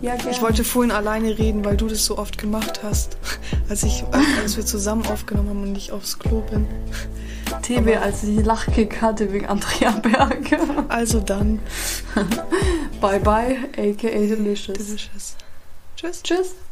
Ja, 0.00 0.14
gerne. 0.14 0.30
Ich 0.30 0.40
wollte 0.42 0.64
vorhin 0.64 0.92
alleine 0.92 1.38
reden, 1.38 1.64
weil 1.64 1.76
du 1.76 1.88
das 1.88 2.04
so 2.04 2.18
oft 2.18 2.38
gemacht 2.38 2.80
hast. 2.82 3.16
Als, 3.68 3.82
ich, 3.82 4.04
als 4.12 4.56
wir 4.56 4.64
zusammen 4.64 5.04
aufgenommen 5.06 5.48
haben 5.50 5.62
und 5.62 5.76
ich 5.76 5.92
aufs 5.92 6.18
Klo 6.18 6.42
bin. 6.50 6.66
TB, 7.62 7.96
als 8.00 8.22
ich 8.24 8.44
Lachkick 8.44 9.02
hatte 9.02 9.32
wegen 9.32 9.46
Andrea 9.46 9.90
Berge. 9.90 10.58
Also 10.88 11.20
dann. 11.20 11.58
bye 13.00 13.20
bye, 13.20 13.56
aka 13.76 14.08
Delicious. 14.08 14.78
Delicious. 14.78 15.36
Tschüss. 15.96 16.22
Tschüss. 16.22 16.67